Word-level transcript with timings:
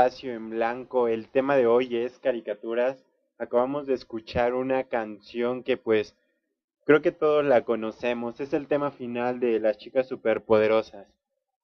Espacio 0.00 0.32
en 0.32 0.48
Blanco. 0.48 1.08
El 1.08 1.28
tema 1.28 1.56
de 1.56 1.66
hoy 1.66 1.94
es 1.94 2.18
caricaturas. 2.20 3.04
Acabamos 3.36 3.86
de 3.86 3.92
escuchar 3.92 4.54
una 4.54 4.84
canción 4.84 5.62
que 5.62 5.76
pues 5.76 6.16
creo 6.86 7.02
que 7.02 7.12
todos 7.12 7.44
la 7.44 7.66
conocemos. 7.66 8.40
Es 8.40 8.54
el 8.54 8.66
tema 8.66 8.92
final 8.92 9.40
de 9.40 9.60
las 9.60 9.76
chicas 9.76 10.08
superpoderosas. 10.08 11.06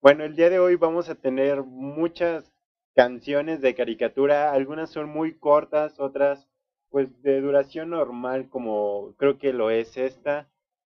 Bueno, 0.03 0.23
el 0.25 0.37
día 0.37 0.51
de 0.51 0.59
hoy 0.59 0.77
vamos 0.77 1.09
a 1.09 1.15
tener 1.15 1.63
muchas 1.63 2.53
canciones 2.95 3.63
de 3.63 3.75
caricatura. 3.75 4.53
Algunas 4.53 4.91
son 4.91 5.09
muy 5.09 5.33
cortas, 5.39 5.99
otras 5.99 6.47
pues 6.91 7.23
de 7.23 7.41
duración 7.41 7.89
normal 7.89 8.51
como 8.51 9.15
creo 9.17 9.39
que 9.39 9.55
lo 9.55 9.71
es 9.71 9.97
esta. 9.97 10.47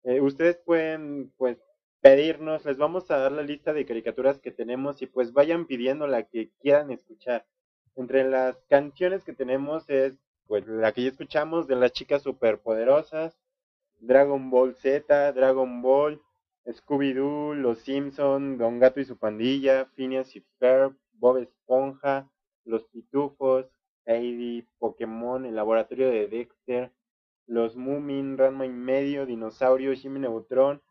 Eh, 0.04 0.20
ustedes 0.20 0.58
pueden 0.58 1.32
pues 1.38 1.58
pedirnos, 2.02 2.64
les 2.64 2.76
vamos 2.76 3.10
a 3.10 3.16
dar 3.16 3.30
la 3.30 3.42
lista 3.42 3.72
de 3.72 3.86
caricaturas 3.86 4.40
que 4.40 4.50
tenemos 4.50 5.00
y 5.02 5.06
pues 5.06 5.32
vayan 5.32 5.66
pidiendo 5.66 6.08
la 6.08 6.24
que 6.24 6.50
quieran 6.60 6.90
escuchar. 6.90 7.46
Entre 7.94 8.28
las 8.28 8.56
canciones 8.68 9.22
que 9.22 9.32
tenemos 9.32 9.88
es 9.88 10.18
pues 10.48 10.66
la 10.66 10.92
que 10.92 11.04
ya 11.04 11.10
escuchamos 11.10 11.68
de 11.68 11.76
las 11.76 11.92
chicas 11.92 12.22
superpoderosas, 12.22 13.38
Dragon 14.00 14.50
Ball 14.50 14.74
Z, 14.74 15.32
Dragon 15.32 15.80
Ball, 15.80 16.20
Scooby-Doo, 16.66 17.54
Los 17.54 17.78
Simpson, 17.78 18.58
Don 18.58 18.80
Gato 18.80 18.98
y 18.98 19.04
su 19.04 19.16
pandilla, 19.16 19.86
Phineas 19.94 20.34
y 20.34 20.40
Ferb, 20.58 20.96
Bob 21.12 21.38
Esponja, 21.38 22.28
Los 22.64 22.84
Pitufos, 22.88 23.66
Heidi, 24.06 24.66
Pokémon, 24.80 25.46
El 25.46 25.54
Laboratorio 25.54 26.10
de 26.10 26.26
Dexter, 26.26 26.92
Los 27.46 27.76
Moomin, 27.76 28.36
Ranma 28.36 28.66
y 28.66 28.70
medio, 28.70 29.24
Dinosaurio, 29.24 29.94
Jimmy 29.94 30.18
Neutron, 30.18 30.82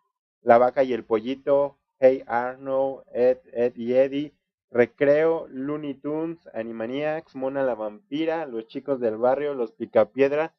la 0.42 0.58
vaca 0.58 0.84
y 0.84 0.94
el 0.94 1.04
pollito, 1.04 1.78
Hey 2.00 2.24
Arnold, 2.26 3.04
Ed, 3.14 3.38
Ed 3.54 3.74
y 3.76 3.94
Eddie, 3.94 4.34
Recreo, 4.72 5.48
Looney 5.50 5.96
Tunes, 5.96 6.48
Animaniacs, 6.54 7.36
Mona 7.36 7.64
la 7.64 7.76
vampira, 7.76 8.46
Los 8.46 8.68
chicos 8.68 9.00
del 9.00 9.18
barrio, 9.18 9.54
Los 9.54 9.72
picapiedra 9.72 10.56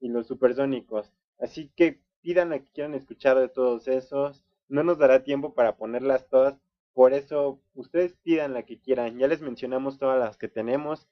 y 0.00 0.08
Los 0.08 0.26
supersónicos. 0.26 1.12
Así 1.38 1.70
que 1.76 2.00
pidan 2.22 2.50
la 2.50 2.60
que 2.60 2.70
quieran 2.72 2.94
escuchar 2.94 3.38
de 3.38 3.48
todos 3.48 3.88
esos. 3.88 4.44
No 4.68 4.82
nos 4.82 4.98
dará 4.98 5.22
tiempo 5.22 5.54
para 5.54 5.76
ponerlas 5.76 6.28
todas, 6.28 6.58
por 6.94 7.12
eso 7.12 7.60
ustedes 7.74 8.14
pidan 8.22 8.54
la 8.54 8.62
que 8.62 8.78
quieran. 8.78 9.18
Ya 9.18 9.28
les 9.28 9.42
mencionamos 9.42 9.98
todas 9.98 10.18
las 10.18 10.36
que 10.38 10.48
tenemos 10.48 11.06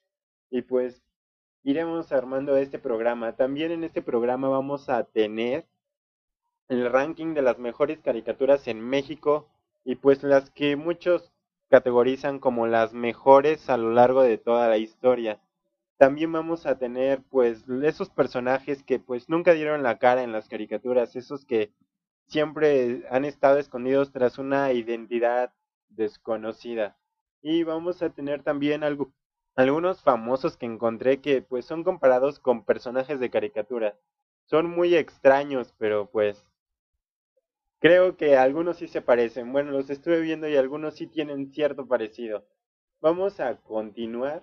y 0.50 0.62
pues 0.62 1.02
iremos 1.62 2.10
armando 2.12 2.56
este 2.56 2.78
programa. 2.78 3.36
También 3.36 3.70
en 3.70 3.84
este 3.84 4.00
programa 4.00 4.48
vamos 4.48 4.88
a 4.88 5.04
tener 5.04 5.66
el 6.68 6.90
ranking 6.90 7.34
de 7.34 7.42
las 7.42 7.58
mejores 7.58 8.00
caricaturas 8.00 8.66
en 8.68 8.80
México 8.80 9.48
y 9.84 9.96
pues 9.96 10.22
las 10.22 10.50
que 10.50 10.76
muchos 10.76 11.32
categorizan 11.68 12.38
como 12.38 12.66
las 12.66 12.94
mejores 12.94 13.68
a 13.68 13.76
lo 13.76 13.90
largo 13.90 14.22
de 14.22 14.38
toda 14.38 14.68
la 14.68 14.78
historia. 14.78 15.40
También 15.98 16.32
vamos 16.32 16.66
a 16.66 16.78
tener 16.78 17.22
pues 17.30 17.64
esos 17.82 18.10
personajes 18.10 18.82
que 18.82 18.98
pues 18.98 19.28
nunca 19.28 19.52
dieron 19.52 19.82
la 19.82 19.98
cara 19.98 20.22
en 20.22 20.32
las 20.32 20.48
caricaturas, 20.48 21.16
esos 21.16 21.44
que 21.44 21.72
siempre 22.26 23.04
han 23.10 23.24
estado 23.24 23.58
escondidos 23.58 24.12
tras 24.12 24.38
una 24.38 24.72
identidad 24.72 25.52
desconocida. 25.88 26.96
Y 27.42 27.62
vamos 27.62 28.02
a 28.02 28.10
tener 28.10 28.42
también 28.42 28.82
algo, 28.82 29.12
algunos 29.54 30.02
famosos 30.02 30.56
que 30.56 30.66
encontré 30.66 31.20
que 31.20 31.42
pues 31.42 31.64
son 31.66 31.84
comparados 31.84 32.38
con 32.40 32.64
personajes 32.64 33.20
de 33.20 33.30
caricatura. 33.30 33.96
Son 34.46 34.68
muy 34.70 34.94
extraños, 34.94 35.74
pero 35.78 36.10
pues 36.10 36.44
Creo 37.84 38.16
que 38.16 38.34
algunos 38.38 38.78
sí 38.78 38.88
se 38.88 39.02
parecen. 39.02 39.52
Bueno, 39.52 39.70
los 39.70 39.90
estuve 39.90 40.22
viendo 40.22 40.48
y 40.48 40.56
algunos 40.56 40.94
sí 40.94 41.06
tienen 41.06 41.52
cierto 41.52 41.86
parecido. 41.86 42.46
Vamos 43.02 43.40
a 43.40 43.56
continuar. 43.56 44.42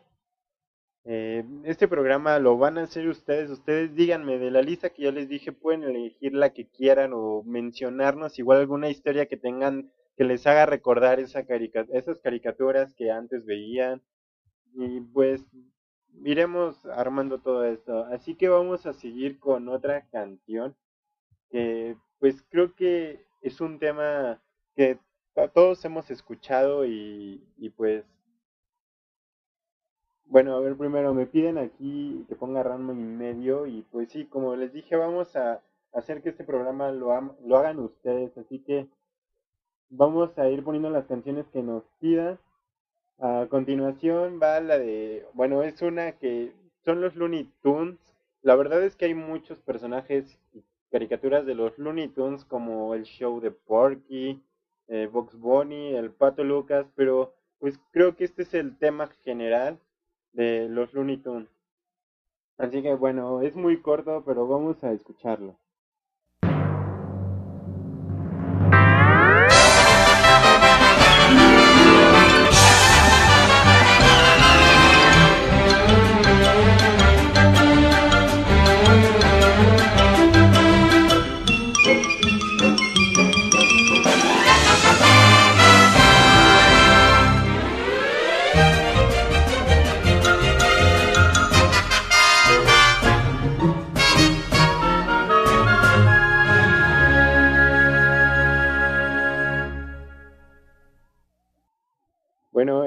Eh, 1.06 1.44
este 1.64 1.88
programa 1.88 2.38
lo 2.38 2.60
van 2.60 2.78
a 2.78 2.84
hacer 2.84 3.08
ustedes. 3.08 3.50
Ustedes 3.50 3.96
díganme 3.96 4.38
de 4.38 4.52
la 4.52 4.62
lista 4.62 4.92
que 4.92 5.02
yo 5.02 5.12
les 5.12 5.28
dije, 5.28 5.52
pueden 5.54 5.82
elegir 5.82 6.36
la 6.36 6.54
que 6.54 6.68
quieran 6.70 7.14
o 7.16 7.42
mencionarnos 7.42 8.38
igual 8.38 8.60
alguna 8.60 8.90
historia 8.90 9.26
que 9.26 9.38
tengan 9.38 9.92
que 10.16 10.24
les 10.24 10.46
haga 10.46 10.68
recordar 10.68 11.20
esa 11.20 11.40
esas 11.40 12.20
caricaturas 12.20 12.94
que 12.94 13.10
antes 13.10 13.44
veían. 13.44 14.04
Y 14.76 15.02
pues 15.02 15.44
iremos 16.24 16.86
armando 16.86 17.40
todo 17.40 17.66
esto. 17.66 18.04
Así 18.06 18.36
que 18.36 18.50
vamos 18.50 18.86
a 18.86 18.94
seguir 18.94 19.40
con 19.40 19.68
otra 19.68 20.08
canción 20.12 20.76
que 21.50 21.98
pues 22.20 22.44
creo 22.52 22.76
que 22.76 23.26
es 23.42 23.60
un 23.62 23.80
tema 23.80 24.42
que 24.76 25.00
todos 25.54 25.84
hemos 25.86 26.10
escuchado 26.12 26.86
y, 26.86 27.42
pues 27.76 28.06
bueno, 30.26 30.56
a 30.56 30.62
ver, 30.62 30.78
primero 30.78 31.14
me 31.14 31.26
piden 31.26 31.58
aquí 31.58 32.26
que 32.30 32.36
ponga 32.36 32.64
Ranma 32.64 32.94
en 32.94 33.18
medio 33.18 33.66
y 33.66 33.82
pues 33.92 34.10
sí, 34.12 34.26
como 34.26 34.56
les 34.56 34.72
dije, 34.72 34.96
vamos 34.96 35.36
a 35.36 35.62
hacer 35.94 36.22
que 36.22 36.30
este 36.30 36.46
programa 36.46 36.92
lo, 36.92 37.36
lo 37.46 37.58
hagan 37.58 37.80
ustedes, 37.80 38.38
así 38.38 38.60
que 38.60 38.88
vamos 39.90 40.38
a 40.38 40.48
ir 40.48 40.64
poniendo 40.64 40.90
las 40.90 41.06
canciones 41.06 41.46
que 41.50 41.62
nos 41.62 41.84
pidan. 42.00 42.40
A 43.20 43.46
continuación 43.50 44.40
va 44.42 44.60
la 44.62 44.80
de, 44.80 45.28
bueno, 45.34 45.64
es 45.64 45.82
una 45.82 46.14
que 46.14 46.54
son 46.86 47.02
los 47.02 47.16
Looney 47.16 47.52
Tunes. 47.62 48.00
La 48.42 48.56
verdad 48.56 48.82
es 48.84 48.96
que 48.96 49.06
hay 49.06 49.14
muchos 49.14 49.60
personajes 49.60 50.40
caricaturas 50.92 51.46
de 51.46 51.56
los 51.56 51.78
Looney 51.78 52.10
Tunes 52.10 52.46
como 52.46 52.94
el 52.94 53.04
show 53.04 53.40
de 53.40 53.52
Porky, 53.52 54.44
eh, 54.88 55.08
Box 55.12 55.36
Bunny, 55.36 55.96
el 55.96 56.12
Pato 56.12 56.44
Lucas, 56.44 56.86
pero 56.96 57.34
pues 57.60 57.80
creo 57.92 58.16
que 58.16 58.26
este 58.26 58.42
es 58.44 58.54
el 58.54 58.78
tema 58.78 59.08
general 59.24 59.80
de 60.34 60.68
los 60.68 60.94
Looney 60.94 61.18
Tunes. 61.18 61.50
Así 62.58 62.82
que 62.82 62.94
bueno, 62.94 63.42
es 63.42 63.56
muy 63.56 63.82
corto, 63.82 64.24
pero 64.26 64.48
vamos 64.48 64.84
a 64.84 64.92
escucharlo. 64.92 65.58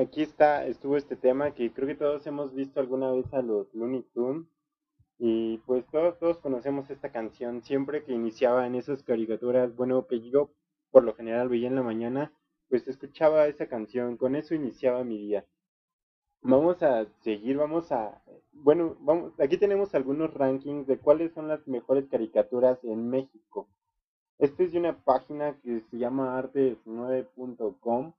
Aquí 0.04 0.22
está, 0.22 0.66
estuvo 0.66 0.96
este 0.96 1.16
tema 1.16 1.52
que 1.52 1.72
creo 1.72 1.88
que 1.88 1.94
todos 1.94 2.26
hemos 2.26 2.54
visto 2.54 2.80
alguna 2.80 3.10
vez 3.10 3.32
a 3.32 3.42
los 3.42 3.72
Looney 3.74 4.02
Tunes 4.14 4.46
y 5.18 5.58
pues 5.58 5.86
todos, 5.90 6.18
todos 6.18 6.38
conocemos 6.38 6.90
esta 6.90 7.10
canción 7.10 7.62
siempre 7.62 8.04
que 8.04 8.12
iniciaba 8.12 8.66
en 8.66 8.74
esas 8.74 9.02
caricaturas, 9.02 9.74
bueno, 9.74 10.06
que 10.06 10.20
yo 10.20 10.50
por 10.90 11.04
lo 11.04 11.14
general 11.14 11.48
veía 11.48 11.68
en 11.68 11.74
la 11.76 11.82
mañana, 11.82 12.32
pues 12.68 12.86
escuchaba 12.86 13.46
esa 13.46 13.66
canción, 13.66 14.16
con 14.16 14.36
eso 14.36 14.54
iniciaba 14.54 15.04
mi 15.04 15.18
día. 15.18 15.44
Vamos 16.42 16.82
a 16.82 17.06
seguir, 17.22 17.56
vamos 17.56 17.90
a, 17.90 18.22
bueno, 18.52 18.96
vamos, 19.00 19.32
aquí 19.40 19.56
tenemos 19.56 19.94
algunos 19.94 20.34
rankings 20.34 20.86
de 20.86 20.98
cuáles 20.98 21.32
son 21.32 21.48
las 21.48 21.66
mejores 21.66 22.06
caricaturas 22.08 22.78
en 22.84 23.08
México. 23.08 23.68
Este 24.38 24.64
es 24.64 24.72
de 24.72 24.78
una 24.78 25.02
página 25.04 25.58
que 25.62 25.80
se 25.90 25.96
llama 25.96 26.38
artes9.com 26.42 28.12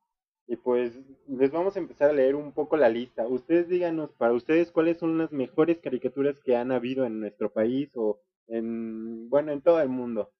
y 0.47 0.55
pues 0.57 0.93
les 1.27 1.51
vamos 1.51 1.75
a 1.75 1.79
empezar 1.79 2.09
a 2.09 2.13
leer 2.13 2.35
un 2.35 2.51
poco 2.51 2.77
la 2.77 2.89
lista. 2.89 3.27
Ustedes 3.27 3.67
díganos 3.67 4.11
para 4.13 4.33
ustedes 4.33 4.71
cuáles 4.71 4.97
son 4.97 5.17
las 5.17 5.31
mejores 5.31 5.79
caricaturas 5.79 6.39
que 6.39 6.55
han 6.55 6.71
habido 6.71 7.05
en 7.05 7.19
nuestro 7.19 7.51
país 7.51 7.89
o 7.95 8.19
en, 8.47 9.29
bueno, 9.29 9.51
en 9.51 9.61
todo 9.61 9.81
el 9.81 9.89
mundo. 9.89 10.31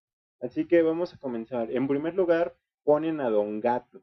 Así 0.41 0.65
que 0.65 0.81
vamos 0.83 1.13
a 1.13 1.17
comenzar. 1.17 1.71
En 1.71 1.87
primer 1.87 2.13
lugar, 2.15 2.55
ponen 2.83 3.19
a 3.19 3.29
Don 3.29 3.59
Gato. 3.61 4.01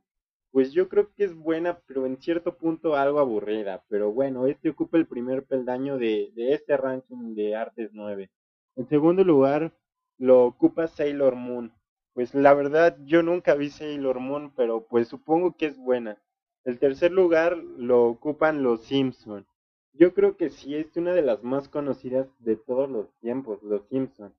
Pues 0.51 0.73
yo 0.73 0.89
creo 0.89 1.13
que 1.15 1.25
es 1.25 1.35
buena, 1.35 1.81
pero 1.87 2.05
en 2.05 2.21
cierto 2.21 2.57
punto 2.59 2.97
algo 2.97 3.21
aburrida. 3.21 3.85
Pero 3.89 4.13
bueno, 4.13 4.47
este 4.47 4.71
ocupa 4.71 4.99
el 4.99 5.07
primer 5.07 5.45
peldaño 5.45 5.99
de, 5.99 6.33
de 6.35 6.55
este 6.55 6.77
ranking 6.77 7.35
de 7.35 7.55
Artes 7.55 7.91
9. 7.93 8.31
En 8.77 8.89
segundo 8.89 9.25
lugar, 9.25 9.73
lo 10.19 10.45
ocupa 10.45 10.89
Sailor 10.89 11.37
Moon. 11.37 11.73
Pues 12.15 12.35
la 12.35 12.53
verdad 12.55 12.97
yo 13.05 13.23
nunca 13.23 13.55
vi 13.55 13.71
Sailor 13.71 14.21
Moon, 14.21 14.53
pero 14.55 14.87
pues 14.87 15.09
supongo 15.09 15.57
que 15.57 15.67
es 15.67 15.79
buena. 15.79 16.19
El 16.65 16.79
tercer 16.79 17.11
lugar 17.11 17.57
lo 17.57 18.05
ocupan 18.05 18.63
los 18.63 18.83
Simpson. 18.83 19.47
Yo 19.95 20.15
creo 20.15 20.37
que 20.37 20.51
sí 20.51 20.75
es 20.77 20.97
una 20.97 21.13
de 21.13 21.23
las 21.23 21.43
más 21.43 21.69
conocidas 21.69 22.29
de 22.39 22.57
todos 22.57 22.89
los 22.89 23.11
tiempos, 23.21 23.63
los 23.63 23.83
Simpson. 23.89 24.35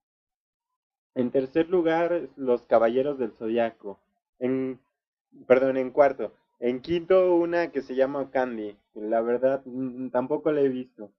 En 1.15 1.31
tercer 1.31 1.69
lugar, 1.69 2.29
los 2.35 2.63
Caballeros 2.63 3.19
del 3.19 3.33
Zodiaco. 3.33 3.99
En, 4.39 4.79
perdón, 5.47 5.77
en 5.77 5.91
cuarto. 5.91 6.33
En 6.59 6.81
quinto, 6.81 7.35
una 7.35 7.71
que 7.71 7.81
se 7.81 7.95
llama 7.95 8.31
Candy. 8.31 8.77
La 8.93 9.21
verdad, 9.21 9.61
mm, 9.65 10.09
tampoco 10.09 10.51
la 10.51 10.61
he 10.61 10.69
visto. 10.69 11.11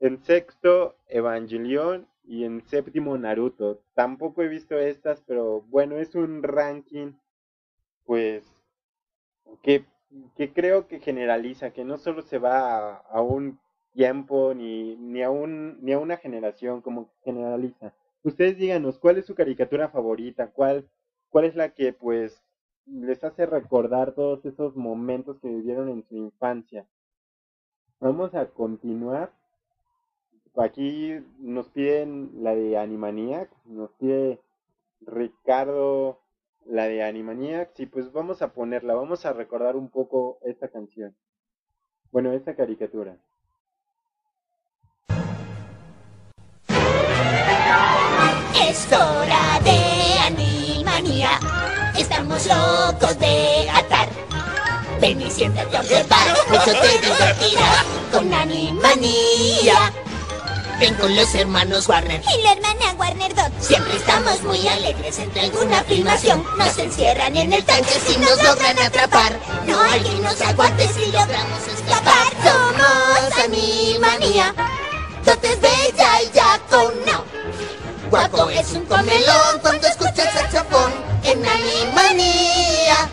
En 0.00 0.22
sexto, 0.22 0.96
Evangelion. 1.08 2.06
Y 2.24 2.44
en 2.44 2.62
séptimo, 2.66 3.16
Naruto. 3.18 3.82
Tampoco 3.94 4.42
he 4.42 4.48
visto 4.48 4.78
estas, 4.78 5.20
pero 5.22 5.62
bueno, 5.62 5.96
es 5.98 6.14
un 6.14 6.42
ranking, 6.42 7.12
pues, 8.04 8.44
que, 9.62 9.84
que 10.36 10.52
creo 10.52 10.86
que 10.86 11.00
generaliza, 11.00 11.72
que 11.72 11.84
no 11.84 11.98
solo 11.98 12.22
se 12.22 12.38
va 12.38 12.96
a, 12.96 13.20
un 13.20 13.58
tiempo 13.92 14.54
ni, 14.54 14.96
ni, 14.96 15.22
a 15.22 15.30
un, 15.30 15.78
ni 15.82 15.92
a 15.92 15.98
una 15.98 16.16
generación, 16.16 16.80
como 16.80 17.10
generaliza. 17.24 17.94
Ustedes 18.22 18.56
díganos, 18.56 18.98
¿cuál 18.98 19.18
es 19.18 19.26
su 19.26 19.34
caricatura 19.34 19.88
favorita? 19.88 20.50
¿Cuál, 20.52 20.88
cuál 21.28 21.46
es 21.46 21.56
la 21.56 21.70
que, 21.74 21.92
pues, 21.92 22.42
les 22.86 23.22
hace 23.22 23.46
recordar 23.46 24.12
todos 24.12 24.44
esos 24.44 24.76
momentos 24.76 25.38
que 25.40 25.48
vivieron 25.48 25.88
en 25.88 26.04
su 26.04 26.16
infancia. 26.16 26.86
Vamos 28.00 28.34
a 28.34 28.46
continuar. 28.46 29.32
Aquí 30.56 31.18
nos 31.38 31.68
piden 31.68 32.30
la 32.42 32.54
de 32.54 32.76
Animaniacs, 32.76 33.54
nos 33.66 33.90
pide 33.92 34.38
Ricardo 35.00 36.20
la 36.66 36.84
de 36.84 37.02
Animaniacs 37.02 37.80
y 37.80 37.86
pues 37.86 38.12
vamos 38.12 38.42
a 38.42 38.52
ponerla, 38.52 38.94
vamos 38.94 39.24
a 39.24 39.32
recordar 39.32 39.76
un 39.76 39.88
poco 39.88 40.38
esta 40.42 40.68
canción. 40.68 41.16
Bueno, 42.10 42.32
esta 42.32 42.54
caricatura. 42.54 43.16
Es 48.68 48.92
hora 48.92 49.60
de 49.64 50.18
Animania 50.26 51.30
Estamos 51.96 52.46
locos 52.46 53.18
de 53.18 53.70
atar. 53.70 54.08
Ven 55.00 55.20
y 55.20 55.30
siéntate 55.30 55.76
a 55.76 55.80
observar, 55.80 56.26
mucho 56.48 56.72
te 56.72 56.98
divertirás 56.98 57.84
con 58.12 58.32
Animanía. 58.32 59.92
Ven 60.82 60.94
con 60.96 61.14
los 61.14 61.32
hermanos 61.36 61.88
Warner 61.88 62.20
y 62.36 62.42
la 62.42 62.54
hermana 62.54 62.92
Warner 62.98 63.32
Dot. 63.36 63.52
Siempre 63.60 63.94
estamos 63.94 64.42
muy 64.42 64.66
alegres 64.66 65.16
entre 65.20 65.42
alguna 65.42 65.84
filmación. 65.84 66.44
Nos 66.58 66.76
encierran 66.76 67.36
en 67.36 67.52
el 67.52 67.64
tanque 67.64 68.00
si 68.04 68.16
nos 68.16 68.42
logran 68.42 68.76
atrapar. 68.80 69.38
No 69.64 69.80
hay 69.80 70.00
quien 70.00 70.20
nos 70.20 70.40
aguante 70.40 70.88
si 70.88 71.12
logramos 71.12 71.68
escapar. 71.68 72.26
Somos 72.42 73.44
Animanía. 73.44 74.52
Dot 75.24 75.44
es 75.44 75.60
bella 75.60 76.22
y 76.22 76.32
ya 76.34 76.60
con 76.68 76.92
no. 77.06 77.24
Guapo 78.10 78.50
es 78.50 78.72
un 78.72 78.84
comelón 78.86 79.60
cuando 79.60 79.86
escucha 79.86 80.24
el 80.24 80.32
saxofón 80.36 80.92
en 81.22 81.46
Animanía. 81.46 83.08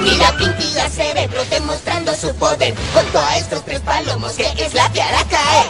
Mira 0.00 0.32
Pinky 0.36 0.78
a 0.78 0.88
Cerebro 0.88 1.44
demostrando 1.50 2.14
su 2.14 2.34
poder. 2.36 2.74
Junto 2.94 3.18
a 3.18 3.36
estos 3.36 3.64
tres 3.64 3.80
palomos 3.80 4.32
que 4.32 4.46
es 4.56 4.74
la 4.74 4.88
piara 4.90 5.24
caer 5.24 5.66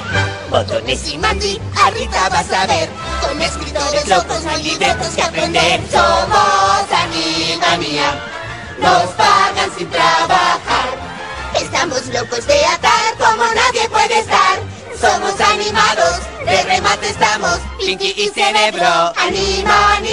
Botones 0.50 1.08
y 1.08 1.18
Mandy, 1.18 1.60
ahorita 1.76 2.28
vas 2.28 2.52
a 2.52 2.66
ver. 2.66 2.88
Con 3.20 3.40
escritores 3.40 4.08
locos 4.08 4.42
no 4.44 4.56
libretos 4.58 5.08
que 5.08 5.22
aprender. 5.22 5.80
Somos 5.90 6.92
Animanía 6.92 8.20
Nos 8.78 9.10
pagan 9.14 9.70
sin 9.76 9.88
trabajar. 9.90 10.88
Estamos 11.54 12.06
locos 12.06 12.46
de 12.46 12.64
atar 12.66 13.14
como 13.18 13.44
nadie 13.54 13.88
puede 13.88 14.20
estar. 14.20 14.58
Somos 15.00 15.40
animados, 15.40 16.20
de 16.44 16.62
remate 16.64 17.08
estamos, 17.08 17.58
Pinky 17.78 18.12
y 18.18 18.28
Cerebro, 18.28 19.14
Animanía, 19.16 20.12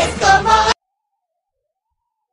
es 0.00 0.24
como... 0.24 0.71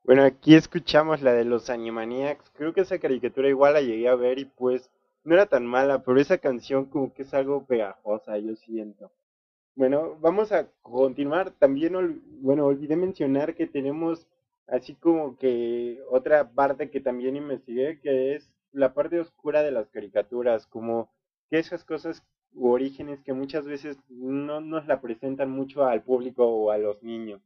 Bueno, 0.10 0.24
aquí 0.24 0.56
escuchamos 0.56 1.22
la 1.22 1.34
de 1.34 1.46
los 1.46 1.70
Animaniacs, 1.70 2.50
creo 2.56 2.74
que 2.74 2.82
esa 2.82 2.98
caricatura 2.98 3.48
igual 3.48 3.74
la 3.74 3.82
llegué 3.82 4.08
a 4.08 4.16
ver 4.16 4.40
y 4.40 4.46
pues 4.46 4.90
no 5.24 5.36
era 5.36 5.46
tan 5.46 5.68
mala, 5.68 6.02
pero 6.02 6.20
esa 6.20 6.40
canción 6.40 6.86
como 6.86 7.14
que 7.14 7.22
es 7.22 7.34
algo 7.36 7.68
pegajosa, 7.68 8.40
yo 8.40 8.56
siento. 8.56 9.12
Bueno, 9.76 10.18
vamos 10.20 10.52
a 10.52 10.68
continuar. 10.82 11.52
También, 11.52 12.24
bueno, 12.42 12.66
olvidé 12.66 12.96
mencionar 12.96 13.54
que 13.54 13.68
tenemos 13.68 14.26
así 14.66 14.96
como 14.96 15.38
que 15.38 16.02
otra 16.10 16.50
parte 16.50 16.90
que 16.90 17.02
también 17.02 17.36
investigué, 17.36 18.00
que 18.00 18.34
es 18.34 18.50
la 18.72 18.96
parte 18.96 19.20
oscura 19.20 19.62
de 19.62 19.70
las 19.70 19.90
caricaturas, 19.90 20.66
como 20.66 21.12
que 21.52 21.60
esas 21.60 21.86
cosas 21.86 22.26
u 22.56 22.70
orígenes 22.72 23.22
que 23.22 23.34
muchas 23.34 23.66
veces 23.66 24.00
no 24.10 24.60
nos 24.60 24.88
la 24.88 25.02
presentan 25.02 25.52
mucho 25.52 25.86
al 25.86 26.02
público 26.02 26.48
o 26.48 26.72
a 26.72 26.80
los 26.80 27.04
niños. 27.04 27.42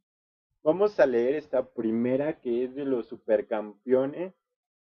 Vamos 0.63 0.97
a 0.97 1.05
leer 1.05 1.35
esta 1.35 1.65
primera 1.73 2.39
que 2.39 2.63
es 2.63 2.73
de 2.73 2.85
los 2.85 3.07
supercampeones 3.07 4.33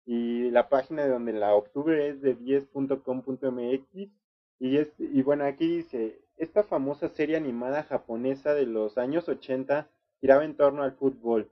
y 0.07 0.49
la 0.51 0.69
página 0.69 1.03
de 1.03 1.09
donde 1.09 1.33
la 1.33 1.55
obtuve 1.57 2.07
es 2.07 2.23
de 2.23 2.39
10.com.mx 2.39 4.13
y, 4.61 4.77
es, 4.77 4.93
y 5.01 5.23
bueno, 5.23 5.45
aquí 5.45 5.67
dice, 5.79 6.21
esta 6.37 6.63
famosa 6.63 7.09
serie 7.09 7.37
animada 7.37 7.83
japonesa 7.83 8.55
de 8.55 8.67
los 8.67 8.97
años 8.97 9.29
80 9.29 9.91
giraba 10.21 10.45
en 10.45 10.57
torno 10.57 10.85
al 10.85 10.93
fútbol. 10.93 11.51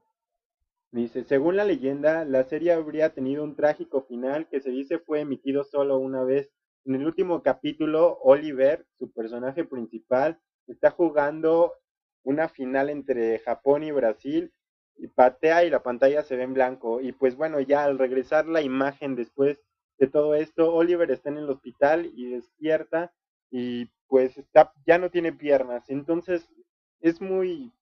Dice, 0.92 1.24
según 1.24 1.56
la 1.56 1.64
leyenda, 1.64 2.24
la 2.24 2.44
serie 2.44 2.72
habría 2.72 3.12
tenido 3.12 3.42
un 3.42 3.56
trágico 3.56 4.02
final 4.02 4.46
que 4.48 4.60
se 4.60 4.70
dice 4.70 5.00
fue 5.00 5.22
emitido 5.22 5.64
solo 5.64 5.98
una 5.98 6.22
vez. 6.22 6.52
En 6.84 6.94
el 6.94 7.04
último 7.04 7.42
capítulo, 7.42 8.18
Oliver, 8.22 8.86
su 8.96 9.10
personaje 9.10 9.64
principal, 9.64 10.38
está 10.68 10.92
jugando 10.92 11.72
una 12.22 12.48
final 12.48 12.90
entre 12.90 13.38
Japón 13.40 13.82
y 13.82 13.90
Brasil 13.90 14.52
y 14.96 15.08
patea 15.08 15.64
y 15.64 15.70
la 15.70 15.82
pantalla 15.82 16.22
se 16.22 16.36
ve 16.36 16.42
en 16.44 16.54
blanco. 16.54 17.00
Y 17.00 17.12
pues 17.12 17.36
bueno, 17.36 17.60
ya 17.60 17.84
al 17.84 17.98
regresar 17.98 18.46
la 18.46 18.62
imagen 18.62 19.16
después 19.16 19.58
de 19.98 20.06
todo 20.06 20.34
esto, 20.34 20.74
Oliver 20.74 21.10
está 21.10 21.30
en 21.30 21.38
el 21.38 21.50
hospital 21.50 22.10
y 22.14 22.30
despierta 22.30 23.12
y 23.50 23.86
pues 24.08 24.36
está, 24.38 24.72
ya 24.86 24.98
no 24.98 25.10
tiene 25.10 25.32
piernas. 25.32 25.88
Entonces 25.88 26.48
es 27.00 27.20
muy 27.20 27.72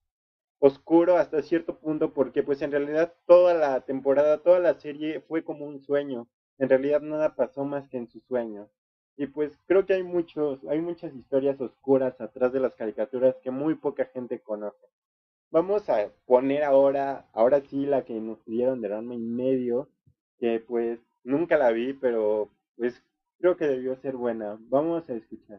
oscuro 0.60 1.16
hasta 1.16 1.42
cierto 1.42 1.78
punto 1.78 2.12
porque 2.12 2.42
pues 2.42 2.62
en 2.62 2.72
realidad 2.72 3.14
toda 3.26 3.54
la 3.54 3.80
temporada, 3.82 4.42
toda 4.42 4.58
la 4.60 4.74
serie 4.74 5.20
fue 5.20 5.44
como 5.44 5.64
un 5.66 5.80
sueño. 5.80 6.28
En 6.58 6.68
realidad 6.68 7.00
nada 7.00 7.34
pasó 7.36 7.64
más 7.64 7.88
que 7.88 7.98
en 7.98 8.08
su 8.08 8.20
sueño. 8.20 8.68
Y 9.18 9.26
pues 9.26 9.50
creo 9.66 9.84
que 9.84 9.94
hay 9.94 10.04
muchos, 10.04 10.60
hay 10.70 10.80
muchas 10.80 11.12
historias 11.12 11.60
oscuras 11.60 12.18
atrás 12.20 12.52
de 12.52 12.60
las 12.60 12.72
caricaturas 12.74 13.34
que 13.42 13.50
muy 13.50 13.74
poca 13.74 14.04
gente 14.14 14.38
conoce. 14.38 14.86
Vamos 15.50 15.90
a 15.90 16.08
poner 16.24 16.62
ahora, 16.62 17.26
ahora 17.32 17.60
sí 17.68 17.84
la 17.84 18.04
que 18.04 18.14
nos 18.14 18.38
pidieron 18.38 18.80
de 18.80 18.88
Rama 18.88 19.16
y 19.16 19.18
medio, 19.18 19.88
que 20.38 20.60
pues 20.60 21.00
nunca 21.24 21.58
la 21.58 21.72
vi, 21.72 21.94
pero 21.94 22.48
pues 22.76 23.02
creo 23.40 23.56
que 23.56 23.66
debió 23.66 23.96
ser 23.96 24.16
buena. 24.16 24.56
Vamos 24.68 25.10
a 25.10 25.14
escuchar. 25.14 25.58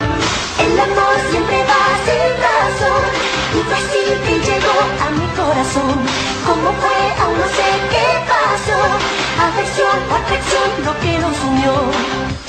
El 0.00 0.80
amor 0.80 1.16
siempre 1.30 1.56
va 1.68 1.82
sin 2.04 2.30
razón 2.42 3.02
Y 3.54 3.62
fue 3.62 3.74
así 3.74 4.02
que 4.24 4.34
llegó 4.50 4.76
a 5.00 5.10
mi 5.12 5.26
corazón 5.36 5.98
¿Cómo 6.44 6.72
fue? 6.72 6.98
Aún 7.22 7.38
no 7.38 7.46
sé 7.46 7.68
qué 7.92 8.06
pasó 8.28 8.78
Afección 9.40 9.96
atracción 10.10 10.84
lo 10.84 10.92
que 11.00 11.18
nos 11.20 11.44
unió 11.44 12.47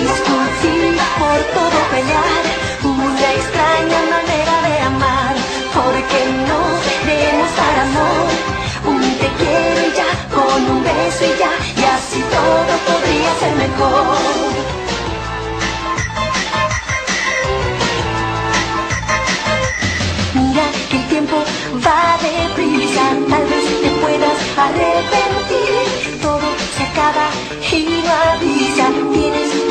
Discutir 0.00 0.96
por 1.20 1.38
todo 1.56 1.78
pelear. 1.92 2.44
Una 2.84 3.28
extraña 3.38 4.00
manera 4.14 4.54
de 4.68 4.74
amar. 4.92 5.34
Porque 5.76 6.18
no 6.48 6.60
debemos 7.08 7.50
dar 7.60 7.76
amor. 7.88 8.28
Un 8.92 9.00
te 9.20 9.28
quiero 9.38 9.80
y 9.88 9.92
ya 9.98 10.10
Con 10.34 10.60
un 10.74 10.82
beso 10.82 11.24
y 11.24 11.34
ya. 11.42 11.52
Y 11.80 11.84
así 11.96 12.20
todo 12.36 12.72
podría 12.86 13.30
ser 13.40 13.54
mejor. 13.56 14.50
Va 21.86 22.18
deprisa, 22.22 23.02
tal 23.28 23.44
vez 23.46 23.82
te 23.82 23.90
puedas 24.00 24.38
arrepentir. 24.56 26.20
Todo 26.20 26.48
se 26.76 26.82
acaba 26.82 27.28
y 27.70 28.02
no 28.04 28.12
avisa, 28.32 28.86
tienes 29.12 29.69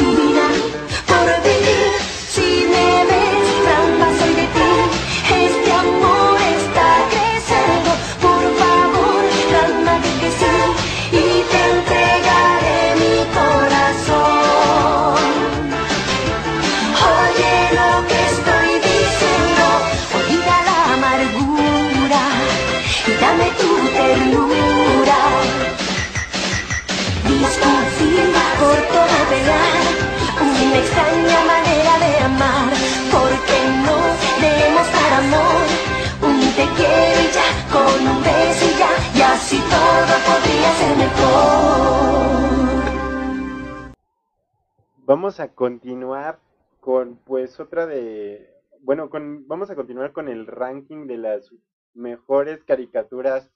a 45.40 45.54
continuar 45.54 46.40
con 46.80 47.18
pues 47.26 47.60
otra 47.60 47.86
de 47.86 48.50
bueno, 48.82 49.10
con 49.10 49.48
vamos 49.48 49.70
a 49.70 49.76
continuar 49.76 50.14
con 50.14 50.30
el 50.30 50.48
ranking 50.48 51.08
de 51.08 51.18
las 51.18 51.54
mejores 51.94 52.64
caricaturas 52.64 53.52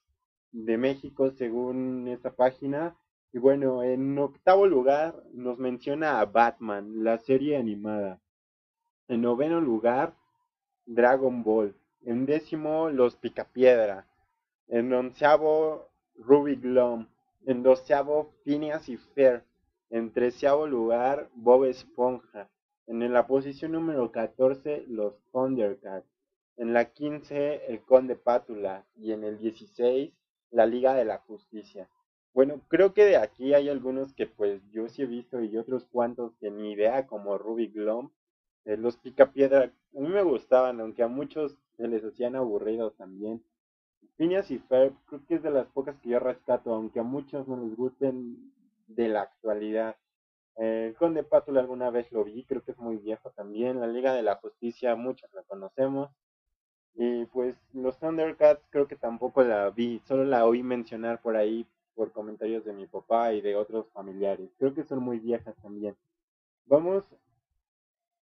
de 0.52 0.78
México 0.78 1.32
según 1.32 2.08
esta 2.08 2.36
página. 2.36 2.96
Y 3.32 3.40
bueno, 3.40 3.84
en 3.84 4.18
octavo 4.20 4.68
lugar 4.68 5.24
nos 5.34 5.58
menciona 5.58 6.20
a 6.20 6.25
Batman, 6.25 7.04
la 7.04 7.18
serie 7.18 7.58
animada. 7.58 8.22
En 9.08 9.22
noveno 9.22 9.60
lugar, 9.60 10.16
Dragon 10.86 11.44
Ball. 11.44 11.75
En 12.02 12.25
décimo, 12.25 12.90
Los 12.90 13.16
Picapiedra. 13.16 14.08
En 14.68 14.94
onceavo, 14.94 15.90
Ruby 16.16 16.56
Glom. 16.58 17.08
En 17.46 17.63
doceavo, 17.63 18.34
Phineas 18.44 18.88
y 18.90 18.98
Fair. 18.98 19.44
En 19.94 20.12
treceavo 20.12 20.66
lugar, 20.66 21.30
Bob 21.36 21.66
Esponja. 21.66 22.50
En 22.88 23.14
la 23.14 23.28
posición 23.28 23.74
número 23.74 24.12
14, 24.12 24.86
los 24.88 25.14
Thundercats. 25.32 26.10
En 26.58 26.74
la 26.74 26.86
15, 26.86 27.68
el 27.68 27.80
Conde 27.84 28.16
Pátula. 28.16 28.88
Y 28.96 29.12
en 29.12 29.24
el 29.24 29.38
16, 29.38 30.12
la 30.50 30.66
Liga 30.66 30.96
de 30.96 31.06
la 31.06 31.20
Justicia. 31.20 31.88
Bueno, 32.34 32.60
creo 32.70 32.96
que 32.96 33.06
de 33.06 33.18
aquí 33.18 33.54
hay 33.54 33.70
algunos 33.70 34.16
que 34.16 34.26
pues 34.26 34.68
yo 34.72 34.90
sí 34.90 35.04
he 35.04 35.06
visto 35.06 35.44
y 35.44 35.56
otros 35.58 35.86
cuantos 35.86 36.34
que 36.40 36.50
ni 36.50 36.72
idea, 36.72 37.06
como 37.06 37.38
Ruby 37.38 37.68
Glom. 37.68 38.10
Eh, 38.66 38.78
los 38.78 38.98
Picapiedra, 38.98 39.72
a 39.96 40.00
mí 40.00 40.10
me 40.10 40.24
gustaban, 40.24 40.82
aunque 40.82 41.04
a 41.04 41.08
muchos 41.08 41.56
se 41.78 41.88
les 41.88 42.04
hacían 42.04 42.36
aburridos 42.36 42.96
también. 42.96 43.44
Phineas 44.18 44.50
y 44.50 44.58
Ferb, 44.58 44.96
creo 45.06 45.24
que 45.28 45.36
es 45.36 45.44
de 45.44 45.52
las 45.52 45.68
pocas 45.68 45.96
que 46.00 46.10
yo 46.10 46.20
rescato, 46.20 46.74
aunque 46.74 47.00
a 47.00 47.04
muchos 47.04 47.48
no 47.48 47.58
les 47.58 47.76
gusten 47.76 48.52
de 48.88 49.08
la 49.10 49.22
actualidad. 49.22 49.96
Eh, 50.58 50.88
el 50.90 50.96
Conde 50.96 51.24
Pátula 51.24 51.62
alguna 51.62 51.90
vez 51.90 52.12
lo 52.12 52.24
vi, 52.24 52.44
creo 52.46 52.63
que 52.63 52.72
es 52.72 52.78
muy 52.78 52.98
viejo 52.98 53.32
también. 53.32 53.80
La 53.80 53.88
Liga 53.88 54.13
de 54.13 54.24
la 54.24 54.36
Justicia, 54.36 54.96
muchos 54.96 55.32
la 55.34 55.44
conocemos. 55.44 56.10
Y 56.96 57.25
pues 57.25 57.56
los 57.74 57.98
Thundercats 58.00 58.63
creo 58.70 58.88
que 58.88 58.96
tampoco 58.96 59.44
la 59.44 59.70
vi, 59.72 60.00
solo 60.06 60.25
la 60.25 60.46
oí 60.46 60.62
mencionar 60.62 61.22
por 61.22 61.36
ahí 61.36 61.66
por 61.96 62.12
comentarios 62.12 62.66
de 62.66 62.74
mi 62.74 62.86
papá 62.88 63.34
y 63.34 63.42
de 63.42 63.56
otros 63.56 63.88
familiares. 63.94 64.50
Creo 64.58 64.74
que 64.74 64.84
son 64.84 65.00
muy 65.00 65.20
viejas 65.20 65.56
también. 65.62 65.96
Vamos 66.66 67.04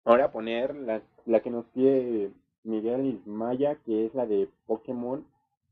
ahora 0.05 0.25
a 0.25 0.31
poner 0.31 0.75
la, 0.75 1.01
la 1.25 1.41
que 1.41 1.49
nos 1.49 1.65
pide 1.67 2.31
Miguel 2.63 3.05
Ismaya, 3.05 3.75
que 3.75 4.05
es 4.05 4.13
la 4.13 4.25
de 4.25 4.49
Pokémon. 4.65 5.25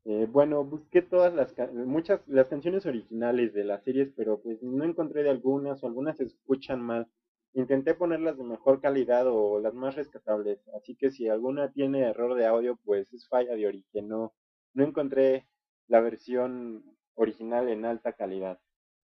Eh, 0.08 0.26
bueno, 0.26 0.64
busqué 0.64 1.02
todas 1.02 1.34
las 1.34 1.54
muchas 1.72 2.26
las 2.26 2.48
canciones 2.48 2.86
originales 2.86 3.52
de 3.52 3.62
las 3.62 3.84
series, 3.84 4.10
pero 4.16 4.40
pues 4.40 4.62
no 4.62 4.84
encontré 4.84 5.22
de 5.22 5.28
algunas 5.30 5.84
o 5.84 5.86
algunas 5.86 6.16
se 6.16 6.24
escuchan 6.24 6.80
mal. 6.80 7.06
Intenté 7.52 7.94
ponerlas 7.94 8.38
de 8.38 8.44
mejor 8.44 8.80
calidad 8.80 9.26
o 9.28 9.60
las 9.60 9.74
más 9.74 9.96
rescatables, 9.96 10.66
así 10.74 10.96
que 10.96 11.10
si 11.10 11.28
alguna 11.28 11.72
tiene 11.72 12.08
error 12.08 12.34
de 12.36 12.46
audio, 12.46 12.76
pues 12.86 13.12
es 13.12 13.28
falla 13.28 13.54
de 13.54 13.66
origen. 13.66 14.08
No, 14.08 14.32
no 14.72 14.84
encontré 14.84 15.46
la 15.88 16.00
versión 16.00 16.84
original 17.14 17.68
en 17.68 17.84
alta 17.84 18.14
calidad. 18.14 18.58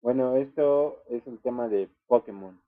Bueno, 0.02 0.36
esto 0.38 1.02
es 1.10 1.26
un 1.26 1.40
tema 1.40 1.68
de 1.70 1.90
Pokémon. 2.08 2.63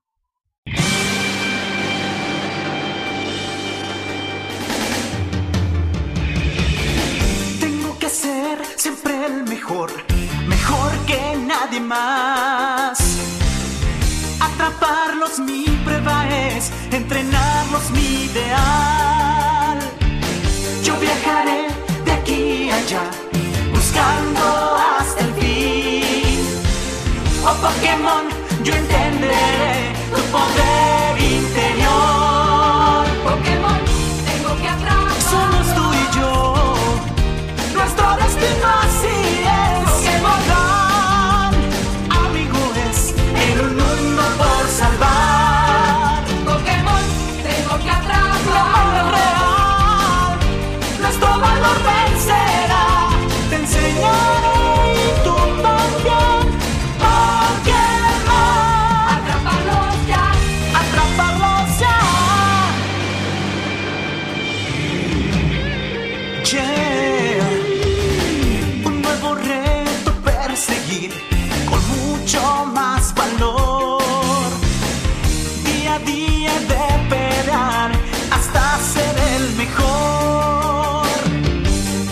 Siempre 8.76 9.26
el 9.26 9.44
mejor, 9.44 9.92
mejor 10.48 10.92
que 11.06 11.36
nadie 11.38 11.80
más. 11.80 12.98
Atraparlos 14.40 15.40
mi 15.40 15.66
prueba 15.84 16.28
es, 16.30 16.72
entrenarlos 16.92 17.90
mi 17.92 18.26
ideal. 18.30 19.80
Yo 20.84 20.94
viajaré 21.00 21.68
de 22.06 22.12
aquí 22.12 22.70
allá, 22.70 23.04
buscando 23.74 24.46
hasta 24.90 25.22
el 25.22 25.34
fin. 25.34 26.40
Oh 27.44 27.56
Pokémon, 27.66 28.26
yo 28.64 28.74
entenderé 28.74 29.55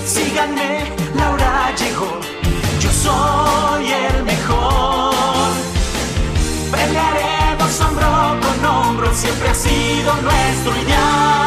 Síganme, 0.05 0.85
Laura 1.15 1.73
llegó. 1.75 2.19
Yo 2.79 2.91
soy 2.91 3.87
el 3.91 4.23
mejor. 4.23 5.13
Pelearemos 6.71 7.81
hombro 7.81 8.37
con 8.41 8.65
hombro, 8.65 9.13
siempre 9.13 9.49
ha 9.49 9.55
sido 9.55 10.13
nuestro 10.21 10.75
ideal. 10.81 11.42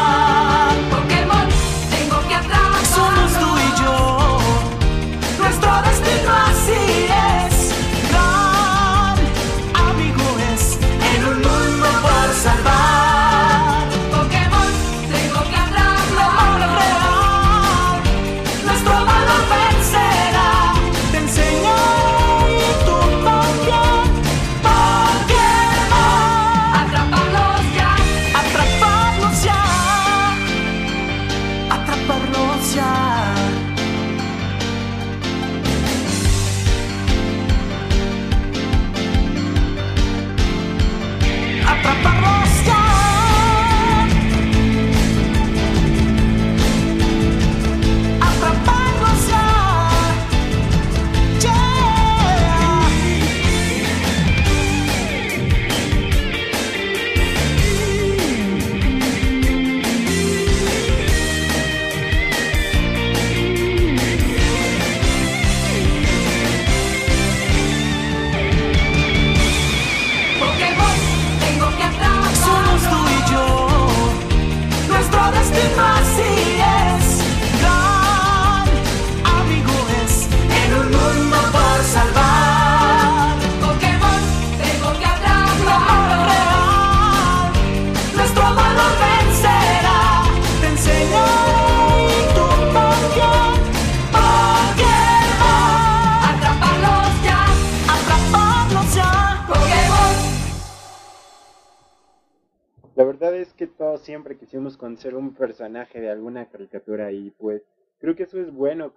De 105.69 106.09
alguna 106.09 106.49
caricatura 106.49 107.11
y 107.11 107.31
pues 107.31 107.63
creo 107.99 108.15
que 108.15 108.23
eso 108.23 108.39
es 108.39 108.51
bueno, 108.51 108.93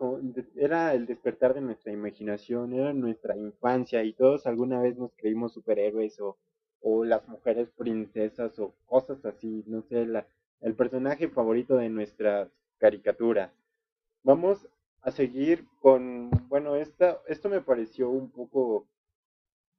era 0.57 0.95
el 0.95 1.07
despertar 1.07 1.55
de 1.55 1.61
nuestra 1.61 1.93
imaginación, 1.93 2.75
era 2.75 2.93
nuestra 2.93 3.37
infancia 3.37 4.03
y 4.05 4.13
todos 4.13 4.47
alguna 4.47 4.81
vez 4.81 4.97
nos 4.97 5.13
creímos 5.15 5.53
superhéroes 5.53 6.21
o, 6.21 6.37
o 6.81 7.05
las 7.05 7.27
mujeres 7.29 7.71
princesas 7.71 8.59
o 8.59 8.75
cosas 8.87 9.25
así, 9.25 9.65
no 9.67 9.83
sé, 9.83 10.07
el 10.61 10.75
personaje 10.75 11.29
favorito 11.29 11.77
de 11.77 11.89
nuestras 11.89 12.51
caricaturas. 12.79 13.51
Vamos 14.23 14.69
a 15.03 15.11
seguir 15.11 15.67
con, 15.81 16.31
bueno, 16.49 16.77
esta, 16.77 17.21
esto 17.27 17.49
me 17.49 17.63
pareció 17.63 18.11
un 18.11 18.31
poco, 18.31 18.87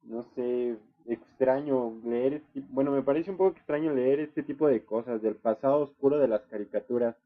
no 0.02 0.24
sé, 0.34 0.76
extraño 1.06 2.00
leer, 2.04 2.34
este, 2.34 2.62
bueno, 2.70 2.90
me 2.92 3.02
parece 3.02 3.30
un 3.30 3.36
poco 3.36 3.56
extraño 3.56 3.92
leer 3.92 4.20
este 4.20 4.42
tipo 4.42 4.68
de 4.68 4.84
cosas 4.84 5.22
del 5.22 5.36
pasado 5.36 5.80
oscuro 5.80 6.18
de 6.18 6.28
las 6.28 6.42
caricaturas, 6.42 7.16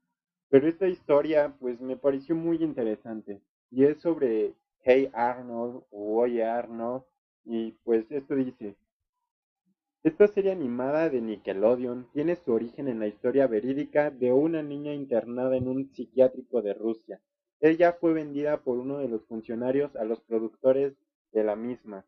pero 0.49 0.69
esta 0.69 0.89
historia 0.89 1.55
pues 1.61 1.81
me 1.81 1.97
pareció 1.97 2.35
muy 2.35 2.57
interesante 2.62 3.41
y 3.71 3.85
es 3.85 3.99
sobre 4.01 4.55
Hey 4.83 5.11
Arnold 5.12 5.83
o 5.91 6.21
Oye 6.21 6.45
Arnold 6.45 7.03
y 7.45 7.73
pues 7.85 8.11
esto 8.11 8.35
dice, 8.35 8.77
esta 10.07 10.29
serie 10.29 10.53
animada 10.53 11.11
de 11.11 11.21
Nickelodeon 11.21 12.07
tiene 12.12 12.37
su 12.37 12.53
origen 12.53 12.87
en 12.87 13.01
la 13.01 13.09
historia 13.09 13.49
verídica 13.49 14.12
de 14.12 14.33
una 14.33 14.62
niña 14.62 14.95
internada 14.95 15.57
en 15.57 15.67
un 15.67 15.91
psiquiátrico 15.93 16.62
de 16.62 16.75
Rusia. 16.75 17.21
Ella 17.59 17.93
fue 17.93 18.12
vendida 18.12 18.62
por 18.62 18.79
uno 18.79 18.99
de 18.99 19.09
los 19.09 19.25
funcionarios 19.25 19.97
a 19.97 20.05
los 20.05 20.21
productores 20.21 20.93
de 21.33 21.43
la 21.43 21.57
misma. 21.57 22.05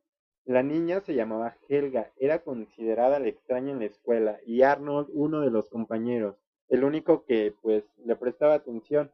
La 0.49 0.63
niña 0.63 1.03
se 1.03 1.15
llamaba 1.15 1.59
Helga, 1.69 2.11
era 2.17 2.39
considerada 2.39 3.19
la 3.19 3.29
extraña 3.29 3.71
en 3.71 3.81
la 3.81 3.85
escuela 3.85 4.41
y 4.47 4.63
Arnold 4.63 5.11
uno 5.13 5.43
de 5.43 5.51
los 5.51 5.69
compañeros, 5.69 6.37
el 6.71 6.85
único 6.85 7.27
que 7.27 7.55
pues 7.61 7.85
le 8.07 8.17
prestaba 8.17 8.55
atención, 8.55 9.11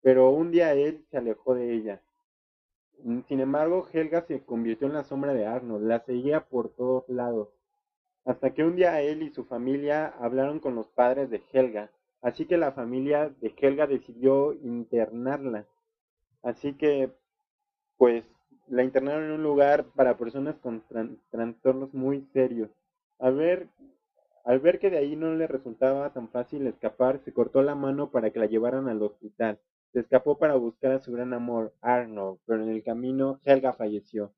pero 0.00 0.30
un 0.30 0.50
día 0.50 0.72
él 0.72 1.04
se 1.10 1.18
alejó 1.18 1.54
de 1.54 1.74
ella. 1.74 2.00
Sin 3.26 3.40
embargo, 3.40 3.86
Helga 3.92 4.22
se 4.22 4.42
convirtió 4.42 4.86
en 4.86 4.94
la 4.94 5.04
sombra 5.04 5.34
de 5.34 5.44
Arnold, 5.44 5.86
la 5.86 6.00
seguía 6.00 6.46
por 6.46 6.70
todos 6.70 7.06
lados, 7.10 7.50
hasta 8.24 8.54
que 8.54 8.64
un 8.64 8.74
día 8.74 9.02
él 9.02 9.22
y 9.22 9.28
su 9.28 9.44
familia 9.44 10.14
hablaron 10.18 10.58
con 10.58 10.74
los 10.74 10.86
padres 10.88 11.28
de 11.28 11.42
Helga, 11.52 11.90
así 12.22 12.46
que 12.46 12.56
la 12.56 12.72
familia 12.72 13.28
de 13.42 13.52
Helga 13.58 13.86
decidió 13.86 14.54
internarla. 14.54 15.66
Así 16.42 16.72
que, 16.78 17.12
pues, 17.98 18.24
la 18.70 18.82
internaron 18.82 19.24
en 19.24 19.32
un 19.32 19.42
lugar 19.42 19.84
para 19.94 20.16
personas 20.16 20.56
con 20.56 20.82
trastornos 21.30 21.92
muy 21.94 22.26
serios. 22.32 22.70
Al 23.18 23.34
ver, 23.36 23.68
al 24.44 24.60
ver 24.60 24.78
que 24.78 24.90
de 24.90 24.98
ahí 24.98 25.16
no 25.16 25.34
le 25.34 25.46
resultaba 25.46 26.12
tan 26.12 26.28
fácil 26.28 26.66
escapar, 26.66 27.20
se 27.24 27.32
cortó 27.32 27.62
la 27.62 27.74
mano 27.74 28.10
para 28.10 28.30
que 28.30 28.38
la 28.38 28.46
llevaran 28.46 28.88
al 28.88 29.02
hospital. 29.02 29.58
Se 29.92 30.00
escapó 30.00 30.38
para 30.38 30.54
buscar 30.54 30.92
a 30.92 31.00
su 31.00 31.12
gran 31.12 31.32
amor, 31.32 31.72
Arnold, 31.80 32.38
pero 32.46 32.62
en 32.62 32.68
el 32.68 32.82
camino 32.82 33.40
Helga 33.44 33.72
falleció. 33.72 34.32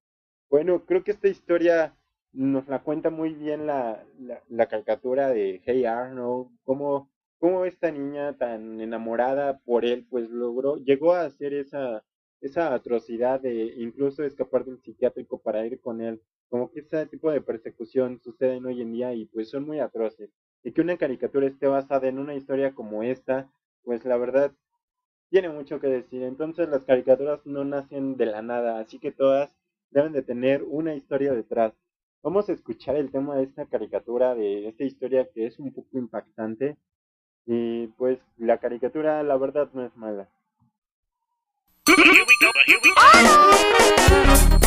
Bueno, 0.49 0.85
creo 0.85 1.05
que 1.05 1.11
esta 1.11 1.29
historia 1.29 1.95
nos 2.33 2.69
la 2.69 2.83
cuenta 2.83 3.11
muy 3.11 3.35
bien 3.35 3.66
la, 3.66 4.05
la, 4.19 4.43
la 4.49 4.66
caricatura 4.66 5.29
de 5.29 5.61
Hey 5.64 5.85
Arnold, 5.85 6.49
cómo, 6.64 7.11
cómo 7.38 7.64
esta 7.64 7.90
niña 7.90 8.37
tan 8.37 8.81
enamorada 8.81 9.59
por 9.59 9.85
él, 9.85 10.07
pues 10.09 10.31
logró, 10.31 10.77
llegó 10.77 11.14
a 11.14 11.23
hacer 11.23 11.55
esa, 11.55 12.05
esa 12.40 12.74
atrocidad 12.74 13.40
de 13.40 13.74
incluso 13.76 14.24
escapar 14.24 14.64
del 14.64 14.81
psiquiátrico 14.81 15.38
para 15.38 15.66
ir 15.66 15.81
con 15.81 16.00
él. 16.00 16.20
Como 16.48 16.70
que 16.70 16.81
ese 16.81 17.07
tipo 17.07 17.31
de 17.31 17.40
persecución 17.40 18.20
suceden 18.22 18.66
hoy 18.66 18.81
en 18.83 18.92
día 18.92 19.14
y 19.14 19.26
pues 19.26 19.50
son 19.50 19.66
muy 19.66 19.81
atroces. 19.81 20.31
Y 20.62 20.72
que 20.72 20.81
una 20.81 20.96
caricatura 20.96 21.46
esté 21.46 21.66
basada 21.66 22.09
en 22.09 22.18
una 22.18 22.35
historia 22.35 22.74
como 22.74 23.03
esta, 23.03 23.50
pues 23.83 24.05
la 24.05 24.16
verdad 24.16 24.53
tiene 25.31 25.48
mucho 25.48 25.81
que 25.81 25.87
decir. 25.87 26.22
Entonces 26.22 26.68
las 26.68 26.85
caricaturas 26.85 27.40
no 27.46 27.64
nacen 27.64 28.16
de 28.16 28.26
la 28.26 28.42
nada, 28.42 28.81
así 28.81 28.98
que 28.98 29.12
todas 29.12 29.50
deben 29.90 30.12
de 30.12 30.22
tener 30.22 30.62
una 30.64 30.94
historia 30.94 31.33
detrás. 31.33 31.72
Vamos 32.22 32.48
a 32.48 32.53
escuchar 32.53 32.96
el 32.96 33.11
tema 33.11 33.37
de 33.37 33.44
esta 33.44 33.66
caricatura, 33.66 34.35
de 34.35 34.68
esta 34.68 34.85
historia 34.85 35.29
que 35.33 35.46
es 35.46 35.59
un 35.59 35.72
poco 35.72 35.98
impactante. 35.98 36.76
Y 37.46 37.88
pues 37.88 38.18
la 38.37 38.59
caricatura 38.59 39.22
la 39.22 39.37
verdad 39.37 39.70
no 39.72 39.85
es 39.85 39.96
mala. 39.96 40.29
Here. 42.40 42.50
Here 42.66 42.79
we 42.83 42.94
go. 42.94 44.60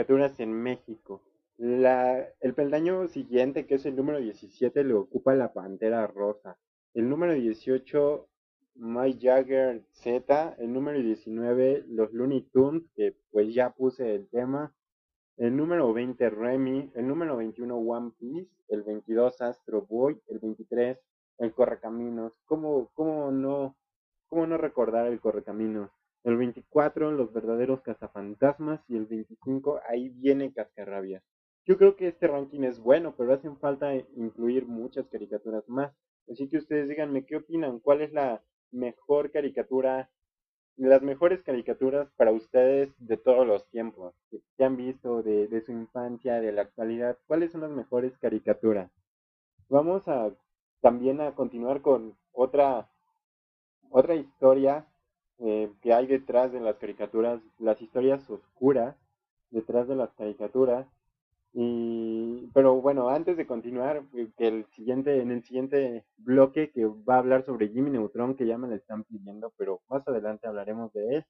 Caricaturas 0.00 0.40
en 0.40 0.52
México. 0.52 1.22
El 1.58 2.54
peldaño 2.54 3.06
siguiente, 3.08 3.66
que 3.66 3.74
es 3.74 3.84
el 3.84 3.96
número 3.96 4.18
17, 4.18 4.82
lo 4.82 5.00
ocupa 5.00 5.34
la 5.34 5.52
Pantera 5.52 6.06
Rosa. 6.06 6.56
El 6.94 7.10
número 7.10 7.34
18, 7.34 8.26
My 8.76 9.18
Jagger 9.20 9.84
Z. 9.92 10.56
El 10.58 10.72
número 10.72 10.98
19, 11.00 11.84
los 11.88 12.12
Looney 12.14 12.48
Tunes, 12.50 12.84
que 12.96 13.14
pues 13.30 13.52
ya 13.52 13.74
puse 13.74 14.14
el 14.14 14.26
tema. 14.30 14.74
el 15.36 15.54
número 15.54 15.92
20 15.92 16.30
Remy, 16.30 16.92
el 16.94 17.06
número 17.06 17.36
21 17.36 17.76
One 17.76 18.12
Piece, 18.18 18.50
el 18.68 18.82
22 18.82 19.40
Astro 19.42 19.82
Boy, 19.82 20.18
el 20.28 20.38
23 20.38 20.98
el 21.38 21.52
Correcaminos. 21.52 22.32
¿Cómo, 22.46 22.90
cómo 22.94 23.30
no 23.30 23.76
cómo 24.28 24.46
no 24.46 24.56
recordar 24.56 25.06
el 25.06 25.20
Correcaminos? 25.20 25.90
El 26.22 26.36
24 26.36 27.12
Los 27.12 27.32
verdaderos 27.32 27.80
cazafantasmas 27.80 28.80
y 28.88 28.96
el 28.96 29.06
25 29.06 29.80
ahí 29.88 30.10
viene 30.10 30.52
Cascarrabias. 30.52 31.22
Yo 31.64 31.78
creo 31.78 31.96
que 31.96 32.08
este 32.08 32.26
ranking 32.26 32.64
es 32.64 32.78
bueno, 32.78 33.14
pero 33.16 33.32
hacen 33.32 33.58
falta 33.58 33.94
incluir 33.94 34.66
muchas 34.66 35.06
caricaturas 35.08 35.68
más. 35.68 35.92
Así 36.30 36.48
que 36.48 36.58
ustedes 36.58 36.88
díganme 36.88 37.24
qué 37.24 37.36
opinan, 37.36 37.80
cuál 37.80 38.02
es 38.02 38.12
la 38.12 38.42
mejor 38.70 39.30
caricatura 39.30 40.10
las 40.76 41.02
mejores 41.02 41.42
caricaturas 41.42 42.08
para 42.16 42.32
ustedes 42.32 42.88
de 42.98 43.18
todos 43.18 43.46
los 43.46 43.68
tiempos, 43.68 44.14
que 44.56 44.64
han 44.64 44.78
visto 44.78 45.22
de, 45.22 45.46
de, 45.46 45.60
su 45.60 45.72
infancia, 45.72 46.40
de 46.40 46.52
la 46.52 46.62
actualidad, 46.62 47.18
¿cuáles 47.26 47.52
son 47.52 47.60
las 47.60 47.70
mejores 47.70 48.16
caricaturas? 48.18 48.90
Vamos 49.68 50.08
a 50.08 50.30
también 50.80 51.20
a 51.20 51.34
continuar 51.34 51.82
con 51.82 52.16
otra, 52.32 52.88
otra 53.90 54.14
historia 54.14 54.86
eh, 55.40 55.72
que 55.80 55.92
hay 55.94 56.06
detrás 56.06 56.52
de 56.52 56.60
las 56.60 56.76
caricaturas, 56.76 57.40
las 57.58 57.80
historias 57.80 58.28
oscuras 58.28 58.96
detrás 59.50 59.88
de 59.88 59.96
las 59.96 60.10
caricaturas. 60.12 60.86
Y, 61.52 62.48
pero 62.54 62.80
bueno, 62.80 63.08
antes 63.08 63.36
de 63.36 63.46
continuar, 63.46 64.02
eh, 64.14 64.28
el 64.38 64.66
siguiente, 64.66 65.20
en 65.20 65.30
el 65.32 65.42
siguiente 65.42 66.04
bloque 66.18 66.70
que 66.70 66.84
va 66.86 67.16
a 67.16 67.18
hablar 67.18 67.44
sobre 67.44 67.68
Jimmy 67.68 67.90
Neutron, 67.90 68.36
que 68.36 68.46
ya 68.46 68.58
me 68.58 68.68
lo 68.68 68.74
están 68.74 69.04
pidiendo, 69.04 69.52
pero 69.56 69.80
más 69.88 70.06
adelante 70.06 70.46
hablaremos 70.46 70.92
de 70.92 71.16
él, 71.16 71.24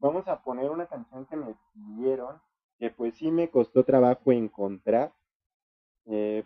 vamos 0.00 0.28
a 0.28 0.42
poner 0.42 0.70
una 0.70 0.86
canción 0.86 1.24
que 1.26 1.36
me 1.36 1.54
pidieron, 1.72 2.36
que 2.78 2.90
pues 2.90 3.14
sí 3.14 3.30
me 3.30 3.48
costó 3.48 3.84
trabajo 3.84 4.32
encontrar, 4.32 5.12
eh, 6.06 6.44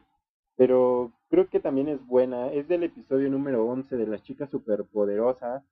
pero 0.57 1.13
creo 1.29 1.49
que 1.49 1.59
también 1.59 1.89
es 1.89 2.07
buena, 2.07 2.53
es 2.53 2.69
del 2.69 2.85
episodio 2.85 3.31
número 3.31 3.67
11 3.67 3.97
de 3.97 4.07
las 4.07 4.23
chicas 4.23 4.51
superpoderosas, 4.51 5.65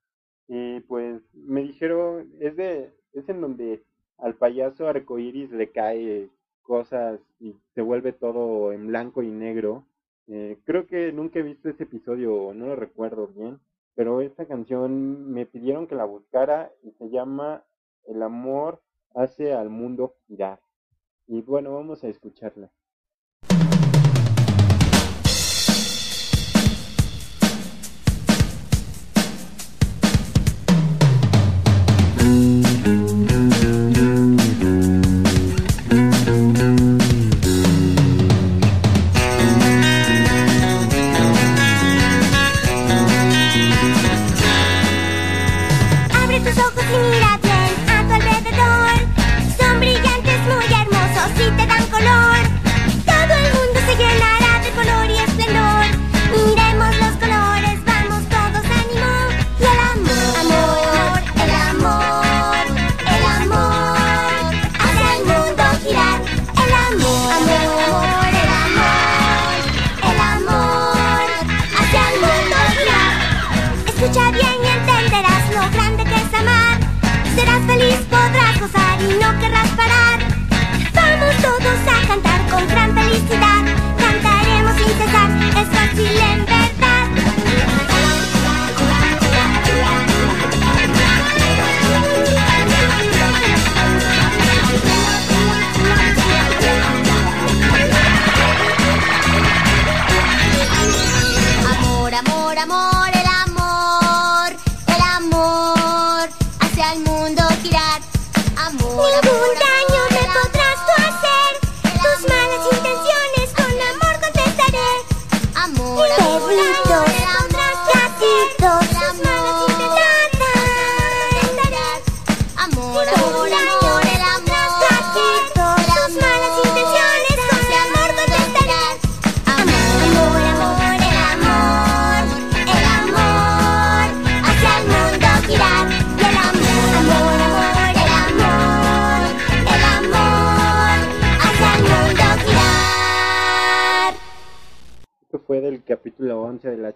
y 0.47 0.79
pues 0.81 1.21
me 1.33 1.61
dijeron, 1.61 2.31
es 2.39 2.55
de, 2.55 2.91
es 3.13 3.27
en 3.29 3.41
donde 3.41 3.83
al 4.17 4.35
payaso 4.35 4.87
arcoiris 4.87 5.51
le 5.51 5.71
cae 5.71 6.29
cosas 6.63 7.19
y 7.39 7.55
se 7.75 7.81
vuelve 7.81 8.13
todo 8.13 8.71
en 8.71 8.87
blanco 8.87 9.23
y 9.23 9.29
negro. 9.29 9.85
Eh, 10.27 10.57
creo 10.65 10.87
que 10.87 11.11
nunca 11.11 11.39
he 11.39 11.43
visto 11.43 11.69
ese 11.69 11.83
episodio, 11.83 12.53
no 12.53 12.67
lo 12.67 12.75
recuerdo 12.75 13.27
bien, 13.27 13.59
pero 13.95 14.21
esta 14.21 14.45
canción 14.45 15.31
me 15.31 15.45
pidieron 15.45 15.87
que 15.87 15.95
la 15.95 16.05
buscara 16.05 16.71
y 16.83 16.91
se 16.91 17.09
llama 17.09 17.63
El 18.05 18.21
amor 18.21 18.81
hace 19.15 19.53
al 19.53 19.69
mundo 19.69 20.15
girar. 20.27 20.59
Y 21.27 21.41
bueno, 21.41 21.73
vamos 21.73 22.03
a 22.03 22.07
escucharla. 22.07 22.69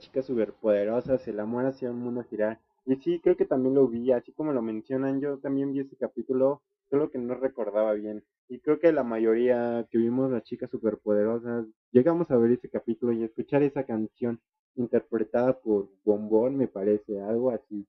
Chicas 0.02 0.26
superpoderosas, 0.26 1.28
el 1.28 1.40
amor 1.40 1.66
hacia 1.66 1.92
un 1.92 2.00
mundo 2.00 2.24
girar. 2.30 2.60
Y 2.86 2.96
sí, 2.98 3.20
creo 3.20 3.38
que 3.38 3.46
también 3.46 3.76
lo 3.76 3.88
vi, 3.88 4.12
así 4.12 4.32
como 4.34 4.52
lo 4.52 4.62
mencionan, 4.62 5.22
yo 5.22 5.38
también 5.38 5.72
vi 5.72 5.82
ese 5.82 5.96
capítulo, 5.96 6.62
solo 6.90 7.10
que 7.10 7.20
no 7.20 7.36
recordaba 7.36 7.94
bien. 7.94 8.24
Y 8.50 8.60
creo 8.60 8.80
que 8.80 8.92
la 8.92 9.04
mayoría 9.04 9.88
que 9.90 9.98
vimos 9.98 10.32
las 10.32 10.44
chicas 10.44 10.70
superpoderosas, 10.72 11.66
llegamos 11.92 12.30
a 12.32 12.38
ver 12.38 12.52
ese 12.52 12.70
capítulo 12.70 13.14
y 13.14 13.24
escuchar 13.24 13.64
esa 13.64 13.84
canción 13.86 14.42
interpretada 14.76 15.54
por 15.60 15.90
Bombón, 16.04 16.58
me 16.58 16.68
parece, 16.68 17.22
algo 17.22 17.52
así. 17.52 17.86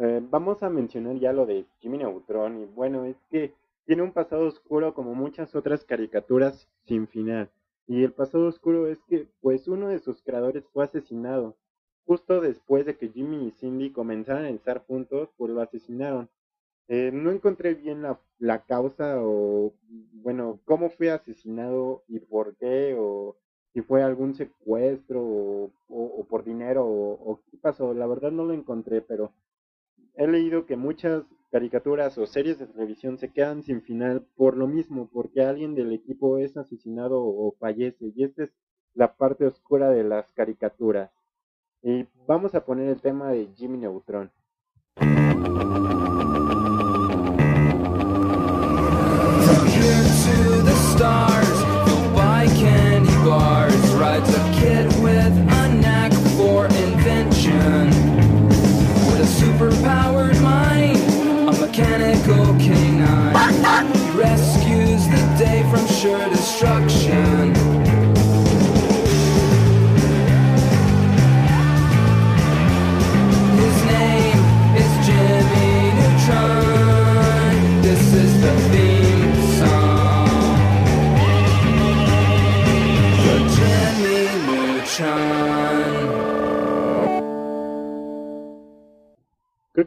Eh, 0.00 0.20
vamos 0.28 0.62
a 0.62 0.68
mencionar 0.68 1.18
ya 1.18 1.32
lo 1.32 1.46
de 1.46 1.64
Jimmy 1.78 1.98
Neutron, 1.98 2.60
y 2.60 2.66
bueno, 2.66 3.04
es 3.04 3.16
que 3.30 3.54
tiene 3.86 4.02
un 4.02 4.12
pasado 4.12 4.46
oscuro 4.46 4.92
como 4.92 5.14
muchas 5.14 5.54
otras 5.54 5.84
caricaturas 5.84 6.68
sin 6.84 7.06
final. 7.06 7.48
Y 7.88 8.04
el 8.04 8.12
pasado 8.12 8.46
oscuro 8.46 8.86
es 8.86 9.02
que, 9.08 9.26
pues, 9.40 9.66
uno 9.66 9.88
de 9.88 9.98
sus 9.98 10.22
creadores 10.22 10.64
fue 10.72 10.84
asesinado. 10.84 11.56
Justo 12.04 12.40
después 12.40 12.84
de 12.86 12.96
que 12.98 13.08
Jimmy 13.08 13.48
y 13.48 13.50
Cindy 13.50 13.90
comenzaran 13.92 14.44
a 14.44 14.50
estar 14.50 14.84
juntos, 14.86 15.30
pues 15.38 15.50
lo 15.50 15.62
asesinaron. 15.62 16.28
Eh, 16.88 17.10
no 17.12 17.30
encontré 17.30 17.74
bien 17.74 18.02
la, 18.02 18.20
la, 18.38 18.64
causa 18.64 19.16
o, 19.22 19.72
bueno, 20.12 20.60
cómo 20.66 20.90
fue 20.90 21.10
asesinado 21.10 22.04
y 22.08 22.18
por 22.20 22.56
qué, 22.56 22.94
o 22.98 23.36
si 23.72 23.80
fue 23.82 24.02
algún 24.02 24.34
secuestro 24.34 25.22
o, 25.22 25.70
o, 25.88 26.24
por 26.24 26.44
dinero 26.44 26.84
o, 26.86 27.12
o 27.12 27.40
qué 27.50 27.56
pasó. 27.56 27.94
La 27.94 28.06
verdad 28.06 28.30
no 28.32 28.44
lo 28.44 28.52
encontré, 28.52 29.00
pero 29.00 29.32
he 30.18 30.26
leído 30.26 30.66
que 30.66 30.76
muchas 30.76 31.24
caricaturas 31.50 32.18
o 32.18 32.26
series 32.26 32.58
de 32.58 32.66
televisión 32.66 33.16
se 33.18 33.32
quedan 33.32 33.62
sin 33.62 33.80
final 33.82 34.26
por 34.36 34.56
lo 34.56 34.66
mismo, 34.66 35.08
porque 35.10 35.42
alguien 35.42 35.74
del 35.74 35.92
equipo 35.92 36.38
es 36.38 36.56
asesinado 36.56 37.22
o 37.22 37.54
fallece. 37.58 38.12
Y 38.14 38.24
esta 38.24 38.44
es 38.44 38.50
la 38.94 39.14
parte 39.14 39.46
oscura 39.46 39.90
de 39.90 40.04
las 40.04 40.30
caricaturas. 40.32 41.10
Y 41.82 42.06
vamos 42.26 42.54
a 42.54 42.64
poner 42.64 42.88
el 42.88 43.00
tema 43.00 43.30
de 43.30 43.48
Jimmy 43.56 43.78
Neutron. 43.78 44.30
mechanical 50.98 51.47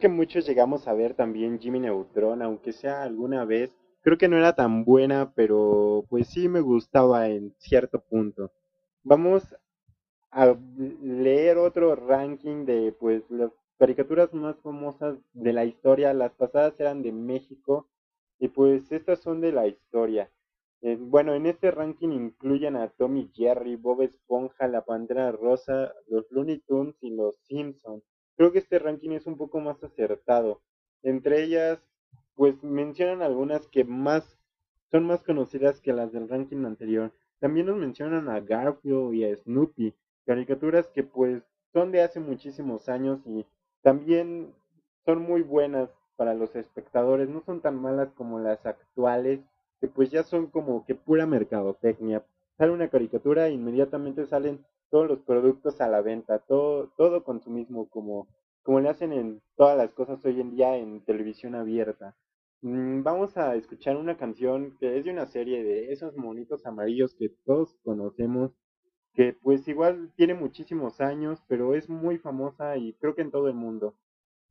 que 0.01 0.09
muchos 0.09 0.45
llegamos 0.45 0.87
a 0.89 0.93
ver 0.93 1.13
también 1.13 1.59
Jimmy 1.59 1.79
Neutron, 1.79 2.41
aunque 2.41 2.73
sea 2.73 3.03
alguna 3.03 3.45
vez. 3.45 3.71
Creo 4.01 4.17
que 4.17 4.27
no 4.27 4.35
era 4.37 4.53
tan 4.55 4.83
buena, 4.83 5.31
pero 5.35 6.05
pues 6.09 6.27
sí 6.27 6.49
me 6.49 6.59
gustaba 6.59 7.29
en 7.29 7.53
cierto 7.59 8.01
punto. 8.01 8.51
Vamos 9.03 9.55
a 10.31 10.55
leer 11.01 11.57
otro 11.57 11.95
ranking 11.95 12.65
de 12.65 12.91
pues 12.99 13.23
las 13.29 13.51
caricaturas 13.77 14.33
más 14.33 14.59
famosas 14.61 15.17
de 15.33 15.53
la 15.53 15.65
historia. 15.65 16.13
Las 16.13 16.33
pasadas 16.33 16.79
eran 16.79 17.03
de 17.03 17.11
México 17.11 17.87
y 18.39 18.47
pues 18.49 18.91
estas 18.91 19.19
son 19.19 19.39
de 19.39 19.51
la 19.51 19.67
historia. 19.67 20.31
Eh, 20.81 20.97
bueno, 20.99 21.35
en 21.35 21.45
este 21.45 21.69
ranking 21.69 22.09
incluyen 22.09 22.75
a 22.75 22.89
Tommy 22.89 23.29
Jerry, 23.35 23.75
Bob 23.75 24.01
Esponja, 24.01 24.67
La 24.67 24.83
Pantera 24.83 25.31
Rosa, 25.31 25.93
los 26.07 26.25
Looney 26.31 26.59
Tunes 26.67 26.95
y 27.01 27.11
los 27.11 27.35
Simpsons. 27.43 28.03
Creo 28.41 28.51
que 28.51 28.57
este 28.57 28.79
ranking 28.79 29.11
es 29.11 29.27
un 29.27 29.37
poco 29.37 29.59
más 29.59 29.83
acertado. 29.83 30.61
Entre 31.03 31.43
ellas, 31.43 31.79
pues 32.33 32.63
mencionan 32.63 33.21
algunas 33.21 33.67
que 33.67 33.83
más 33.83 34.35
son 34.89 35.05
más 35.05 35.21
conocidas 35.21 35.79
que 35.79 35.93
las 35.93 36.11
del 36.11 36.27
ranking 36.27 36.65
anterior. 36.65 37.11
También 37.39 37.67
nos 37.67 37.77
mencionan 37.77 38.29
a 38.29 38.39
Garfield 38.39 39.13
y 39.13 39.25
a 39.25 39.35
Snoopy, 39.35 39.93
caricaturas 40.25 40.87
que 40.87 41.03
pues 41.03 41.43
son 41.71 41.91
de 41.91 42.01
hace 42.01 42.19
muchísimos 42.19 42.89
años 42.89 43.19
y 43.27 43.45
también 43.83 44.51
son 45.05 45.21
muy 45.21 45.43
buenas 45.43 45.91
para 46.15 46.33
los 46.33 46.55
espectadores, 46.55 47.29
no 47.29 47.43
son 47.45 47.61
tan 47.61 47.79
malas 47.79 48.11
como 48.13 48.39
las 48.39 48.65
actuales, 48.65 49.39
que 49.79 49.87
pues 49.87 50.09
ya 50.09 50.23
son 50.23 50.47
como 50.47 50.83
que 50.87 50.95
pura 50.95 51.27
mercadotecnia. 51.27 52.25
Sale 52.57 52.71
una 52.71 52.89
caricatura 52.89 53.49
e 53.49 53.51
inmediatamente 53.51 54.25
salen 54.25 54.65
todos 54.91 55.07
los 55.07 55.19
productos 55.21 55.81
a 55.81 55.89
la 55.89 56.01
venta, 56.01 56.39
todo, 56.39 56.89
todo 56.97 57.23
consumismo 57.23 57.89
como, 57.89 58.27
como 58.63 58.79
le 58.79 58.89
hacen 58.89 59.13
en 59.13 59.41
todas 59.55 59.77
las 59.77 59.91
cosas 59.93 60.23
hoy 60.25 60.39
en 60.39 60.51
día 60.51 60.77
en 60.77 61.01
televisión 61.05 61.55
abierta. 61.55 62.15
Mm, 62.61 63.01
Vamos 63.03 63.37
a 63.37 63.55
escuchar 63.55 63.97
una 63.97 64.17
canción 64.17 64.77
que 64.79 64.97
es 64.99 65.05
de 65.05 65.11
una 65.11 65.25
serie 65.25 65.63
de 65.63 65.91
esos 65.93 66.15
monitos 66.17 66.65
amarillos 66.65 67.15
que 67.15 67.29
todos 67.45 67.73
conocemos, 67.83 68.51
que 69.15 69.33
pues 69.33 69.67
igual 69.67 70.11
tiene 70.15 70.33
muchísimos 70.35 71.01
años, 71.01 71.41
pero 71.47 71.73
es 71.75 71.89
muy 71.89 72.17
famosa 72.19 72.77
y 72.77 72.93
creo 72.93 73.15
que 73.15 73.21
en 73.23 73.31
todo 73.31 73.47
el 73.47 73.55
mundo. 73.55 73.95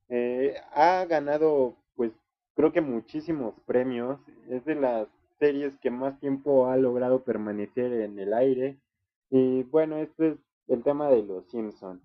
Eh, 0.08 0.56
ha 0.72 1.04
ganado 1.06 1.76
pues 1.94 2.12
creo 2.54 2.72
que 2.72 2.80
muchísimos 2.80 3.54
premios, 3.66 4.20
es 4.48 4.64
de 4.64 4.74
las 4.74 5.08
series 5.38 5.78
que 5.78 5.90
más 5.90 6.18
tiempo 6.20 6.68
ha 6.68 6.76
logrado 6.76 7.24
permanecer 7.24 7.92
en 7.92 8.18
el 8.18 8.34
aire 8.34 8.78
y 9.30 9.62
bueno, 9.64 9.96
este 9.98 10.28
es 10.30 10.38
el 10.68 10.82
tema 10.82 11.08
de 11.08 11.22
los 11.22 11.46
Simpsons. 11.50 12.02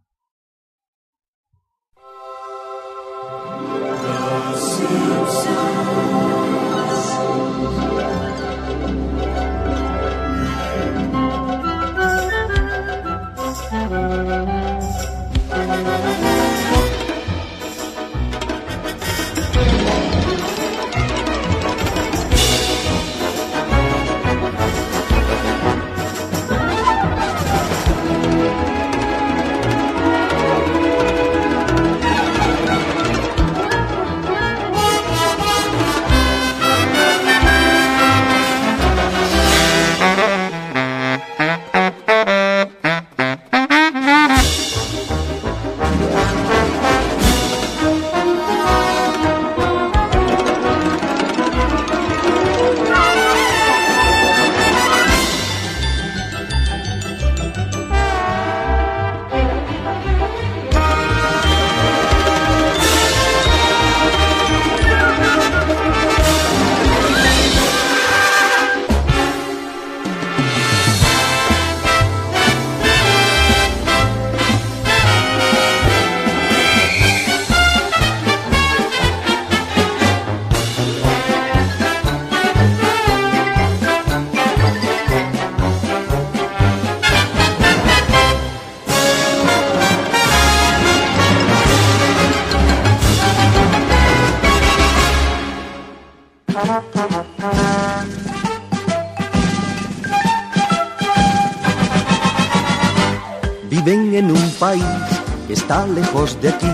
Lejos 106.25 106.41
de 106.41 106.49
aquí. 106.49 106.67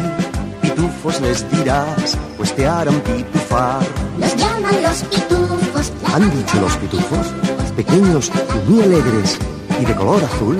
Pitufos 0.61 1.21
les 1.21 1.49
dirás, 1.51 2.17
pues 2.37 2.55
te 2.55 2.67
harán 2.67 2.99
pitufar. 3.01 3.81
Los 4.19 4.35
llaman 4.35 4.81
los 4.83 5.03
pitufos. 5.03 5.91
Han 6.13 6.29
dicho 6.31 6.59
los 6.61 6.75
pitufos, 6.77 7.27
pequeños 7.75 8.31
y 8.55 8.69
muy 8.69 8.83
alegres 8.83 9.37
y 9.79 9.85
de 9.85 9.95
color 9.95 10.23
azul. 10.23 10.57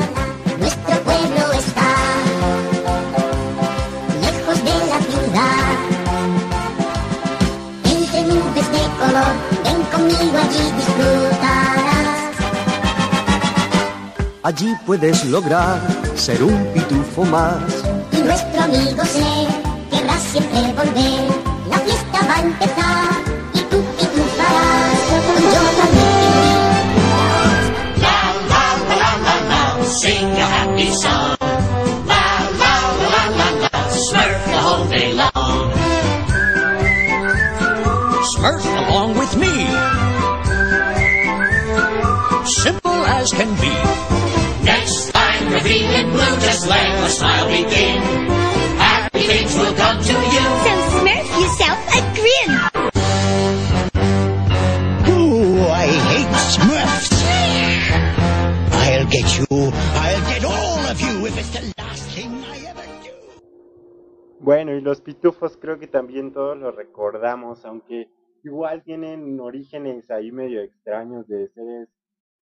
Nuestro 0.60 0.96
pueblo 1.04 1.52
está 1.54 1.90
lejos 4.22 4.58
de 4.64 4.76
la 4.92 5.00
ciudad. 5.10 5.76
Entre 7.84 8.22
nubes 8.24 8.68
de 8.76 8.84
color, 9.00 9.34
ven 9.64 9.82
conmigo 9.92 10.38
allí 10.38 10.64
disfrutarás. 10.78 12.12
Allí 14.44 14.74
puedes 14.86 15.26
lograr 15.26 15.80
ser 16.16 16.44
un 16.44 16.66
pitufo 16.74 17.24
más. 17.26 17.81
Amigo 18.64 19.04
se 19.06 19.48
querrá 19.90 20.18
siempre 20.20 20.62
volver. 20.74 21.28
La 21.70 21.78
fiesta 21.80 22.20
va 22.28 22.36
a 22.36 22.42
empezar 22.42 23.32
tú 23.72 23.78
pitufarás. 23.98 25.00
Yo 25.54 25.64
también. 25.80 26.22
Sing 30.02 30.32
a 30.40 30.48
happy 30.56 30.90
song. 30.92 31.36
La 32.08 32.26
la 32.62 32.76
la 33.14 33.24
la 33.40 33.48
la 33.50 33.50
la. 33.64 33.72
Smurf 34.06 34.46
day 34.90 35.10
long. 35.14 35.66
Smurf 38.34 38.66
along 38.82 39.10
with 39.20 39.34
me. 39.38 39.56
Simple 42.46 43.02
as 43.18 43.32
can 43.34 43.52
be. 43.64 43.76
Next 44.64 45.12
time 45.12 45.52
revealing 45.52 46.10
blue, 46.12 46.36
just 46.46 46.68
let 46.68 47.04
a 47.04 47.10
smile 47.10 47.48
begin. 47.48 48.51
Bueno, 64.54 64.76
y 64.76 64.82
los 64.82 65.00
pitufos 65.00 65.56
creo 65.56 65.80
que 65.80 65.88
también 65.88 66.34
todos 66.34 66.58
los 66.58 66.76
recordamos, 66.76 67.64
aunque 67.64 68.10
igual 68.44 68.84
tienen 68.84 69.40
orígenes 69.40 70.12
ahí 70.12 70.34
medio 70.34 70.60
extraños 70.60 71.26
de 71.30 71.48
seres 71.48 71.88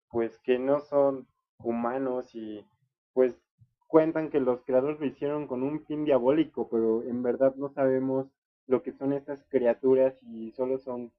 pues 0.09 0.39
que 0.39 0.57
no 0.57 0.79
son 0.79 1.27
humanos 1.59 2.33
y 2.33 2.65
pues 3.13 3.39
cuentan 3.85 4.31
que 4.31 4.39
los 4.39 4.63
creadores 4.63 4.99
lo 4.99 5.05
hicieron 5.05 5.45
con 5.45 5.61
un 5.61 5.85
fin 5.85 6.03
diabólico, 6.03 6.67
pero 6.67 7.03
en 7.03 7.21
verdad 7.21 7.53
no 7.57 7.69
sabemos 7.69 8.25
lo 8.65 8.81
que 8.81 8.91
son 8.91 9.13
estas 9.13 9.45
criaturas 9.47 10.17
y 10.23 10.49
solo 10.53 10.79
son 10.79 11.11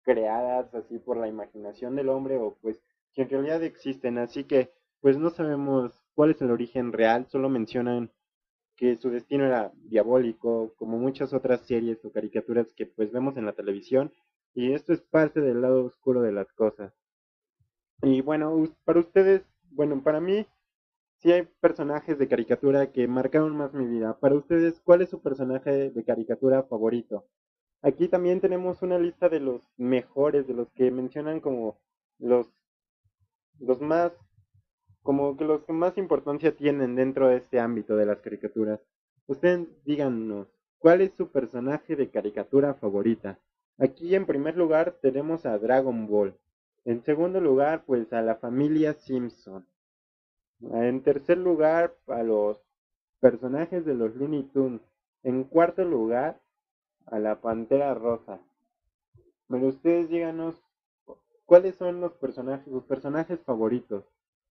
creadas 0.00 0.74
así 0.74 0.98
por 0.98 1.18
la 1.18 1.28
imaginación 1.28 1.94
del 1.94 2.08
hombre 2.08 2.38
o 2.38 2.56
pues 2.62 2.80
que 3.12 3.20
en 3.20 3.28
realidad 3.28 3.62
existen, 3.62 4.16
así 4.16 4.44
que 4.44 4.72
pues 5.02 5.18
no 5.18 5.28
sabemos 5.28 5.92
cuál 6.14 6.30
es 6.30 6.40
el 6.40 6.50
origen 6.50 6.94
real, 6.94 7.26
solo 7.26 7.50
mencionan 7.50 8.10
que 8.78 8.96
su 8.96 9.10
destino 9.10 9.44
era 9.44 9.72
diabólico, 9.90 10.72
como 10.76 10.98
muchas 10.98 11.34
otras 11.34 11.62
series 11.66 12.02
o 12.04 12.12
caricaturas 12.12 12.72
que 12.72 12.86
pues 12.86 13.10
vemos 13.12 13.36
en 13.36 13.44
la 13.44 13.52
televisión, 13.52 14.12
y 14.54 14.72
esto 14.72 14.92
es 14.92 15.02
parte 15.02 15.40
del 15.40 15.60
lado 15.60 15.84
oscuro 15.84 16.22
de 16.22 16.32
las 16.32 16.50
cosas. 16.52 16.94
Y 18.02 18.20
bueno, 18.22 18.64
para 18.84 19.00
ustedes, 19.00 19.42
bueno, 19.72 20.00
para 20.02 20.20
mí 20.20 20.46
sí 21.16 21.32
hay 21.32 21.42
personajes 21.60 22.18
de 22.18 22.28
caricatura 22.28 22.92
que 22.92 23.08
marcaron 23.08 23.56
más 23.56 23.74
mi 23.74 23.84
vida. 23.84 24.16
Para 24.20 24.36
ustedes, 24.36 24.80
¿cuál 24.80 25.02
es 25.02 25.10
su 25.10 25.20
personaje 25.20 25.90
de 25.90 26.04
caricatura 26.04 26.62
favorito? 26.62 27.26
Aquí 27.82 28.06
también 28.06 28.40
tenemos 28.40 28.82
una 28.82 28.98
lista 28.98 29.28
de 29.28 29.40
los 29.40 29.60
mejores, 29.76 30.46
de 30.46 30.54
los 30.54 30.70
que 30.70 30.92
mencionan 30.92 31.40
como 31.40 31.80
los, 32.18 32.48
los 33.58 33.80
más, 33.80 34.12
como 35.08 35.38
que 35.38 35.46
los 35.46 35.64
que 35.64 35.72
más 35.72 35.96
importancia 35.96 36.54
tienen 36.54 36.94
dentro 36.94 37.28
de 37.28 37.38
este 37.38 37.58
ámbito 37.58 37.96
de 37.96 38.04
las 38.04 38.20
caricaturas. 38.20 38.78
Ustedes 39.26 39.66
díganos, 39.86 40.48
¿cuál 40.78 41.00
es 41.00 41.14
su 41.16 41.28
personaje 41.30 41.96
de 41.96 42.10
caricatura 42.10 42.74
favorita? 42.74 43.38
Aquí 43.78 44.14
en 44.14 44.26
primer 44.26 44.58
lugar 44.58 44.98
tenemos 45.00 45.46
a 45.46 45.56
Dragon 45.56 46.06
Ball. 46.06 46.34
En 46.84 47.02
segundo 47.04 47.40
lugar, 47.40 47.84
pues 47.86 48.12
a 48.12 48.20
la 48.20 48.36
familia 48.36 48.92
Simpson. 48.92 49.66
En 50.60 51.02
tercer 51.02 51.38
lugar, 51.38 51.96
a 52.08 52.22
los 52.22 52.60
personajes 53.18 53.86
de 53.86 53.94
los 53.94 54.14
Looney 54.14 54.42
Tunes. 54.52 54.82
En 55.22 55.44
cuarto 55.44 55.86
lugar, 55.86 56.38
a 57.06 57.18
la 57.18 57.40
Pantera 57.40 57.94
Rosa. 57.94 58.40
Pero 59.48 59.68
ustedes 59.68 60.10
díganos, 60.10 60.62
¿cuáles 61.46 61.76
son 61.76 62.02
los 62.02 62.12
personajes, 62.12 62.70
sus 62.70 62.84
personajes 62.84 63.40
favoritos? 63.40 64.04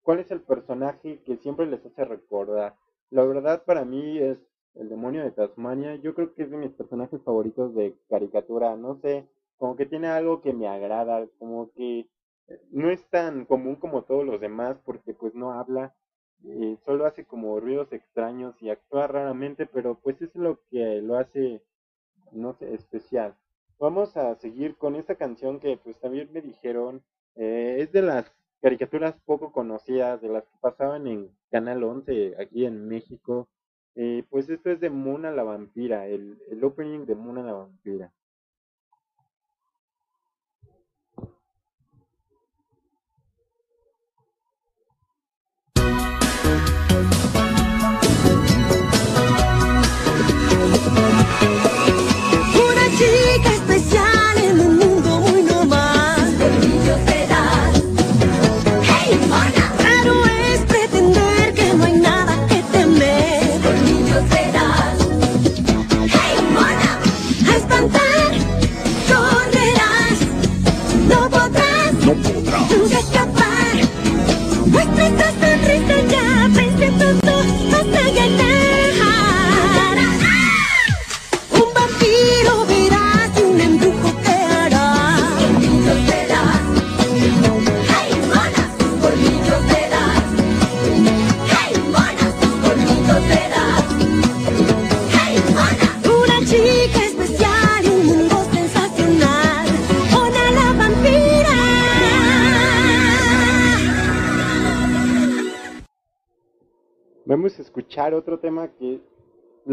¿Cuál 0.04 0.20
es 0.20 0.30
el 0.30 0.42
personaje 0.42 1.22
que 1.24 1.38
siempre 1.38 1.64
les 1.66 1.84
hace 1.84 2.04
recordar? 2.04 2.76
La 3.10 3.24
verdad 3.24 3.64
para 3.64 3.86
mí 3.86 4.18
es 4.18 4.38
el 4.74 4.90
demonio 4.90 5.24
de 5.24 5.30
Tasmania. 5.30 5.96
Yo 5.96 6.14
creo 6.14 6.34
que 6.34 6.42
es 6.42 6.50
de 6.50 6.58
mis 6.58 6.72
personajes 6.72 7.22
favoritos 7.22 7.74
de 7.74 7.96
caricatura. 8.10 8.76
No 8.76 8.96
sé, 8.96 9.26
como 9.56 9.76
que 9.76 9.86
tiene 9.86 10.08
algo 10.08 10.42
que 10.42 10.52
me 10.52 10.68
agrada, 10.68 11.26
como 11.38 11.70
que 11.72 12.06
no 12.70 12.90
es 12.90 13.02
tan 13.08 13.46
común 13.46 13.76
como 13.76 14.02
todos 14.02 14.26
los 14.26 14.38
demás 14.42 14.76
porque 14.84 15.14
pues 15.14 15.34
no 15.34 15.52
habla, 15.52 15.94
eh, 16.44 16.76
solo 16.84 17.06
hace 17.06 17.24
como 17.24 17.58
ruidos 17.58 17.90
extraños 17.94 18.60
y 18.60 18.68
actúa 18.68 19.06
raramente, 19.06 19.64
pero 19.64 19.94
pues 19.94 20.20
es 20.20 20.34
lo 20.34 20.60
que 20.70 21.00
lo 21.00 21.16
hace, 21.16 21.62
no 22.32 22.52
sé, 22.52 22.74
especial. 22.74 23.34
Vamos 23.78 24.18
a 24.18 24.34
seguir 24.34 24.76
con 24.76 24.96
esta 24.96 25.14
canción 25.14 25.60
que 25.60 25.78
pues 25.78 25.98
también 25.98 26.30
me 26.30 26.42
dijeron, 26.42 27.02
eh, 27.36 27.76
es 27.80 27.92
de 27.92 28.02
las 28.02 28.30
caricaturas 28.64 29.14
poco 29.26 29.52
conocidas, 29.52 30.22
de 30.22 30.30
las 30.30 30.44
que 30.44 30.56
pasaban 30.58 31.06
en 31.06 31.28
Canal 31.50 31.84
11 31.84 32.36
aquí 32.40 32.64
en 32.64 32.88
México. 32.88 33.46
Eh, 33.94 34.24
pues 34.30 34.48
esto 34.48 34.70
es 34.70 34.80
de 34.80 34.88
Mona 34.88 35.30
la 35.32 35.42
Vampira, 35.42 36.06
el, 36.06 36.38
el 36.48 36.64
opening 36.64 37.04
de 37.04 37.14
Mona 37.14 37.42
la 37.42 37.52
Vampira. 37.52 38.10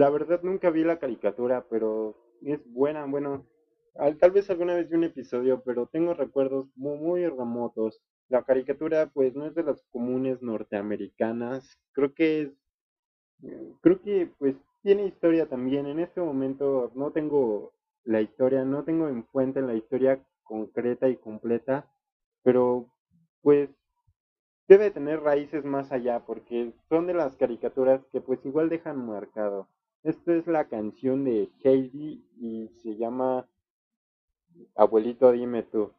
La 0.01 0.09
verdad 0.09 0.41
nunca 0.43 0.69
vi 0.69 0.83
la 0.83 0.99
caricatura, 0.99 1.65
pero 1.69 2.15
es 2.41 2.59
buena, 2.73 3.05
bueno, 3.05 3.45
al- 3.95 4.17
tal 4.17 4.31
vez 4.31 4.49
alguna 4.49 4.75
vez 4.75 4.89
vi 4.89 4.95
un 4.97 5.03
episodio, 5.05 5.61
pero 5.63 5.87
tengo 5.87 6.13
recuerdos 6.13 6.67
mu- 6.75 6.97
muy, 6.97 7.27
remotos. 7.27 8.01
La 8.29 8.43
caricatura 8.43 9.11
pues 9.13 9.35
no 9.35 9.45
es 9.47 9.55
de 9.55 9.63
las 9.63 9.81
comunes 9.91 10.41
norteamericanas, 10.41 11.77
creo 11.93 12.13
que 12.13 12.41
es, 12.43 12.49
creo 13.81 14.01
que 14.01 14.31
pues 14.37 14.55
tiene 14.83 15.05
historia 15.05 15.47
también. 15.47 15.85
En 15.85 15.99
este 15.99 16.21
momento 16.21 16.91
no 16.95 17.11
tengo 17.11 17.73
la 18.03 18.21
historia, 18.21 18.63
no 18.65 18.83
tengo 18.83 19.07
en 19.07 19.25
fuente 19.25 19.61
la 19.61 19.75
historia 19.75 20.23
concreta 20.43 21.07
y 21.09 21.17
completa, 21.17 21.89
pero 22.43 22.87
pues 23.41 23.69
debe 24.67 24.91
tener 24.91 25.21
raíces 25.21 25.65
más 25.65 25.91
allá 25.91 26.25
porque 26.25 26.73
son 26.89 27.07
de 27.07 27.13
las 27.13 27.35
caricaturas 27.37 28.01
que 28.11 28.21
pues 28.21 28.45
igual 28.45 28.69
dejan 28.69 29.05
marcado. 29.05 29.67
Esta 30.03 30.33
es 30.33 30.47
la 30.47 30.67
canción 30.67 31.23
de 31.23 31.49
Heidi 31.63 32.23
y 32.39 32.69
se 32.81 32.95
llama 32.97 33.47
Abuelito, 34.75 35.31
dime 35.31 35.63
tú. 35.63 35.91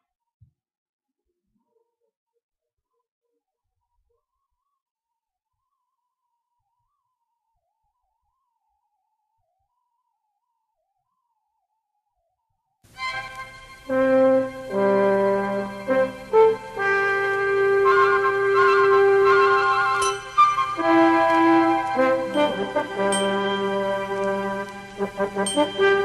Mm. 13.89 14.52
Thank. 25.45 26.02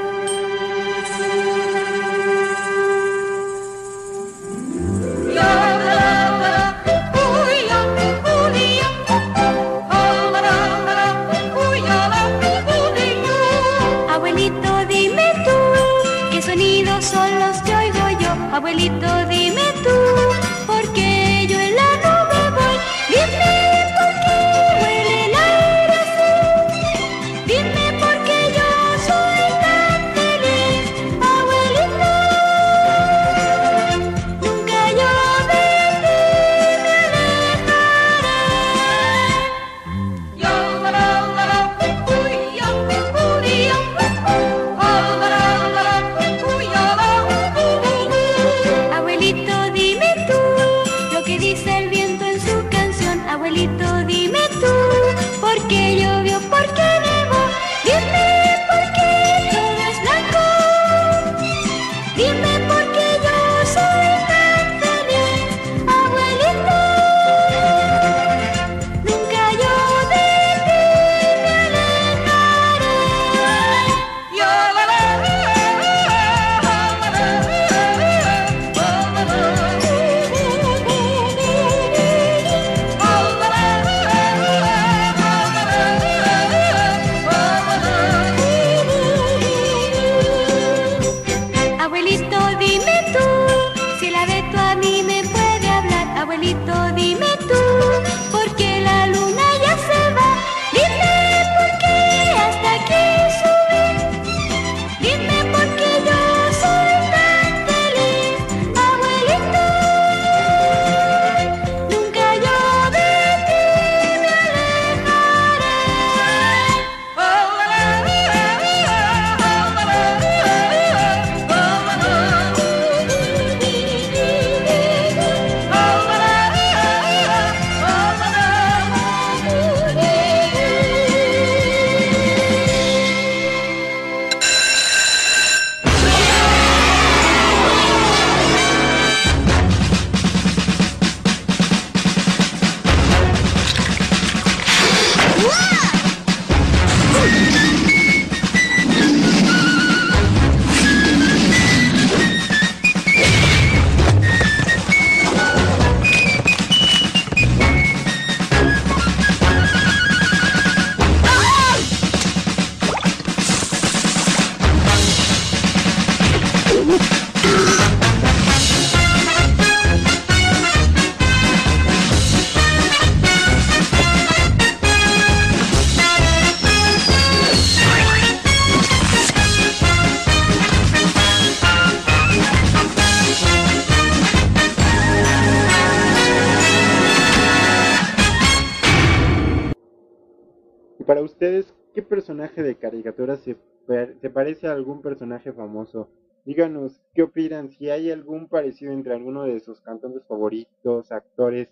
Se 194.20 194.30
parece 194.30 194.66
a 194.66 194.72
algún 194.72 195.02
personaje 195.02 195.52
famoso? 195.52 196.10
Díganos, 196.44 197.02
¿qué 197.14 197.22
opinan? 197.22 197.70
Si 197.70 197.90
hay 197.90 198.10
algún 198.10 198.48
parecido 198.48 198.92
entre 198.92 199.14
alguno 199.14 199.44
de 199.44 199.60
sus 199.60 199.80
cantantes 199.80 200.24
favoritos, 200.26 201.12
actores, 201.12 201.68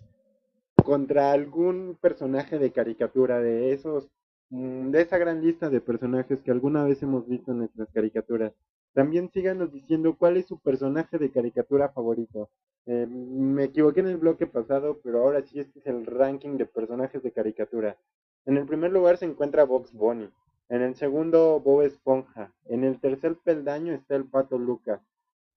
contra 0.83 1.31
algún 1.31 1.97
personaje 1.99 2.59
de 2.59 2.71
caricatura 2.71 3.39
de 3.39 3.73
esos, 3.73 4.07
mm, 4.49 4.91
de 4.91 5.01
esa 5.01 5.17
gran 5.17 5.41
lista 5.41 5.69
de 5.69 5.81
personajes 5.81 6.41
que 6.41 6.51
alguna 6.51 6.83
vez 6.83 7.01
hemos 7.03 7.27
visto 7.27 7.51
en 7.51 7.59
nuestras 7.59 7.89
caricaturas. 7.91 8.53
También 8.93 9.29
síganos 9.31 9.71
diciendo 9.71 10.15
cuál 10.17 10.37
es 10.37 10.45
su 10.47 10.59
personaje 10.59 11.17
de 11.17 11.31
caricatura 11.31 11.89
favorito. 11.89 12.49
Eh, 12.85 13.05
me 13.05 13.65
equivoqué 13.65 13.99
en 13.99 14.07
el 14.07 14.17
bloque 14.17 14.47
pasado, 14.47 14.99
pero 15.03 15.23
ahora 15.23 15.41
sí 15.41 15.59
este 15.59 15.79
es 15.79 15.87
el 15.87 16.05
ranking 16.05 16.57
de 16.57 16.65
personajes 16.65 17.21
de 17.21 17.31
caricatura. 17.31 17.97
En 18.45 18.57
el 18.57 18.65
primer 18.65 18.91
lugar 18.93 19.17
se 19.17 19.25
encuentra 19.25 19.65
Box 19.65 19.91
Bunny. 19.91 20.29
En 20.69 20.81
el 20.81 20.95
segundo, 20.95 21.61
Bob 21.61 21.83
Esponja. 21.83 22.53
En 22.65 22.83
el 22.83 22.99
tercer 22.99 23.37
peldaño 23.37 23.93
está 23.93 24.15
el 24.15 24.25
Pato 24.25 24.57
Luca. 24.57 25.01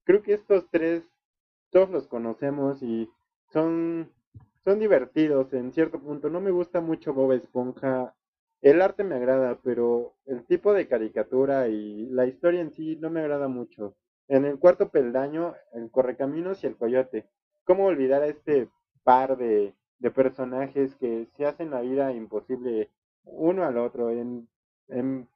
Creo 0.04 0.22
que 0.22 0.34
estos 0.34 0.68
tres 0.70 1.02
todos 1.70 1.90
los 1.90 2.06
conocemos 2.06 2.82
y 2.82 3.10
son, 3.52 4.12
son 4.64 4.78
divertidos 4.78 5.52
en 5.52 5.72
cierto 5.72 6.00
punto. 6.00 6.30
No 6.30 6.40
me 6.40 6.52
gusta 6.52 6.80
mucho 6.80 7.12
Bob 7.12 7.32
Esponja. 7.32 8.14
El 8.60 8.82
arte 8.82 9.02
me 9.02 9.16
agrada, 9.16 9.58
pero 9.64 10.14
el 10.26 10.44
tipo 10.44 10.72
de 10.72 10.86
caricatura 10.86 11.68
y 11.68 12.06
la 12.10 12.26
historia 12.26 12.60
en 12.60 12.72
sí 12.72 12.96
no 12.96 13.10
me 13.10 13.20
agrada 13.20 13.48
mucho. 13.48 13.96
En 14.28 14.44
el 14.44 14.58
cuarto 14.60 14.90
peldaño, 14.90 15.54
el 15.72 15.90
Correcaminos 15.90 16.62
y 16.62 16.68
el 16.68 16.76
Coyote. 16.76 17.26
¿Cómo 17.64 17.86
olvidar 17.86 18.22
a 18.22 18.26
este 18.26 18.68
par 19.02 19.36
de, 19.36 19.74
de 19.98 20.10
personajes 20.12 20.94
que 20.96 21.26
se 21.36 21.46
hacen 21.46 21.70
la 21.70 21.80
vida 21.80 22.12
imposible 22.12 22.90
uno 23.24 23.64
al 23.64 23.78
otro? 23.78 24.10
En, 24.10 24.48
en 24.90 25.28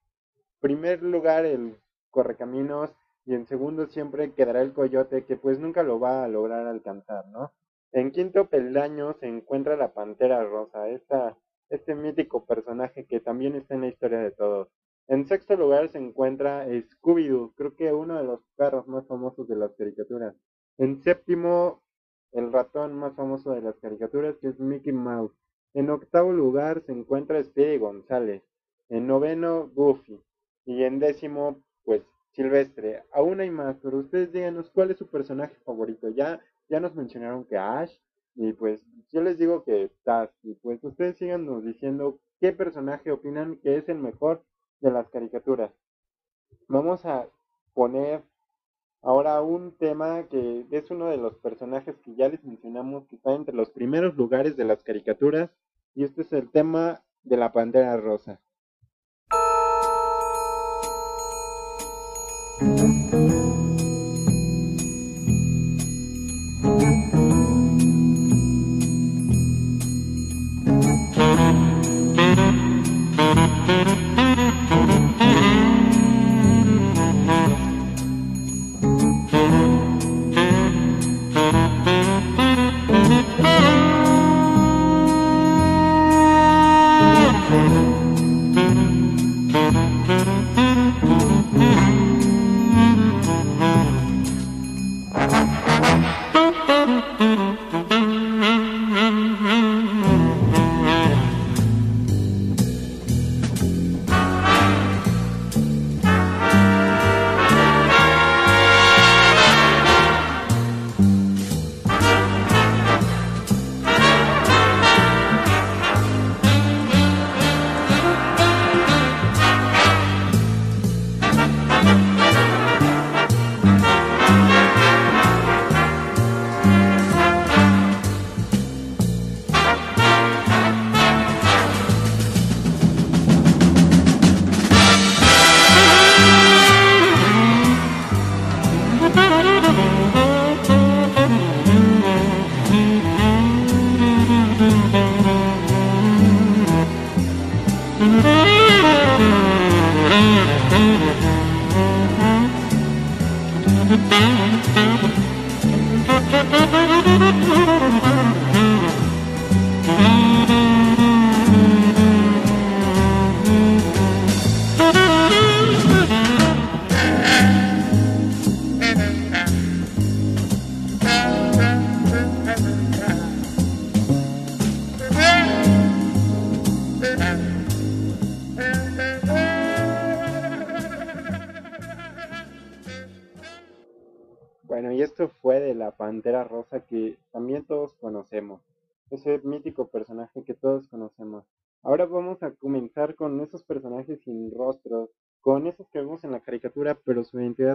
primer 0.61 1.03
lugar, 1.03 1.45
el 1.47 1.77
Correcaminos 2.11 2.91
y 3.27 3.35
en 3.35 3.47
segundo 3.47 3.87
siempre 3.87 4.33
quedará 4.33 4.63
el 4.63 4.73
Coyote 4.73 5.25
que 5.25 5.37
pues 5.37 5.59
nunca 5.59 5.83
lo 5.83 5.99
va 5.99 6.25
a 6.25 6.29
lograr 6.29 6.67
alcanzar, 6.67 7.27
¿no? 7.29 7.53
En 7.93 8.11
quinto 8.11 8.49
peldaño 8.49 9.15
se 9.15 9.27
encuentra 9.27 9.77
la 9.77 9.93
Pantera 9.93 10.45
Rosa, 10.45 10.89
esta, 10.89 11.37
este 11.71 11.95
mítico 11.95 12.45
personaje 12.45 13.07
que 13.07 13.21
también 13.21 13.55
está 13.55 13.75
en 13.75 13.83
la 13.83 13.89
historia 13.89 14.19
de 14.19 14.33
todos. 14.33 14.69
En 15.07 15.27
sexto 15.27 15.57
lugar 15.57 15.89
se 15.89 15.99
encuentra 15.99 16.67
Scooby-Doo, 16.67 17.53
creo 17.55 17.77
que 17.77 17.93
uno 17.93 18.17
de 18.17 18.25
los 18.25 18.41
perros 18.57 18.89
más 18.89 19.07
famosos 19.07 19.47
de 19.49 19.57
las 19.57 19.73
caricaturas. 19.75 20.35
En 20.79 21.03
séptimo, 21.03 21.83
el 22.33 22.53
ratón 22.53 22.95
más 22.95 23.15
famoso 23.15 23.53
de 23.53 23.63
las 23.63 23.77
caricaturas, 23.77 24.37
que 24.39 24.49
es 24.49 24.59
Mickey 24.59 24.93
Mouse. 24.93 25.37
En 25.75 25.91
octavo 25.91 26.33
lugar 26.33 26.83
se 26.87 26.93
encuentra 26.93 27.43
Speedy 27.43 27.79
González. 27.79 28.43
En 28.89 29.07
noveno, 29.07 29.69
Goofy. 29.75 30.21
Y 30.67 30.85
en 30.85 30.99
décimo, 30.99 31.63
pues, 31.85 32.03
Silvestre. 32.33 33.05
Aún 33.13 33.41
hay 33.41 33.51
más, 33.51 33.77
pero 33.83 33.99
ustedes 33.99 34.33
díganos 34.33 34.71
cuál 34.71 34.91
es 34.91 34.99
su 34.99 35.07
personaje 35.07 35.55
favorito. 35.65 36.09
Ya, 36.09 36.41
ya 36.69 36.81
nos 36.81 36.95
mencionaron 36.95 37.45
que 37.45 37.57
Ash, 37.57 37.97
y 38.35 38.53
pues 38.53 38.81
yo 39.13 39.23
les 39.23 39.39
digo 39.39 39.63
que 39.65 39.91
Taz. 40.03 40.31
Y 40.43 40.55
pues 40.55 40.83
ustedes 40.83 41.17
síganos 41.17 41.65
diciendo 41.65 42.19
qué 42.41 42.53
personaje 42.53 43.13
opinan 43.13 43.57
que 43.57 43.77
es 43.77 43.89
el 43.89 43.99
mejor 43.99 44.45
de 44.81 44.91
las 44.91 45.09
caricaturas. 45.09 45.73
Vamos 46.69 47.05
a 47.05 47.29
poner 47.73 48.23
ahora 49.03 49.41
un 49.43 49.77
tema 49.77 50.27
que 50.29 50.67
es 50.71 50.91
uno 50.91 51.07
de 51.07 51.17
los 51.17 51.37
personajes 51.37 51.97
que 51.99 52.15
ya 52.15 52.29
les 52.29 52.43
mencionamos 52.45 53.07
que 53.07 53.17
está 53.17 53.35
entre 53.35 53.55
los 53.55 53.71
primeros 53.71 54.17
lugares 54.17 54.57
de 54.57 54.65
las 54.65 54.83
caricaturas 54.83 55.51
y 55.95 56.05
este 56.05 56.23
es 56.23 56.33
el 56.33 56.51
tema 56.51 57.03
de 57.23 57.37
la 57.37 57.53
Pantera 57.53 57.97
Rosa. 57.97 58.41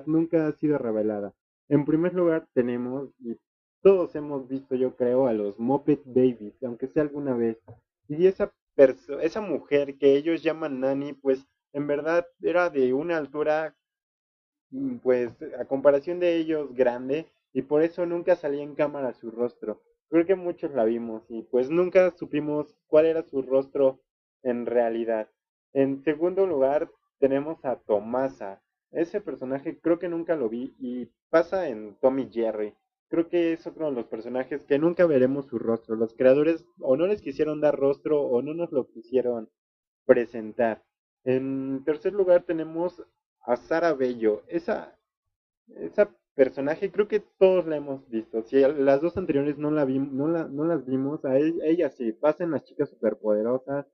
Nunca 0.06 0.48
ha 0.48 0.52
sido 0.54 0.78
revelada. 0.78 1.34
En 1.68 1.86
primer 1.86 2.14
lugar 2.14 2.48
tenemos, 2.54 3.10
y 3.20 3.38
todos 3.82 4.16
hemos 4.16 4.48
visto 4.48 4.76
yo 4.76 4.96
creo, 4.96 5.28
a 5.28 5.34
los 5.34 5.60
Muppet 5.60 6.02
Babies, 6.06 6.62
aunque 6.64 6.88
sea 6.88 7.04
alguna 7.04 7.36
vez. 7.36 7.58
Y 8.08 8.26
esa, 8.28 8.54
esa 9.22 9.42
mujer 9.42 9.98
que 9.98 10.16
ellos 10.16 10.44
llaman 10.44 10.80
Nani, 10.80 11.14
pues 11.14 11.46
en 11.74 11.88
verdad 11.88 12.26
era 12.42 12.70
de 12.70 12.94
una 12.94 13.18
altura 13.18 13.76
mm, 14.72 14.98
pues 14.98 15.32
a 15.60 15.66
comparación 15.66 16.20
de 16.20 16.38
ellos 16.38 16.74
grande 16.74 17.28
y 17.54 17.62
por 17.64 17.84
eso 17.84 18.06
nunca 18.06 18.36
salía 18.36 18.64
en 18.64 18.76
cámara 18.76 19.14
su 19.14 19.32
rostro. 19.32 19.82
Creo 20.10 20.26
que 20.26 20.36
muchos 20.36 20.72
la 20.72 20.86
vimos 20.86 21.24
y 21.30 21.44
pues 21.44 21.70
nunca 21.70 22.12
supimos 22.18 22.76
cuál 22.88 23.06
era 23.06 23.24
su 23.24 23.42
rostro 23.42 24.00
en 24.44 24.66
realidad. 24.66 25.30
En 25.74 26.04
segundo 26.04 26.48
lugar 26.48 26.90
tenemos 27.20 27.64
a 27.64 27.76
Tomasa. 27.76 28.62
Ese 28.92 29.22
personaje 29.22 29.80
creo 29.80 30.00
que 30.00 30.10
nunca 30.10 30.36
lo 30.36 30.50
vi 30.50 30.76
y 30.80 31.10
pasa 31.30 31.70
en 31.70 31.96
Tommy 32.02 32.30
Jerry. 32.32 32.74
Creo 33.08 33.28
que 33.28 33.54
es 33.54 33.66
otro 33.66 33.88
de 33.88 33.92
los 33.92 34.06
personajes 34.06 34.64
que 34.66 34.80
nunca 34.80 35.06
veremos 35.06 35.48
su 35.48 35.60
rostro. 35.60 35.96
Los 35.96 36.14
creadores 36.14 36.66
o 36.80 36.96
no 36.96 37.08
les 37.08 37.22
quisieron 37.22 37.62
dar 37.62 37.78
rostro 37.78 38.22
o 38.22 38.42
no 38.42 38.54
nos 38.54 38.72
lo 38.72 38.88
quisieron 38.88 39.50
presentar. 40.06 40.84
En 41.24 41.84
tercer 41.86 42.14
lugar 42.14 42.44
tenemos 42.44 43.04
a 43.42 43.56
Sara 43.58 43.94
Bello. 43.94 44.44
Esa, 44.48 44.98
esa 45.76 46.10
personaje 46.36 46.92
creo 46.92 47.08
que 47.08 47.20
todos 47.20 47.66
la 47.68 47.78
hemos 47.78 48.08
visto. 48.10 48.44
Si 48.44 48.60
las 48.60 49.02
dos 49.02 49.18
anteriores 49.18 49.58
no, 49.58 49.72
la 49.72 49.86
vi, 49.86 50.00
no, 50.00 50.28
la, 50.28 50.48
no 50.48 50.66
las 50.66 50.86
vimos, 50.86 51.26
a 51.26 51.38
ella, 51.38 51.66
ella 51.66 51.90
sí, 51.90 52.12
pasan 52.14 52.52
las 52.52 52.64
chicas 52.64 52.90
superpoderosas 52.90 53.86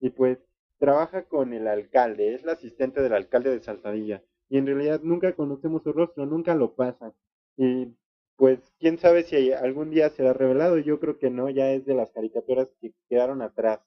y 0.00 0.10
pues 0.10 0.38
trabaja 0.78 1.24
con 1.24 1.52
el 1.52 1.68
alcalde, 1.68 2.34
es 2.34 2.42
la 2.42 2.52
asistente 2.52 3.02
del 3.02 3.12
alcalde 3.12 3.50
de 3.50 3.60
Saltadilla. 3.60 4.22
Y 4.50 4.58
en 4.58 4.66
realidad 4.66 5.00
nunca 5.02 5.34
conocemos 5.34 5.82
su 5.82 5.92
rostro, 5.92 6.26
nunca 6.26 6.54
lo 6.54 6.74
pasan. 6.74 7.14
Y 7.56 7.94
pues 8.36 8.72
quién 8.78 8.98
sabe 8.98 9.22
si 9.24 9.52
algún 9.52 9.90
día 9.90 10.10
será 10.10 10.32
revelado, 10.34 10.78
yo 10.78 11.00
creo 11.00 11.18
que 11.18 11.30
no, 11.30 11.48
ya 11.50 11.72
es 11.72 11.86
de 11.86 11.94
las 11.94 12.10
caricaturas 12.10 12.68
que 12.80 12.92
quedaron 13.08 13.42
atrás. 13.42 13.80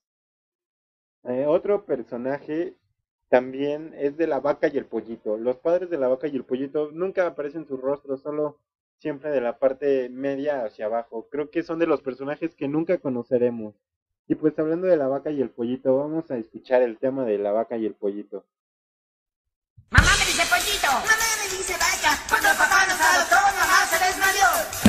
Eh, 1.26 1.46
otro 1.48 1.86
personaje 1.86 2.78
también 3.30 3.94
es 3.98 4.16
de 4.18 4.28
la 4.28 4.40
vaca 4.40 4.68
y 4.68 4.78
el 4.78 4.86
pollito. 4.86 5.38
Los 5.38 5.58
padres 5.58 5.90
de 5.90 5.98
la 5.98 6.08
vaca 6.08 6.28
y 6.28 6.36
el 6.36 6.46
pollito 6.46 6.92
nunca 6.92 7.26
aparecen 7.28 7.66
su 7.68 7.78
rostro, 7.78 8.18
solo 8.18 8.60
siempre 9.00 9.32
de 9.32 9.42
la 9.42 9.60
parte 9.60 10.10
media 10.10 10.64
hacia 10.66 10.86
abajo. 10.86 11.28
Creo 11.30 11.50
que 11.50 11.64
son 11.64 11.80
de 11.80 11.88
los 11.88 12.02
personajes 12.02 12.56
que 12.56 12.68
nunca 12.68 13.00
conoceremos. 13.00 13.76
Y 14.28 14.36
pues 14.36 14.58
hablando 14.60 14.88
de 14.88 14.98
la 14.98 15.08
vaca 15.08 15.32
y 15.32 15.42
el 15.42 15.50
pollito, 15.50 15.98
vamos 15.98 16.32
a 16.32 16.38
escuchar 16.38 16.82
el 16.84 16.98
tema 17.00 17.26
de 17.26 17.38
la 17.38 17.52
vaca 17.52 17.78
y 17.78 17.86
el 17.86 17.96
pollito. 17.96 18.46
Mamá 19.94 20.12
me 20.18 20.26
dice 20.26 20.44
pollito. 20.48 20.88
Mamá 20.88 21.30
me 21.40 21.56
dice 21.56 21.74
vaca. 21.74 22.20
Cuando 22.28 22.50
papá 22.58 22.84
nos 22.88 23.00
adoptó, 23.00 23.36
mamá 23.36 23.88
se 23.92 24.00
desmayó. 24.04 24.83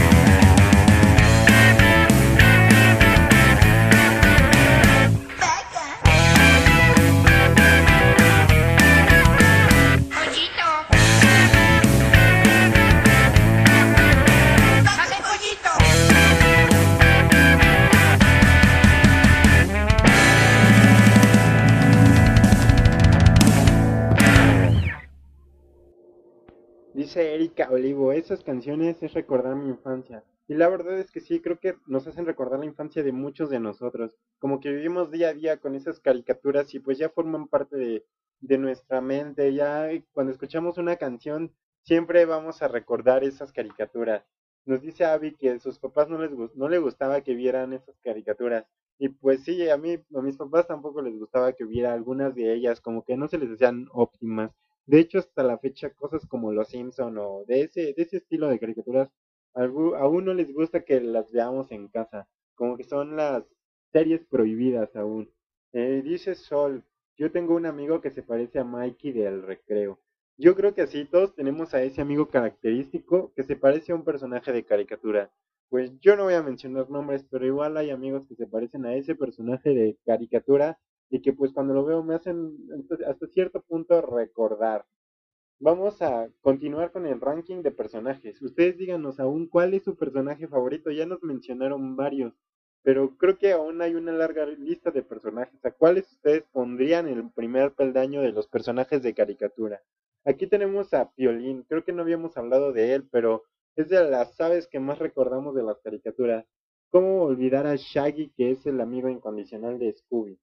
Esas 28.35 28.45
canciones 28.45 29.01
es 29.01 29.15
recordar 29.15 29.55
mi 29.55 29.69
infancia. 29.69 30.25
Y 30.49 30.55
la 30.55 30.69
verdad 30.69 30.99
es 30.99 31.13
que 31.13 31.21
sí, 31.21 31.41
creo 31.41 31.61
que 31.61 31.77
nos 31.87 32.07
hacen 32.09 32.27
recordar 32.27 32.59
la 32.59 32.67
infancia 32.67 33.05
de 33.05 33.13
muchos 33.13 33.49
de 33.49 33.61
nosotros. 33.61 34.17
Como 34.41 34.59
que 34.59 34.71
vivimos 34.71 35.13
día 35.13 35.29
a 35.29 35.35
día 35.35 35.61
con 35.61 35.77
esas 35.77 36.01
caricaturas 36.01 36.75
y 36.75 36.81
pues 36.81 36.99
ya 36.99 37.09
forman 37.11 37.47
parte 37.47 37.77
de, 37.77 38.59
nuestra 38.59 39.01
mente. 39.01 39.55
Ya 39.55 39.89
cuando 40.13 40.33
escuchamos 40.33 40.79
una 40.79 40.97
canción, 40.97 41.55
siempre 41.83 42.25
vamos 42.27 42.61
a 42.61 42.69
recordar 42.69 43.23
esas 43.23 43.53
caricaturas. 43.53 44.25
Nos 44.67 44.83
dice 44.83 45.05
Abby 45.05 45.37
que 45.37 45.51
a 45.51 45.61
sus 45.61 45.79
papás 45.79 46.09
no 46.09 46.19
les 46.19 46.33
no 46.57 46.69
le 46.69 46.79
gustaba 46.79 47.21
que 47.21 47.35
vieran 47.35 47.73
esas 47.73 47.97
caricaturas. 48.01 48.67
Y 48.99 49.11
pues 49.11 49.45
sí, 49.45 49.69
a 49.71 49.77
mí, 49.77 49.99
a 50.15 50.21
mis 50.23 50.37
papás 50.37 50.67
tampoco 50.67 51.03
les 51.03 51.17
gustaba 51.17 51.53
que 51.53 51.65
viera 51.65 51.93
algunas 51.95 52.35
de 52.35 52.53
ellas, 52.53 52.81
como 52.81 53.05
que 53.05 53.17
no 53.17 53.29
se 53.29 53.39
les 53.39 53.51
hacían 53.51 53.87
óptimas. 53.93 54.51
De 54.87 55.01
hecho, 55.01 55.19
hasta 55.19 55.43
la 55.43 55.59
fecha, 55.59 55.91
cosas 55.91 56.27
como 56.27 56.53
Los 56.53 56.69
Simpson 56.69 57.17
o 57.19 57.45
de 57.47 57.63
ese, 57.63 57.95
de 57.95 58.03
ese 58.03 58.19
estilo 58.19 58.49
de 58.49 58.59
caricaturas, 58.59 59.11
aún 59.55 60.25
no 60.25 60.35
les 60.35 60.53
gusta 60.53 60.85
que 60.85 61.01
las 61.01 61.31
veamos 61.33 61.71
en 61.71 61.89
casa, 61.89 62.29
como 62.55 62.77
que 62.77 62.85
son 62.85 63.17
las 63.17 63.45
series 63.93 64.25
prohibidas 64.27 64.95
aún. 64.97 65.31
Eh, 65.73 66.03
dice 66.05 66.35
Sol, 66.35 66.85
yo 67.17 67.31
tengo 67.31 67.55
un 67.55 67.67
amigo 67.67 68.01
que 68.01 68.11
se 68.11 68.23
parece 68.23 68.59
a 68.59 68.65
Mikey 68.65 69.13
del 69.13 69.43
recreo. 69.43 70.01
Yo 70.37 70.57
creo 70.57 70.75
que 70.75 70.87
sí, 70.87 71.05
todos 71.05 71.35
tenemos 71.35 71.75
a 71.75 71.83
ese 71.83 72.01
amigo 72.01 72.29
característico 72.29 73.33
que 73.35 73.45
se 73.45 73.57
parece 73.57 73.93
a 73.93 73.95
un 73.95 74.05
personaje 74.05 74.53
de 74.53 74.65
caricatura. 74.65 75.33
Pues 75.69 75.93
yo 76.01 76.17
no 76.17 76.25
voy 76.25 76.35
a 76.35 76.43
mencionar 76.43 76.91
nombres, 76.91 77.25
pero 77.31 77.47
igual 77.47 77.77
hay 77.77 77.91
amigos 77.91 78.27
que 78.27 78.35
se 78.35 78.47
parecen 78.47 78.85
a 78.87 78.95
ese 78.97 79.15
personaje 79.15 79.71
de 79.71 79.97
caricatura 80.05 80.79
y 81.11 81.21
que 81.23 81.33
pues 81.33 81.53
cuando 81.53 81.75
lo 81.75 81.85
veo 81.85 82.03
me 82.03 82.15
hacen 82.15 82.57
hasta- 83.07 83.27
cierto 83.29 83.63
punto 83.63 84.01
recordar. 84.03 84.85
Vamos 85.59 86.01
a 86.03 86.29
continuar 86.43 86.93
con 86.93 87.07
el 87.07 87.21
ranking 87.21 87.63
de 87.63 87.73
personajes. 87.73 88.41
Ustedes 88.43 88.77
díganos 88.79 89.19
aún 89.19 89.49
cuál 89.49 89.75
es 89.75 89.83
su 89.85 89.97
personaje 89.97 90.47
favorito. 90.49 90.91
Ya 90.93 91.07
nos 91.07 91.23
mencionaron 91.25 91.97
varios, 91.97 92.35
pero 92.83 93.17
creo 93.17 93.39
que 93.39 93.53
aún 93.53 93.81
hay 93.83 93.95
una 93.97 94.13
larga 94.13 94.47
lista 94.47 94.91
de 94.93 95.03
personajes. 95.03 95.65
¿A 95.65 95.71
cuáles 95.73 96.11
ustedes 96.13 96.47
pondrían 96.53 97.09
el 97.09 97.31
primer 97.33 97.73
peldaño 97.75 98.21
de 98.23 98.33
los 98.33 98.47
personajes 98.47 99.03
de 99.03 99.15
caricatura? 99.15 99.83
Aquí 100.25 100.47
tenemos 100.47 100.93
a 100.95 101.11
Piolín. 101.13 101.65
Creo 101.69 101.85
que 101.85 101.93
no 101.93 102.03
habíamos 102.03 102.37
hablado 102.37 102.73
de 102.73 102.95
él, 102.95 103.09
pero 103.11 103.45
es 103.77 103.89
de 103.89 104.09
las 104.09 104.41
aves 104.41 104.69
que 104.69 104.81
más 104.81 104.99
recordamos 104.99 105.55
de 105.55 105.63
las 105.63 105.81
caricaturas. 105.81 106.47
¿Cómo 106.91 107.23
olvidar 107.25 107.67
a 107.67 107.77
Shaggy, 107.77 108.31
que 108.37 108.51
es 108.53 108.67
el 108.67 108.81
amigo 108.81 109.09
incondicional 109.09 109.79
de 109.79 109.93
Scooby? 109.93 110.39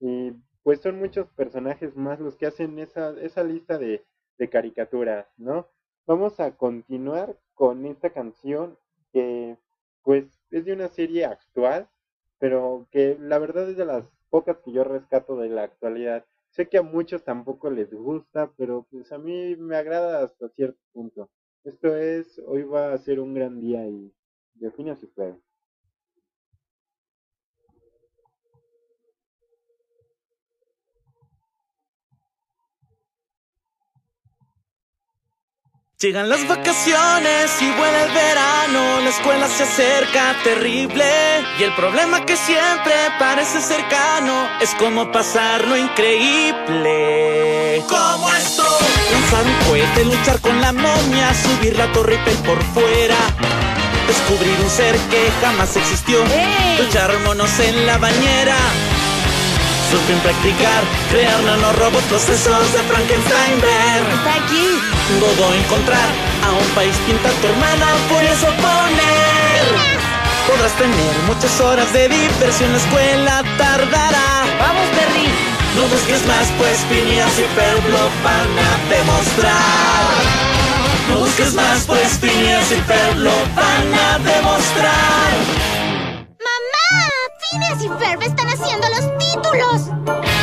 Y 0.00 0.32
pues 0.62 0.80
son 0.80 0.98
muchos 0.98 1.28
personajes 1.28 1.96
más 1.96 2.18
los 2.20 2.36
que 2.36 2.46
hacen 2.46 2.78
esa, 2.78 3.10
esa 3.20 3.44
lista 3.44 3.78
de, 3.78 4.04
caricaturas, 4.50 5.26
¿no? 5.38 5.68
Vamos 6.06 6.40
a 6.40 6.56
continuar 6.56 7.38
con 7.54 7.86
esta 7.86 8.10
canción 8.10 8.76
que 9.12 9.56
pues 10.02 10.24
es 10.50 10.64
de 10.64 10.72
una 10.72 10.88
serie 10.88 11.24
actual, 11.24 11.88
pero 12.38 12.86
que 12.90 13.16
la 13.20 13.38
verdad 13.38 13.70
es 13.70 13.76
de 13.76 13.86
las 13.86 14.04
pocas 14.28 14.58
que 14.58 14.72
yo 14.72 14.84
rescato 14.84 15.36
de 15.36 15.48
la 15.48 15.62
actualidad. 15.62 16.24
Sé 16.50 16.68
que 16.68 16.78
a 16.78 16.82
muchos 16.82 17.24
tampoco 17.24 17.70
les 17.70 17.92
gusta, 17.92 18.52
pero 18.56 18.86
pues 18.90 19.10
a 19.12 19.18
mí 19.18 19.56
me 19.56 19.76
agrada 19.76 20.22
hasta 20.22 20.48
cierto 20.50 20.80
punto. 20.92 21.30
Esto 21.64 21.96
es, 21.96 22.40
hoy 22.46 22.62
va 22.64 22.92
a 22.92 22.98
ser 22.98 23.20
un 23.20 23.34
gran 23.34 23.60
día 23.60 23.86
y 23.86 24.12
define 24.54 24.96
su 24.96 25.08
fe. 25.08 25.34
Llegan 35.98 36.28
las 36.28 36.46
vacaciones 36.46 37.62
y 37.62 37.70
vuela 37.70 38.04
el 38.04 38.12
verano, 38.12 39.00
la 39.00 39.08
escuela 39.08 39.48
se 39.48 39.62
acerca 39.62 40.36
terrible 40.44 41.06
y 41.58 41.62
el 41.62 41.74
problema 41.74 42.26
que 42.26 42.36
siempre 42.36 42.92
parece 43.18 43.62
cercano 43.62 44.46
es 44.60 44.74
cómo 44.74 45.10
pasar 45.10 45.66
lo 45.66 45.74
increíble. 45.74 47.82
¿Cómo 47.88 48.30
esto? 48.30 48.62
Lanzar 49.10 49.46
un 49.46 49.54
cohete, 49.66 50.04
luchar 50.04 50.38
con 50.42 50.60
la 50.60 50.74
momia, 50.74 51.32
subir 51.32 51.78
la 51.78 51.90
torre 51.92 52.16
Eiffel 52.16 52.36
por 52.44 52.62
fuera, 52.74 53.16
descubrir 54.06 54.54
un 54.62 54.68
ser 54.68 54.98
que 55.08 55.30
jamás 55.40 55.78
existió, 55.78 56.22
luchar 56.78 57.18
monos 57.20 57.58
en 57.58 57.86
la 57.86 57.96
bañera. 57.96 58.58
Surfing 59.90 60.18
practicar, 60.18 60.82
crear 61.10 61.40
nanorobots, 61.44 62.04
procesos 62.06 62.72
de 62.72 62.80
Frankenstein 62.90 63.60
ver. 63.60 64.02
Está 64.18 64.34
aquí. 64.34 64.66
Todo 65.20 65.54
encontrar 65.54 66.08
a 66.42 66.50
un 66.52 66.68
país 66.74 66.96
pinta 67.06 67.30
tu 67.40 67.46
hermana 67.46 67.86
furioso 68.08 68.46
poner. 68.46 69.64
Podrás 70.48 70.72
tener 70.72 71.14
muchas 71.26 71.60
horas 71.60 71.92
de 71.92 72.08
diversión, 72.08 72.72
la 72.72 72.78
escuela 72.78 73.44
tardará. 73.58 74.44
Vamos, 74.58 74.86
Perry. 74.96 75.30
No 75.76 75.82
busques 75.88 76.26
más, 76.26 76.48
pues 76.58 76.78
Phineas 76.88 77.38
y 77.38 77.46
Ferb 77.54 77.86
lo 77.88 78.10
van 78.24 78.50
a 78.58 78.70
demostrar. 78.90 80.16
No 81.10 81.18
busques 81.20 81.54
más, 81.54 81.84
pues 81.86 82.18
Phineas 82.18 82.72
y 82.72 82.80
Ferb 82.88 83.18
lo 83.18 83.36
van 83.54 83.94
a 83.94 84.18
demostrar. 84.18 85.30
¡Mamá! 86.48 87.08
Phineas 87.50 87.82
y 87.84 87.88
Ferb 87.88 88.22
están 88.22 88.48
haciendo 88.48 88.88
los 88.88 89.15
capítulos. 89.42 90.35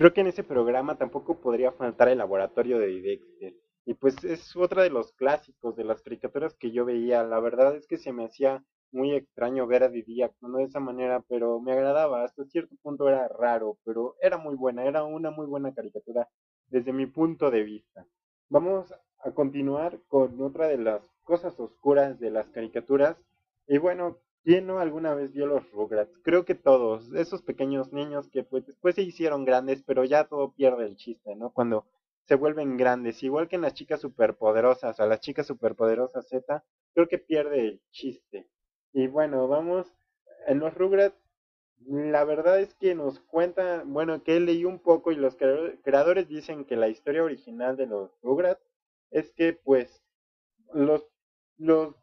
Creo 0.00 0.14
que 0.14 0.22
en 0.22 0.28
ese 0.28 0.42
programa 0.42 0.96
tampoco 0.96 1.42
podría 1.42 1.72
faltar 1.72 2.08
el 2.08 2.16
laboratorio 2.16 2.78
de 2.78 3.02
Dexter. 3.02 3.54
Y 3.84 3.92
pues 3.92 4.24
es 4.24 4.56
otra 4.56 4.82
de 4.82 4.88
los 4.88 5.12
clásicos 5.12 5.76
de 5.76 5.84
las 5.84 6.00
caricaturas 6.00 6.54
que 6.54 6.70
yo 6.70 6.86
veía. 6.86 7.22
La 7.22 7.38
verdad 7.38 7.76
es 7.76 7.86
que 7.86 7.98
se 7.98 8.10
me 8.10 8.24
hacía 8.24 8.64
muy 8.92 9.12
extraño 9.12 9.66
ver 9.66 9.82
a 9.82 9.90
Didi 9.90 10.22
actuando 10.22 10.56
de 10.56 10.64
esa 10.64 10.80
manera, 10.80 11.22
pero 11.28 11.60
me 11.60 11.72
agradaba. 11.72 12.24
Hasta 12.24 12.46
cierto 12.46 12.76
punto 12.80 13.10
era 13.10 13.28
raro, 13.28 13.76
pero 13.84 14.16
era 14.22 14.38
muy 14.38 14.54
buena. 14.54 14.86
Era 14.86 15.04
una 15.04 15.30
muy 15.30 15.44
buena 15.44 15.74
caricatura 15.74 16.26
desde 16.68 16.94
mi 16.94 17.04
punto 17.04 17.50
de 17.50 17.62
vista. 17.62 18.06
vamos 18.48 18.94
a 19.18 19.32
continuar 19.32 20.00
con 20.08 20.40
otra 20.40 20.66
de 20.68 20.78
las 20.78 21.02
cosas 21.24 21.60
oscuras 21.60 22.18
de 22.18 22.30
las 22.30 22.48
caricaturas. 22.48 23.18
Y 23.66 23.76
bueno, 23.76 24.16
¿quién 24.44 24.66
no 24.66 24.78
alguna 24.80 25.14
vez 25.14 25.32
vio 25.32 25.46
los 25.46 25.70
Rugrats? 25.72 26.18
Creo 26.22 26.44
que 26.44 26.54
todos, 26.54 27.12
esos 27.14 27.42
pequeños 27.42 27.92
niños 27.92 28.28
que 28.28 28.44
pues 28.44 28.66
después 28.66 28.94
se 28.94 29.02
hicieron 29.02 29.44
grandes, 29.44 29.82
pero 29.82 30.04
ya 30.04 30.24
todo 30.24 30.52
pierde 30.52 30.86
el 30.86 30.96
chiste, 30.96 31.34
¿no? 31.36 31.52
Cuando 31.52 31.86
se 32.24 32.34
vuelven 32.36 32.76
grandes, 32.76 33.22
igual 33.22 33.48
que 33.48 33.56
en 33.56 33.62
las 33.62 33.74
chicas 33.74 34.00
superpoderosas, 34.00 35.00
a 35.00 35.06
las 35.06 35.20
chicas 35.20 35.46
superpoderosas 35.46 36.28
Z, 36.28 36.64
creo 36.94 37.08
que 37.08 37.18
pierde 37.18 37.60
el 37.60 37.80
chiste. 37.90 38.48
Y 38.92 39.06
bueno, 39.08 39.48
vamos, 39.48 39.92
en 40.46 40.58
los 40.60 40.74
Rugrats, 40.74 41.16
la 41.86 42.24
verdad 42.24 42.60
es 42.60 42.74
que 42.74 42.94
nos 42.94 43.20
cuenta, 43.20 43.82
bueno, 43.86 44.22
que 44.22 44.38
leí 44.40 44.64
un 44.64 44.78
poco 44.78 45.12
y 45.12 45.16
los 45.16 45.36
cre- 45.38 45.80
creadores 45.82 46.28
dicen 46.28 46.64
que 46.64 46.76
la 46.76 46.88
historia 46.88 47.24
original 47.24 47.76
de 47.76 47.86
los 47.86 48.10
Rugrats 48.22 48.62
es 49.10 49.32
que 49.32 49.54
pues 49.54 50.02
los, 50.74 51.06
los, 51.58 51.94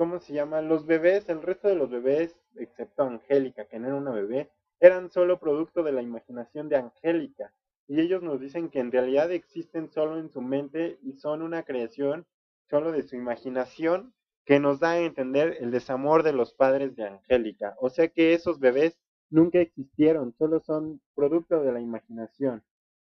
¿cómo 0.00 0.18
se 0.18 0.32
llama? 0.32 0.62
Los 0.62 0.86
bebés, 0.86 1.28
el 1.28 1.42
resto 1.42 1.68
de 1.68 1.74
los 1.74 1.90
bebés, 1.90 2.34
excepto 2.56 3.02
Angélica, 3.02 3.66
que 3.66 3.78
no 3.78 3.88
era 3.88 3.96
una 3.96 4.12
bebé, 4.12 4.50
eran 4.80 5.10
solo 5.10 5.38
producto 5.38 5.82
de 5.82 5.92
la 5.92 6.00
imaginación 6.00 6.70
de 6.70 6.76
Angélica. 6.76 7.52
Y 7.86 8.00
ellos 8.00 8.22
nos 8.22 8.40
dicen 8.40 8.70
que 8.70 8.78
en 8.80 8.90
realidad 8.90 9.30
existen 9.30 9.90
solo 9.90 10.18
en 10.18 10.30
su 10.30 10.40
mente 10.40 10.98
y 11.02 11.12
son 11.18 11.42
una 11.42 11.64
creación 11.64 12.24
solo 12.70 12.92
de 12.92 13.02
su 13.02 13.14
imaginación 13.14 14.14
que 14.46 14.58
nos 14.58 14.80
da 14.80 14.92
a 14.92 15.00
entender 15.00 15.58
el 15.60 15.70
desamor 15.70 16.22
de 16.22 16.32
los 16.32 16.54
padres 16.54 16.96
de 16.96 17.04
Angélica. 17.04 17.76
O 17.78 17.90
sea 17.90 18.08
que 18.08 18.32
esos 18.32 18.58
bebés 18.58 18.98
nunca 19.28 19.58
existieron, 19.58 20.32
solo 20.38 20.60
son 20.60 21.02
producto 21.14 21.62
de 21.62 21.72
la 21.72 21.80
imaginación. 21.82 22.64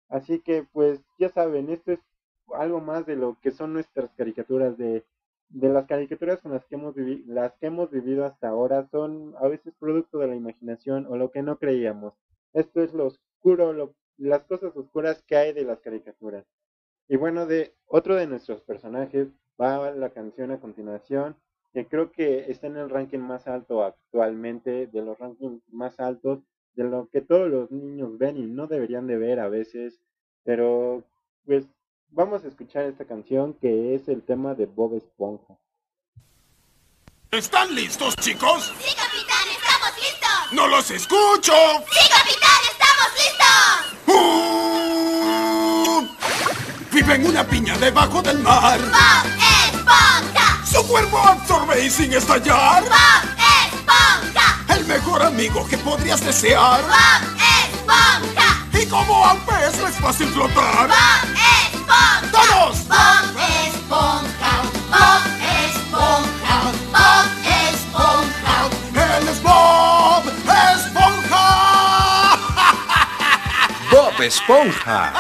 Así 0.10 0.42
que 0.42 0.68
pues 0.74 1.00
ya 1.18 1.30
saben, 1.30 1.70
esto 1.70 1.94
es 1.94 2.00
algo 2.54 2.82
más 2.82 3.06
de 3.06 3.16
lo 3.16 3.40
que 3.40 3.52
son 3.52 3.72
nuestras 3.72 4.12
caricaturas 4.18 4.78
de 4.78 5.06
de 5.54 5.70
las 5.70 5.86
caricaturas 5.86 6.40
con 6.40 6.54
las 6.54 6.66
que 6.66 6.76
hemos 6.76 7.92
vivido 7.92 8.26
hasta 8.26 8.50
ahora 8.50 8.88
son 8.90 9.36
a 9.40 9.48
veces 9.48 9.74
producto 9.80 10.20
de 10.20 10.28
la 10.28 10.36
imaginación 10.36 11.06
o 11.08 11.18
lo 11.18 11.32
que 11.32 11.42
no 11.42 11.58
creíamos. 11.58 12.14
Esto 12.54 12.82
es 12.82 12.94
lo 12.94 13.08
oscuro, 13.08 13.94
las 14.18 14.44
cosas 14.44 14.76
oscuras 14.76 15.24
que 15.24 15.36
hay 15.36 15.54
de 15.54 15.66
las 15.66 15.80
caricaturas. 15.82 16.46
Y 17.08 17.18
bueno, 17.18 17.46
de 17.46 17.74
otro 17.86 18.16
de 18.16 18.28
nuestros 18.28 18.62
personajes 18.62 19.28
va 19.60 19.92
la 19.92 20.12
canción 20.12 20.52
a 20.52 20.60
continuación, 20.60 21.36
que 21.74 21.86
creo 21.86 22.12
que 22.12 22.52
está 22.52 22.68
en 22.68 22.78
el 22.78 22.90
ranking 22.90 23.20
más 23.20 23.48
alto 23.48 23.84
actualmente, 23.84 24.88
de 24.88 25.02
los 25.02 25.18
rankings 25.20 25.62
más 25.72 26.00
altos, 26.00 26.40
de 26.74 26.86
lo 26.86 27.10
que 27.10 27.22
todos 27.22 27.50
los 27.50 27.72
niños 27.72 28.18
ven 28.18 28.38
y 28.38 28.46
no 28.46 28.68
deberían 28.68 29.08
de 29.08 29.18
ver 29.18 29.40
a 29.40 29.50
veces, 29.50 30.00
pero 30.44 31.04
pues 31.46 31.68
vamos 32.12 32.44
a 32.44 32.48
escuchar 32.48 32.84
esta 32.86 33.06
canción 33.06 33.54
que 33.54 33.96
es 33.96 34.08
el 34.08 34.22
tema 34.24 34.54
de 34.54 34.66
Bob 34.66 34.96
Esponja. 34.96 35.56
¿Están 37.32 37.74
listos, 37.74 38.16
chicos? 38.18 38.74
¡Sí, 38.80 38.94
capitán! 38.96 39.48
¡Estamos 39.50 39.96
listos! 39.98 40.52
¡No 40.52 40.68
los 40.68 40.92
escucho! 40.92 41.54
¡Sí, 41.90 42.10
capitán! 42.10 42.62
¡Estamos 42.72 43.12
listos! 43.18 44.16
¡Uh! 44.16 46.06
Vive 46.92 47.16
en 47.16 47.28
una 47.28 47.48
piña 47.48 47.78
debajo 47.78 48.22
del 48.22 48.40
mar. 48.40 48.80
¡Bob 48.82 49.26
Esponja! 49.74 50.66
Su 50.66 50.86
cuerpo 50.88 51.18
absorbe 51.20 51.86
y 51.86 51.90
sin 51.90 52.12
estallar. 52.12 52.84
¡Bob 52.84 53.24
Esponja! 53.66 54.66
El 54.76 54.86
mejor 54.86 55.24
amigo 55.24 55.66
que 55.70 55.78
podrías 55.78 56.20
desear. 56.26 56.82
¡Bob 56.82 57.22
Esponja! 57.72 58.68
Y 58.74 58.86
como 58.88 59.26
al 59.26 59.38
pez 59.46 59.80
es 59.80 59.96
fácil 60.02 60.28
flotar. 60.28 60.90
¡Bob 60.90 60.96
Esponja! 61.24 61.41
¡Todos! 62.32 62.88
¡Bob 62.88 63.38
Esponja! 63.66 64.54
¡Bob 64.90 65.24
Esponja! 65.66 66.56
¡Bob 66.92 67.30
Esponja! 67.46 68.70
Él 69.18 69.28
es 69.28 69.40
Bob 69.44 70.24
Esponja. 70.74 71.46
Bob 73.92 74.22
Esponja. 74.22 75.14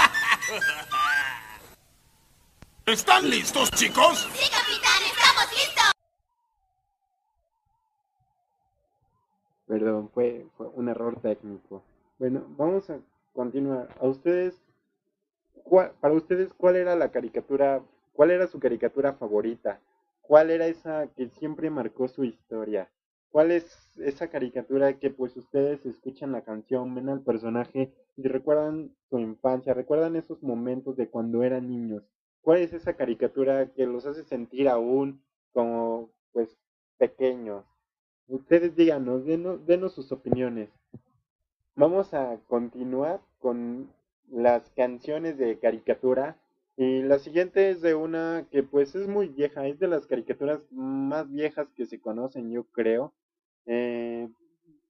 ¿Están 2.85 3.29
listos, 3.29 3.69
chicos? 3.71 4.27
¡Sí, 4.33 4.49
capitán! 4.49 5.03
¡Estamos 5.05 5.51
listos! 5.51 5.91
Perdón, 9.67 10.09
fue, 10.13 10.45
fue 10.57 10.67
un 10.73 10.89
error 10.89 11.19
técnico. 11.21 11.83
Bueno, 12.19 12.43
vamos 12.57 12.89
a 12.89 12.97
continuar. 13.33 13.87
A 14.01 14.05
ustedes, 14.07 14.55
¿cuál- 14.55 14.70
para 15.99 16.13
ustedes, 16.13 16.53
¿cuál 16.53 16.75
era 16.75 16.95
la 16.95 17.11
caricatura, 17.11 17.81
cuál 18.13 18.31
era 18.31 18.47
su 18.47 18.59
caricatura 18.59 19.13
favorita? 19.13 19.79
¿Cuál 20.21 20.49
era 20.49 20.67
esa 20.67 21.07
que 21.15 21.29
siempre 21.29 21.69
marcó 21.69 22.07
su 22.07 22.23
historia? 22.23 22.89
¿Cuál 23.31 23.51
es 23.51 23.97
esa 23.97 24.29
caricatura 24.29 24.99
que 24.99 25.09
pues 25.09 25.35
ustedes 25.37 25.85
escuchan 25.85 26.31
la 26.31 26.43
canción, 26.43 26.93
ven 26.93 27.09
al 27.09 27.21
personaje 27.21 27.93
y 28.17 28.27
recuerdan 28.27 28.93
su 29.09 29.19
infancia, 29.19 29.73
recuerdan 29.73 30.15
esos 30.15 30.43
momentos 30.43 30.97
de 30.97 31.09
cuando 31.09 31.43
eran 31.43 31.69
niños? 31.69 32.03
¿Cuál 32.41 32.59
es 32.59 32.73
esa 32.73 32.93
caricatura 32.93 33.71
que 33.73 33.85
los 33.85 34.05
hace 34.05 34.23
sentir 34.23 34.67
aún 34.67 35.21
como 35.53 36.09
pues 36.33 36.57
pequeños? 36.97 37.63
Ustedes 38.27 38.75
díganos, 38.75 39.25
denos, 39.25 39.65
denos 39.65 39.93
sus 39.93 40.11
opiniones. 40.11 40.69
Vamos 41.75 42.13
a 42.13 42.37
continuar 42.47 43.21
con 43.39 43.89
las 44.31 44.69
canciones 44.71 45.37
de 45.37 45.59
caricatura. 45.59 46.37
Y 46.77 47.03
la 47.03 47.19
siguiente 47.19 47.69
es 47.69 47.81
de 47.81 47.95
una 47.95 48.47
que 48.51 48.63
pues 48.63 48.95
es 48.95 49.07
muy 49.07 49.27
vieja, 49.29 49.67
es 49.67 49.79
de 49.79 49.87
las 49.87 50.07
caricaturas 50.07 50.61
más 50.71 51.29
viejas 51.31 51.67
que 51.75 51.85
se 51.85 51.99
conocen, 52.01 52.51
yo 52.51 52.65
creo. 52.71 53.13
Eh, 53.65 54.29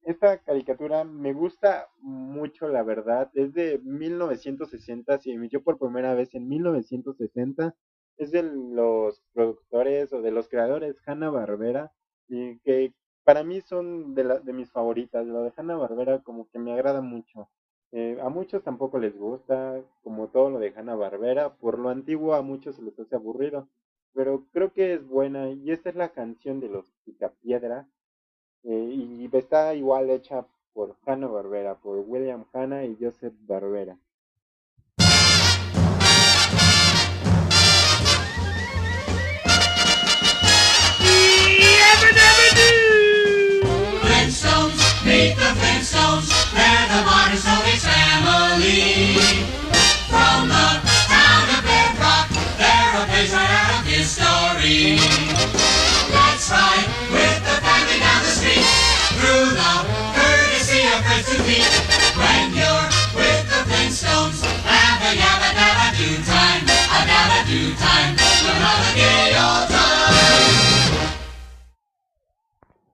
esta 0.04 0.38
caricatura 0.38 1.04
me 1.04 1.32
gusta 1.32 1.88
mucho, 2.00 2.68
la 2.68 2.82
verdad. 2.82 3.30
Es 3.34 3.52
de 3.54 3.78
1960, 3.84 5.18
se 5.18 5.32
emitió 5.32 5.62
por 5.62 5.78
primera 5.78 6.14
vez 6.14 6.34
en 6.34 6.48
1960. 6.48 7.74
Es 8.16 8.30
de 8.32 8.42
los 8.42 9.22
productores 9.32 10.12
o 10.12 10.20
de 10.22 10.30
los 10.32 10.48
creadores 10.48 10.96
Hanna-Barbera 11.06 11.92
y 12.28 12.58
que 12.60 12.94
para 13.24 13.44
mí 13.44 13.60
son 13.60 14.14
de, 14.14 14.24
la- 14.24 14.40
de 14.40 14.52
mis 14.52 14.70
favoritas. 14.72 15.26
Lo 15.26 15.42
de 15.44 15.52
Hanna-Barbera 15.56 16.22
como 16.22 16.48
que 16.50 16.58
me 16.58 16.72
agrada 16.72 17.00
mucho. 17.00 17.48
Eh, 17.92 18.18
a 18.22 18.28
muchos 18.30 18.62
tampoco 18.62 18.98
les 18.98 19.16
gusta, 19.18 19.80
como 20.02 20.28
todo 20.28 20.50
lo 20.50 20.58
de 20.58 20.72
Hanna-Barbera. 20.74 21.54
Por 21.56 21.78
lo 21.78 21.90
antiguo 21.90 22.34
a 22.34 22.42
muchos 22.42 22.76
se 22.76 22.82
les 22.82 22.98
hace 22.98 23.14
aburrido. 23.16 23.68
Pero 24.14 24.46
creo 24.52 24.72
que 24.72 24.94
es 24.94 25.06
buena 25.06 25.50
y 25.50 25.70
esta 25.70 25.90
es 25.90 25.96
la 25.96 26.10
canción 26.10 26.60
de 26.60 26.68
los 26.68 26.90
Picapiedra. 27.04 27.88
Eh, 28.64 28.88
y 28.94 29.30
está 29.36 29.74
igual 29.74 30.10
hecha 30.10 30.46
por 30.72 30.96
Hanna-Barbera, 31.06 31.76
por 31.80 31.98
William 31.98 32.46
Hanna 32.52 32.84
y 32.84 32.96
Joseph 33.00 33.34
Barbera. 33.46 33.98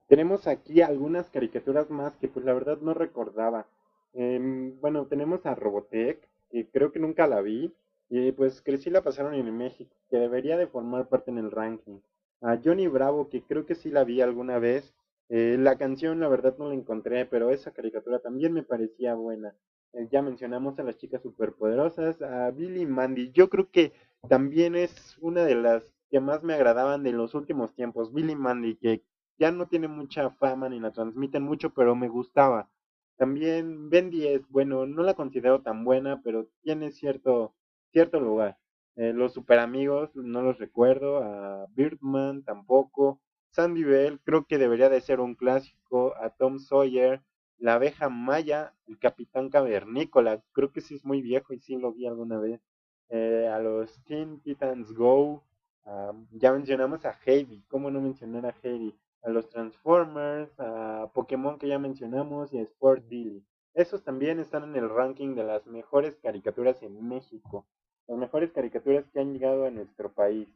Tenemos 0.07 0.47
aquí 0.47 0.81
algunas 0.81 1.29
caricaturas 1.29 1.89
más 1.89 2.17
que 2.17 2.27
pues 2.27 2.43
la 2.43 2.53
verdad 2.53 2.79
no 2.81 2.93
recordaba. 2.93 3.67
Em, 4.13 4.79
bueno, 4.81 5.05
tenemos 5.05 5.45
a 5.45 5.53
Robotech, 5.53 6.19
que 6.51 6.67
creo 6.67 6.91
que 6.91 6.99
nunca 6.99 7.27
la 7.27 7.41
vi, 7.41 7.71
y 8.09 8.31
pues 8.31 8.61
crecí 8.61 8.89
la 8.89 9.03
pasaron 9.03 9.35
en 9.35 9.55
México, 9.55 9.95
que 10.09 10.17
debería 10.17 10.57
de 10.57 10.67
formar 10.67 11.07
parte 11.07 11.29
en 11.29 11.37
el 11.37 11.51
ranking. 11.51 11.99
A 12.41 12.57
Johnny 12.57 12.87
Bravo, 12.87 13.29
que 13.29 13.43
creo 13.43 13.65
que 13.65 13.75
sí 13.75 13.91
la 13.91 14.03
vi 14.03 14.21
alguna 14.21 14.57
vez. 14.57 14.93
Eh, 15.29 15.57
la 15.59 15.77
canción 15.77 16.19
la 16.19 16.27
verdad 16.27 16.55
no 16.57 16.69
la 16.69 16.73
encontré, 16.73 17.25
pero 17.25 17.51
esa 17.51 17.71
caricatura 17.71 18.19
también 18.19 18.51
me 18.51 18.63
parecía 18.63 19.13
buena. 19.13 19.53
Eh, 19.93 20.07
ya 20.11 20.21
mencionamos 20.21 20.77
a 20.79 20.83
las 20.83 20.97
chicas 20.97 21.21
superpoderosas, 21.21 22.21
a 22.21 22.51
Billy 22.51 22.81
y 22.81 22.85
Mandy. 22.85 23.31
Yo 23.31 23.49
creo 23.49 23.69
que 23.71 23.93
también 24.27 24.75
es 24.75 25.17
una 25.19 25.43
de 25.45 25.55
las 25.55 25.83
que 26.09 26.19
más 26.19 26.43
me 26.43 26.53
agradaban 26.53 27.03
de 27.03 27.11
los 27.11 27.33
últimos 27.35 27.73
tiempos. 27.73 28.13
Billy 28.13 28.35
Mandy, 28.35 28.75
que 28.77 29.03
ya 29.37 29.51
no 29.51 29.67
tiene 29.67 29.87
mucha 29.87 30.29
fama 30.31 30.69
ni 30.69 30.79
la 30.79 30.91
transmiten 30.91 31.43
mucho, 31.43 31.73
pero 31.73 31.95
me 31.95 32.09
gustaba. 32.09 32.69
También 33.17 33.89
Ben 33.89 34.09
10, 34.09 34.47
bueno, 34.49 34.85
no 34.85 35.03
la 35.03 35.13
considero 35.13 35.61
tan 35.61 35.83
buena, 35.83 36.21
pero 36.23 36.47
tiene 36.61 36.91
cierto, 36.91 37.53
cierto 37.91 38.19
lugar. 38.19 38.57
Eh, 38.95 39.13
los 39.13 39.33
super 39.33 39.59
amigos 39.59 40.15
no 40.15 40.41
los 40.41 40.57
recuerdo, 40.57 41.23
a 41.23 41.67
Birdman 41.75 42.43
tampoco, 42.43 43.21
Sandy 43.51 43.83
Bell 43.83 44.19
creo 44.23 44.45
que 44.45 44.57
debería 44.57 44.89
de 44.89 45.01
ser 45.01 45.19
un 45.19 45.35
clásico, 45.35 46.15
a 46.17 46.29
Tom 46.29 46.59
Sawyer, 46.59 47.21
la 47.59 47.75
abeja 47.75 48.09
maya, 48.09 48.73
el 48.87 48.97
capitán 48.97 49.49
cavernícola, 49.49 50.41
creo 50.53 50.71
que 50.71 50.81
sí 50.81 50.95
es 50.95 51.05
muy 51.05 51.21
viejo 51.21 51.53
y 51.53 51.59
sí 51.59 51.75
lo 51.77 51.93
vi 51.93 52.07
alguna 52.07 52.39
vez, 52.39 52.61
eh, 53.09 53.47
a 53.51 53.59
los 53.59 54.03
Teen 54.05 54.39
Titans 54.41 54.93
Go, 54.93 55.43
ah, 55.85 56.13
ya 56.31 56.53
mencionamos 56.53 57.05
a 57.05 57.17
Heidi, 57.25 57.63
¿cómo 57.67 57.91
no 57.91 58.01
mencionar 58.01 58.45
a 58.45 58.55
Heidi? 58.63 58.95
A 59.21 59.29
los 59.29 59.49
Transformers, 59.49 60.49
a 60.59 61.11
Pokémon 61.13 61.59
que 61.59 61.67
ya 61.67 61.77
mencionamos 61.77 62.53
y 62.53 62.59
a 62.59 62.61
Sport 62.61 63.05
Billy. 63.09 63.45
Esos 63.73 64.03
también 64.03 64.39
están 64.39 64.63
en 64.63 64.75
el 64.77 64.89
ranking 64.89 65.35
de 65.35 65.43
las 65.43 65.67
mejores 65.67 66.17
caricaturas 66.17 66.81
en 66.83 67.05
México, 67.07 67.65
las 68.07 68.17
mejores 68.17 68.51
caricaturas 68.53 69.09
que 69.09 69.19
han 69.19 69.33
llegado 69.33 69.65
a 69.65 69.71
nuestro 69.71 70.11
país. 70.13 70.47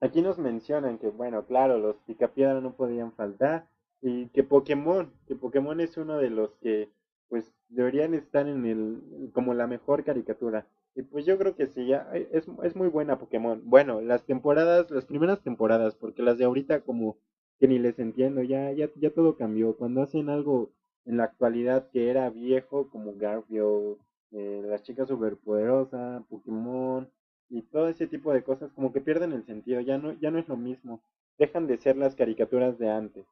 Aquí 0.00 0.20
nos 0.20 0.38
mencionan 0.38 0.98
que, 0.98 1.08
bueno, 1.08 1.46
claro, 1.46 1.78
los 1.78 1.96
Picapiedra 2.02 2.60
no 2.60 2.74
podían 2.74 3.12
faltar 3.12 3.66
y 4.04 4.28
que 4.28 4.44
Pokémon, 4.44 5.10
que 5.26 5.34
Pokémon 5.34 5.80
es 5.80 5.96
uno 5.96 6.18
de 6.18 6.30
los 6.30 6.54
que, 6.56 6.90
pues, 7.28 7.52
deberían 7.70 8.14
estar 8.14 8.46
en 8.46 8.66
el, 8.66 9.30
como 9.32 9.54
la 9.54 9.66
mejor 9.66 10.04
caricatura. 10.04 10.66
Y 10.94 11.02
pues 11.02 11.24
yo 11.26 11.38
creo 11.38 11.56
que 11.56 11.66
sí, 11.68 11.86
ya, 11.86 12.08
es, 12.12 12.46
es 12.62 12.76
muy 12.76 12.88
buena 12.88 13.18
Pokémon. 13.18 13.62
Bueno, 13.64 14.00
las 14.00 14.24
temporadas, 14.24 14.90
las 14.90 15.06
primeras 15.06 15.40
temporadas, 15.42 15.94
porque 15.96 16.22
las 16.22 16.38
de 16.38 16.44
ahorita 16.44 16.82
como 16.82 17.16
que 17.58 17.66
ni 17.66 17.78
les 17.78 17.98
entiendo, 17.98 18.42
ya, 18.42 18.70
ya, 18.72 18.90
ya 18.96 19.10
todo 19.10 19.36
cambió. 19.36 19.76
Cuando 19.76 20.02
hacen 20.02 20.28
algo 20.28 20.70
en 21.06 21.16
la 21.16 21.24
actualidad 21.24 21.88
que 21.90 22.10
era 22.10 22.30
viejo, 22.30 22.90
como 22.90 23.14
Garfield, 23.16 23.96
eh, 24.32 24.62
las 24.66 24.82
chicas 24.82 25.08
superpoderosas, 25.08 26.22
Pokémon, 26.28 27.08
y 27.48 27.62
todo 27.62 27.88
ese 27.88 28.06
tipo 28.06 28.32
de 28.32 28.42
cosas 28.44 28.70
como 28.72 28.92
que 28.92 29.00
pierden 29.00 29.32
el 29.32 29.44
sentido, 29.46 29.80
ya 29.80 29.98
no, 29.98 30.12
ya 30.20 30.30
no 30.30 30.38
es 30.38 30.48
lo 30.48 30.56
mismo, 30.56 31.00
dejan 31.38 31.66
de 31.66 31.78
ser 31.78 31.96
las 31.96 32.14
caricaturas 32.16 32.78
de 32.78 32.90
antes. 32.90 33.24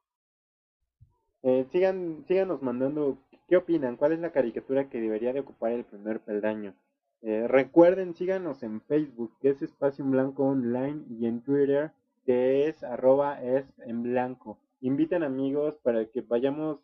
Eh, 1.43 1.65
sigan, 1.71 2.23
síganos 2.27 2.61
mandando 2.61 3.17
qué 3.47 3.57
opinan, 3.57 3.97
cuál 3.97 4.13
es 4.13 4.19
la 4.19 4.31
caricatura 4.31 4.89
que 4.89 5.01
debería 5.01 5.33
de 5.33 5.41
ocupar 5.41 5.73
el 5.73 5.83
primer 5.83 6.21
peldaño. 6.21 6.73
Eh, 7.21 7.47
recuerden, 7.47 8.15
síganos 8.15 8.63
en 8.63 8.81
Facebook, 8.81 9.31
que 9.41 9.49
es 9.49 9.61
Espacio 9.61 10.03
en 10.03 10.11
Blanco 10.11 10.45
Online, 10.45 11.03
y 11.09 11.25
en 11.25 11.41
Twitter, 11.41 11.91
que 12.25 12.67
es 12.67 12.83
arroba 12.83 13.41
es 13.43 13.65
en 13.85 14.03
blanco. 14.03 14.57
Inviten 14.81 15.23
amigos 15.23 15.77
para 15.83 16.05
que 16.05 16.21
vayamos 16.21 16.79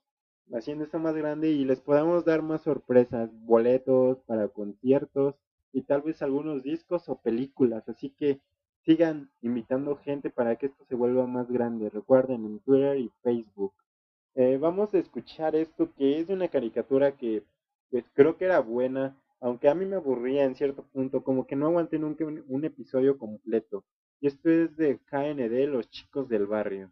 haciendo 0.54 0.84
esto 0.84 1.00
más 1.00 1.16
grande 1.16 1.50
y 1.50 1.66
les 1.66 1.80
podamos 1.80 2.26
dar 2.26 2.42
más 2.42 2.62
sorpresas, 2.62 3.30
boletos 3.46 4.20
para 4.26 4.48
conciertos 4.48 5.36
y 5.74 5.84
tal 5.84 6.02
vez 6.02 6.22
algunos 6.22 6.64
discos 6.64 7.08
o 7.10 7.16
películas. 7.22 7.88
Así 7.88 8.10
que 8.10 8.40
sigan 8.86 9.30
invitando 9.42 9.96
gente 9.98 10.30
para 10.30 10.56
que 10.56 10.68
esto 10.68 10.84
se 10.86 10.96
vuelva 10.96 11.28
más 11.28 11.50
grande. 11.52 11.90
Recuerden 11.90 12.46
en 12.46 12.60
Twitter 12.60 12.98
y 12.98 13.12
Facebook. 13.24 13.74
Eh, 14.34 14.58
vamos 14.60 14.92
a 14.96 14.98
escuchar 14.98 15.56
esto 15.56 15.94
que 15.94 16.20
es 16.20 16.30
una 16.30 16.48
caricatura 16.48 17.16
que 17.16 17.44
pues 17.92 18.06
creo 18.16 18.38
que 18.38 18.46
era 18.46 18.60
buena, 18.60 19.16
aunque 19.40 19.70
a 19.70 19.76
mí 19.76 19.86
me 19.86 19.98
aburría 19.98 20.46
en 20.46 20.56
cierto 20.56 20.84
punto, 20.84 21.24
como 21.24 21.46
que 21.46 21.56
no 21.56 21.68
aguanté 21.68 22.00
nunca 22.00 22.26
un, 22.26 22.44
un 22.48 22.66
episodio 22.66 23.20
completo. 23.20 23.86
Y 24.20 24.28
esto 24.28 24.50
es 24.50 24.76
de 24.78 24.98
KND, 25.06 25.68
los 25.68 25.90
chicos 25.92 26.28
del 26.28 26.48
barrio. 26.48 26.92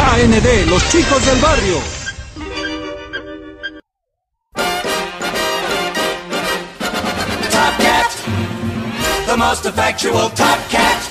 KND, 0.00 0.66
los 0.66 0.82
chicos 0.90 1.24
del 1.26 1.38
barrio. 1.40 1.78
Top 7.50 7.74
Cat, 7.78 8.10
the 9.26 9.36
most 9.36 9.66
effectual 9.66 10.30
Top 10.30 10.58
Cat, 10.70 11.02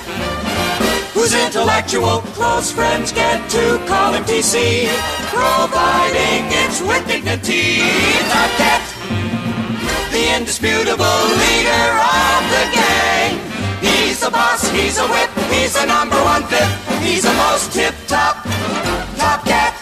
whose 1.13 1.35
intellectual 1.35 2.21
close 2.33 2.71
friends 2.71 3.11
get 3.11 3.47
to 3.51 3.79
call 3.85 4.13
him 4.13 4.23
TC, 4.23 4.87
providing 5.27 6.45
it's 6.49 6.81
with 6.81 7.05
dignity. 7.07 7.81
Top 8.31 8.49
Cat, 8.57 8.81
the 10.11 10.35
indisputable 10.35 11.21
leader 11.37 11.89
of 12.01 12.41
the 12.49 12.65
gang. 12.73 13.48
He's 14.19 14.27
the 14.27 14.31
boss, 14.31 14.69
he's 14.71 14.97
a 14.97 15.07
whip, 15.07 15.29
he's 15.49 15.73
the 15.79 15.85
number 15.85 16.17
one 16.17 16.43
fit, 16.43 16.67
he's 16.99 17.23
the 17.23 17.31
most 17.35 17.71
tip 17.71 17.95
top, 18.05 18.43
Cat. 19.45 19.73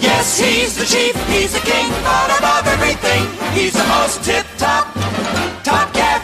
Yes, 0.00 0.38
he's 0.38 0.76
the 0.78 0.84
chief, 0.84 1.16
he's 1.26 1.52
the 1.52 1.58
king, 1.66 1.90
but 2.04 2.38
above 2.38 2.68
everything, 2.68 3.26
he's 3.58 3.72
the 3.72 3.84
most 3.98 4.22
tip 4.22 4.46
top, 4.56 4.86
Top 5.64 5.92
Cat. 5.92 6.22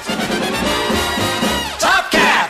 Top 1.80 2.12
Cat! 2.12 2.48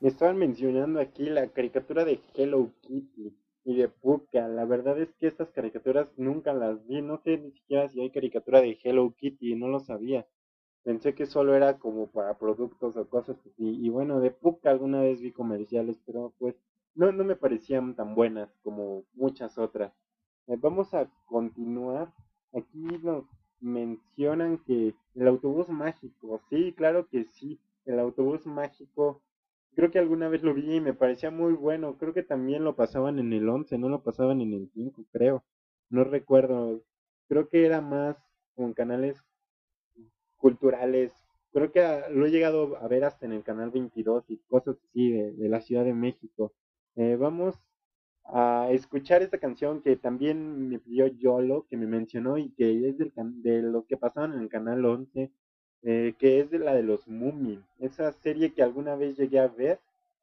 Me 0.00 0.10
estaban 0.10 0.36
mencionando 0.36 1.00
aquí 1.00 1.24
la 1.30 1.46
caricatura 1.46 2.04
de 2.04 2.20
Hello 2.34 2.70
Kitty 2.82 3.32
y 3.70 3.76
de 3.76 3.88
Puka. 3.88 4.48
La 4.48 4.64
verdad 4.64 5.00
es 5.00 5.12
que 5.14 5.28
estas 5.28 5.50
caricaturas 5.52 6.08
nunca 6.16 6.52
las 6.52 6.84
vi. 6.86 7.02
No 7.02 7.18
sé 7.18 7.38
ni 7.38 7.52
siquiera 7.52 7.88
si 7.88 8.00
hay 8.00 8.10
caricatura 8.10 8.60
de 8.60 8.76
Hello 8.82 9.14
Kitty, 9.16 9.54
no 9.54 9.68
lo 9.68 9.78
sabía. 9.78 10.26
Pensé 10.82 11.14
que 11.14 11.26
solo 11.26 11.54
era 11.54 11.78
como 11.78 12.08
para 12.08 12.36
productos 12.36 12.96
o 12.96 13.08
cosas 13.08 13.38
así. 13.46 13.78
Y 13.80 13.88
bueno, 13.88 14.18
de 14.20 14.32
Puka 14.32 14.70
alguna 14.70 15.02
vez 15.02 15.20
vi 15.20 15.30
comerciales, 15.30 16.00
pero 16.04 16.34
pues 16.38 16.56
no, 16.96 17.12
no 17.12 17.22
me 17.22 17.36
parecían 17.36 17.94
tan 17.94 18.14
buenas 18.16 18.50
como 18.62 19.04
muchas 19.14 19.56
otras. 19.56 19.92
Eh, 20.48 20.56
vamos 20.58 20.92
a 20.92 21.08
continuar. 21.26 22.12
Aquí 22.52 22.80
nos 23.02 23.24
mencionan 23.60 24.58
que 24.58 24.94
el 25.14 25.28
autobús 25.28 25.68
mágico. 25.68 26.40
Sí, 26.50 26.72
claro 26.76 27.06
que 27.08 27.24
sí. 27.24 27.60
El 27.84 28.00
autobús 28.00 28.46
mágico 28.46 29.22
Creo 29.74 29.90
que 29.90 29.98
alguna 29.98 30.28
vez 30.28 30.42
lo 30.42 30.54
vi 30.54 30.76
y 30.76 30.80
me 30.80 30.94
parecía 30.94 31.30
muy 31.30 31.52
bueno. 31.54 31.96
Creo 31.98 32.12
que 32.12 32.22
también 32.22 32.64
lo 32.64 32.76
pasaban 32.76 33.18
en 33.18 33.32
el 33.32 33.48
11, 33.48 33.78
no 33.78 33.88
lo 33.88 34.02
pasaban 34.02 34.40
en 34.40 34.52
el 34.52 34.70
5, 34.72 35.04
creo. 35.12 35.44
No 35.88 36.04
recuerdo. 36.04 36.82
Creo 37.28 37.48
que 37.48 37.66
era 37.66 37.80
más 37.80 38.16
con 38.54 38.74
canales 38.74 39.22
culturales. 40.36 41.12
Creo 41.52 41.72
que 41.72 41.80
ah, 41.82 42.08
lo 42.10 42.26
he 42.26 42.30
llegado 42.30 42.76
a 42.78 42.88
ver 42.88 43.04
hasta 43.04 43.26
en 43.26 43.32
el 43.32 43.42
canal 43.42 43.70
22 43.70 44.24
y 44.30 44.38
cosas 44.48 44.76
así 44.84 45.12
de, 45.12 45.48
la 45.48 45.60
Ciudad 45.60 45.84
de 45.84 45.94
México. 45.94 46.52
Eh, 46.96 47.16
vamos 47.16 47.58
a 48.24 48.68
escuchar 48.70 49.22
esta 49.22 49.38
canción 49.38 49.82
que 49.82 49.96
también 49.96 50.68
me 50.68 50.78
pidió 50.78 51.06
Yolo, 51.08 51.66
que 51.68 51.76
me 51.76 51.86
mencionó 51.86 52.38
y 52.38 52.50
que 52.50 52.88
es 52.88 52.98
del 52.98 53.12
de 53.42 53.62
lo 53.62 53.86
que 53.86 53.96
pasaban 53.96 54.32
en 54.34 54.40
el 54.40 54.48
canal 54.48 54.84
11 54.84 55.32
eh, 55.82 56.14
que 56.18 56.40
es 56.40 56.50
de 56.50 56.58
la 56.58 56.74
de 56.74 56.82
los 56.82 57.08
Moomin, 57.08 57.64
esa 57.78 58.12
serie 58.12 58.52
que 58.52 58.62
alguna 58.62 58.96
vez 58.96 59.16
llegué 59.16 59.38
a 59.38 59.48
ver 59.48 59.78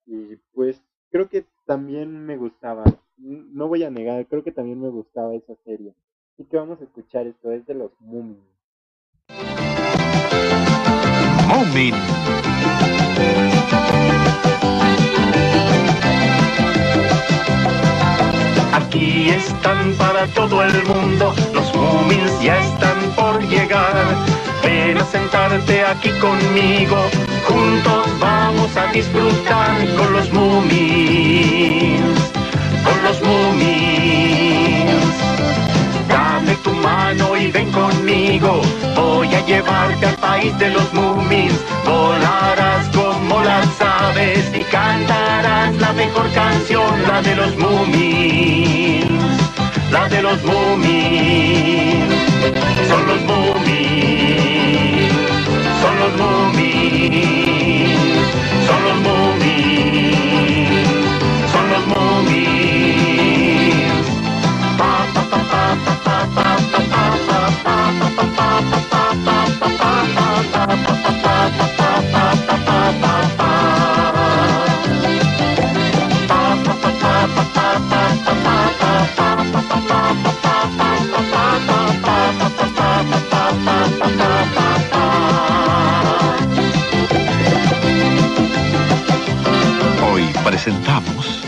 y 0.06 0.36
pues 0.54 0.82
creo 1.12 1.30
que 1.30 1.46
también 1.66 2.26
me 2.26 2.38
gustaba, 2.38 2.84
no 3.18 3.68
voy 3.68 3.84
a 3.84 3.90
negar, 3.90 4.26
creo 4.28 4.44
que 4.44 4.52
también 4.52 4.80
me 4.80 4.90
gustaba 4.90 5.34
esa 5.34 5.56
serie. 5.66 5.94
Así 6.34 6.46
que 6.46 6.58
vamos 6.58 6.80
a 6.80 6.84
escuchar 6.84 7.26
esto, 7.26 7.52
es 7.52 7.66
de 7.66 7.74
los 7.74 7.92
Moomin. 8.00 8.44
Moomin. 11.48 11.94
Aquí 18.74 19.30
están 19.30 19.94
para 19.96 20.28
todo 20.28 20.64
el 20.64 20.84
mundo, 20.84 21.34
los 21.54 21.76
Moomins 21.76 22.42
ya 22.44 22.60
están 22.60 22.97
Ven 24.64 24.98
a 24.98 25.06
sentarte 25.06 25.84
aquí 25.84 26.10
conmigo, 26.20 26.98
juntos 27.48 28.08
vamos 28.20 28.76
a 28.78 28.92
disfrutar 28.92 29.78
con 29.98 30.14
los 30.14 30.32
Moomins, 30.32 32.20
con 32.86 33.04
los 33.04 33.22
Moomins. 33.22 34.94
Dame 36.08 36.56
tu 36.64 36.72
mano 36.72 37.36
y 37.36 37.52
ven 37.52 37.72
conmigo, 37.72 38.62
voy 38.96 39.34
a 39.34 39.46
llevarte 39.46 40.06
al 40.06 40.16
país 40.16 40.58
de 40.60 40.70
los 40.70 40.94
Moomins. 40.94 41.60
Volarás 41.86 42.88
como 42.96 43.42
las 43.44 43.68
aves 43.82 44.52
y 44.54 44.64
cantarás 44.66 45.76
la 45.78 45.94
mejor 45.94 46.32
canción, 46.34 47.04
la 47.08 47.22
de 47.22 47.36
los 47.36 47.58
Moomins, 47.58 49.07
la 49.92 50.08
de 50.10 50.22
los 50.22 50.44
Moomin. 50.44 52.10
Son 52.90 53.08
los 53.08 53.22
Moomin, 53.30 55.10
son 55.82 56.00
los 56.00 56.14
Moomin, 56.18 57.98
son 58.68 58.84
los 58.86 58.98
son 61.52 61.70
los 61.70 61.88
y 90.68 90.72
las 90.72 91.48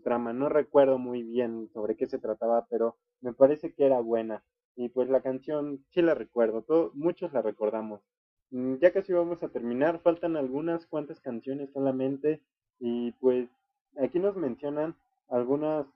trama. 0.00 0.32
No 0.32 0.48
recuerdo 0.48 0.98
muy 0.98 1.22
bien 1.22 1.68
sobre 1.72 1.96
qué 1.96 2.06
se 2.06 2.18
trataba, 2.18 2.66
pero 2.70 2.96
me 3.20 3.32
parece 3.32 3.72
que 3.72 3.86
era 3.86 4.00
buena. 4.00 4.42
Y 4.76 4.88
pues 4.90 5.08
la 5.08 5.22
canción 5.22 5.84
sí 5.90 6.02
la 6.02 6.14
recuerdo, 6.14 6.62
todo, 6.62 6.90
muchos 6.94 7.32
la 7.32 7.42
recordamos. 7.42 8.00
Mm, 8.50 8.74
Ya 8.80 8.92
casi 8.92 9.12
vamos 9.12 9.42
a 9.42 9.48
terminar, 9.48 10.00
faltan 10.00 10.36
algunas 10.36 10.86
cuantas 10.86 11.20
canciones 11.20 11.70
solamente 11.72 12.42
y 12.78 13.12
pues 13.12 13.48
aquí 13.98 14.18
nos 14.18 14.36
mencionan 14.36 14.94
algunas 15.28 15.86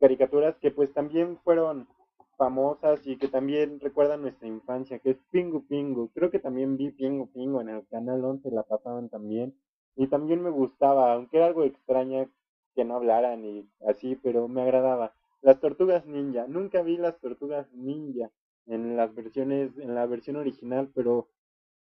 caricaturas 0.00 0.56
que 0.58 0.70
pues 0.70 0.92
también 0.92 1.38
fueron 1.44 1.88
famosas 2.36 3.06
y 3.06 3.16
que 3.16 3.28
también 3.28 3.80
recuerdan 3.80 4.22
nuestra 4.22 4.48
infancia, 4.48 4.98
que 4.98 5.10
es 5.10 5.18
Pingu 5.30 5.66
Pingu. 5.66 6.10
Creo 6.14 6.30
que 6.30 6.38
también 6.40 6.76
vi 6.76 6.90
Pingu 6.90 7.28
Pingu 7.30 7.60
en 7.60 7.68
el 7.68 7.86
canal 7.88 8.24
11, 8.24 8.50
la 8.50 8.62
pasaban 8.64 9.08
también. 9.08 9.54
Y 9.96 10.06
también 10.08 10.42
me 10.42 10.50
gustaba, 10.50 11.12
aunque 11.12 11.36
era 11.36 11.46
algo 11.46 11.64
extraña 11.64 12.26
que 12.74 12.84
no 12.84 12.96
hablaran 12.96 13.44
y 13.44 13.68
así, 13.86 14.16
pero 14.16 14.48
me 14.48 14.62
agradaba. 14.62 15.14
Las 15.42 15.60
tortugas 15.60 16.06
ninja, 16.06 16.46
nunca 16.48 16.82
vi 16.82 16.96
las 16.96 17.18
tortugas 17.20 17.70
ninja 17.72 18.30
en 18.66 18.96
las 18.96 19.14
versiones, 19.14 19.76
en 19.78 19.94
la 19.94 20.06
versión 20.06 20.36
original, 20.36 20.90
pero 20.94 21.28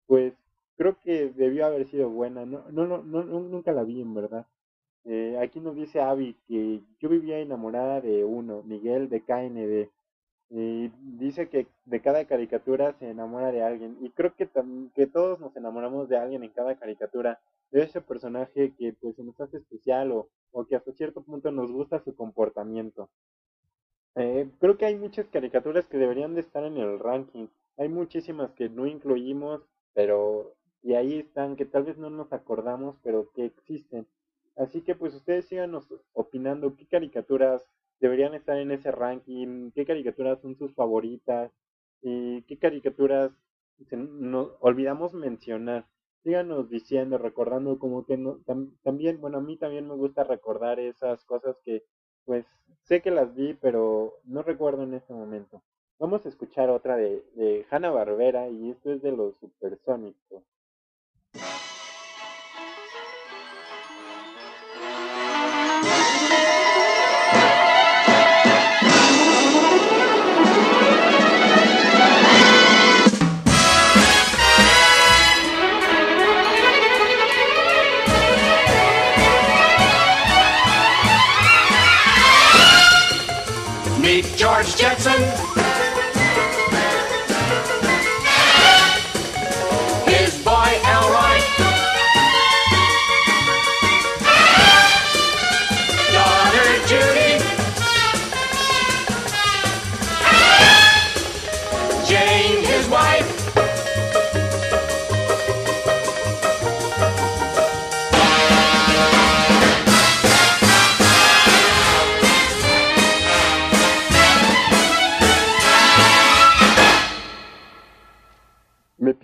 pues 0.06 0.34
creo 0.76 0.98
que 0.98 1.28
debió 1.30 1.66
haber 1.66 1.86
sido 1.86 2.08
buena. 2.10 2.46
No, 2.46 2.64
no, 2.70 2.86
no, 2.86 3.02
no, 3.02 3.22
nunca 3.24 3.72
la 3.72 3.84
vi 3.84 4.00
en 4.00 4.14
verdad. 4.14 4.46
Eh, 5.04 5.38
aquí 5.40 5.60
nos 5.60 5.76
dice 5.76 6.00
Abby 6.00 6.36
que 6.46 6.80
yo 7.00 7.08
vivía 7.08 7.38
enamorada 7.38 8.00
de 8.00 8.24
uno, 8.24 8.62
Miguel 8.62 9.08
de 9.08 9.22
KND. 9.22 9.90
Y 10.50 10.88
dice 11.16 11.48
que 11.48 11.68
de 11.84 12.02
cada 12.02 12.24
caricatura 12.24 12.92
se 12.98 13.08
enamora 13.08 13.52
de 13.52 13.62
alguien. 13.62 13.96
Y 14.00 14.10
creo 14.10 14.34
que, 14.34 14.48
que 14.94 15.06
todos 15.06 15.38
nos 15.38 15.56
enamoramos 15.56 16.08
de 16.08 16.16
alguien 16.16 16.42
en 16.42 16.50
cada 16.50 16.74
caricatura. 16.74 17.40
De 17.70 17.82
ese 17.84 18.00
personaje 18.00 18.74
que 18.76 18.92
pues 18.94 19.14
se 19.14 19.22
nos 19.22 19.40
hace 19.40 19.58
especial 19.58 20.10
o, 20.10 20.28
o 20.50 20.66
que 20.66 20.74
hasta 20.74 20.92
cierto 20.92 21.22
punto 21.22 21.52
nos 21.52 21.70
gusta 21.70 22.00
su 22.00 22.16
comportamiento. 22.16 23.08
Eh, 24.16 24.50
creo 24.58 24.76
que 24.76 24.86
hay 24.86 24.96
muchas 24.96 25.28
caricaturas 25.28 25.86
que 25.86 25.98
deberían 25.98 26.34
de 26.34 26.40
estar 26.40 26.64
en 26.64 26.78
el 26.78 26.98
ranking. 26.98 27.46
Hay 27.76 27.88
muchísimas 27.88 28.50
que 28.52 28.68
no 28.68 28.86
incluimos, 28.86 29.62
pero 29.94 30.56
y 30.82 30.94
ahí 30.94 31.18
están, 31.18 31.56
que 31.56 31.66
tal 31.66 31.84
vez 31.84 31.98
no 31.98 32.10
nos 32.10 32.32
acordamos, 32.32 32.96
pero 33.02 33.30
que 33.32 33.44
existen. 33.44 34.06
Así 34.56 34.82
que 34.82 34.94
pues 34.94 35.14
ustedes 35.14 35.46
síganos 35.46 35.86
opinando 36.12 36.74
qué 36.76 36.86
caricaturas 36.86 37.62
deberían 38.00 38.34
estar 38.34 38.58
en 38.58 38.70
ese 38.72 38.90
ranking, 38.92 39.70
qué 39.72 39.84
caricaturas 39.86 40.40
son 40.40 40.56
sus 40.56 40.74
favoritas 40.74 41.52
y 42.02 42.42
qué 42.42 42.58
caricaturas 42.58 43.32
nos 43.96 44.52
olvidamos 44.60 45.12
mencionar. 45.14 45.86
Síganos 46.22 46.68
diciendo, 46.70 47.18
recordando 47.18 47.78
como 47.78 48.04
que 48.04 48.16
no, 48.16 48.38
tam- 48.44 48.72
también, 48.82 49.20
bueno, 49.20 49.38
a 49.38 49.40
mí 49.40 49.56
también 49.56 49.88
me 49.88 49.94
gusta 49.94 50.24
recordar 50.24 50.78
esas 50.80 51.24
cosas 51.24 51.56
que 51.64 51.82
pues 52.24 52.46
sé 52.84 53.00
que 53.02 53.10
las 53.10 53.34
vi, 53.34 53.54
pero 53.54 54.14
no 54.24 54.42
recuerdo 54.42 54.82
en 54.84 54.94
este 54.94 55.12
momento. 55.14 55.62
Vamos 55.98 56.24
a 56.24 56.28
escuchar 56.28 56.70
otra 56.70 56.96
de, 56.96 57.22
de 57.34 57.66
Hanna 57.70 57.90
Barbera 57.90 58.48
y 58.48 58.70
esto 58.70 58.92
es 58.92 59.02
de 59.02 59.12
los 59.12 59.36
supersónicos. 59.40 60.42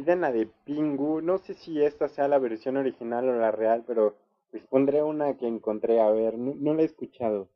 Piden 0.06 0.20
la 0.20 0.30
de 0.30 0.46
Pingu, 0.46 1.20
no 1.20 1.38
sé 1.38 1.54
si 1.54 1.82
esta 1.82 2.06
sea 2.06 2.28
la 2.28 2.38
versión 2.38 2.76
original 2.76 3.28
o 3.28 3.40
la 3.40 3.50
real, 3.50 3.82
pero 3.84 4.14
pues 4.52 4.62
pondré 4.68 5.02
una 5.02 5.36
que 5.36 5.48
encontré, 5.48 6.00
a 6.00 6.08
ver, 6.10 6.38
no, 6.38 6.74
la 6.74 6.82
he 6.82 6.84
escuchado. 6.84 7.48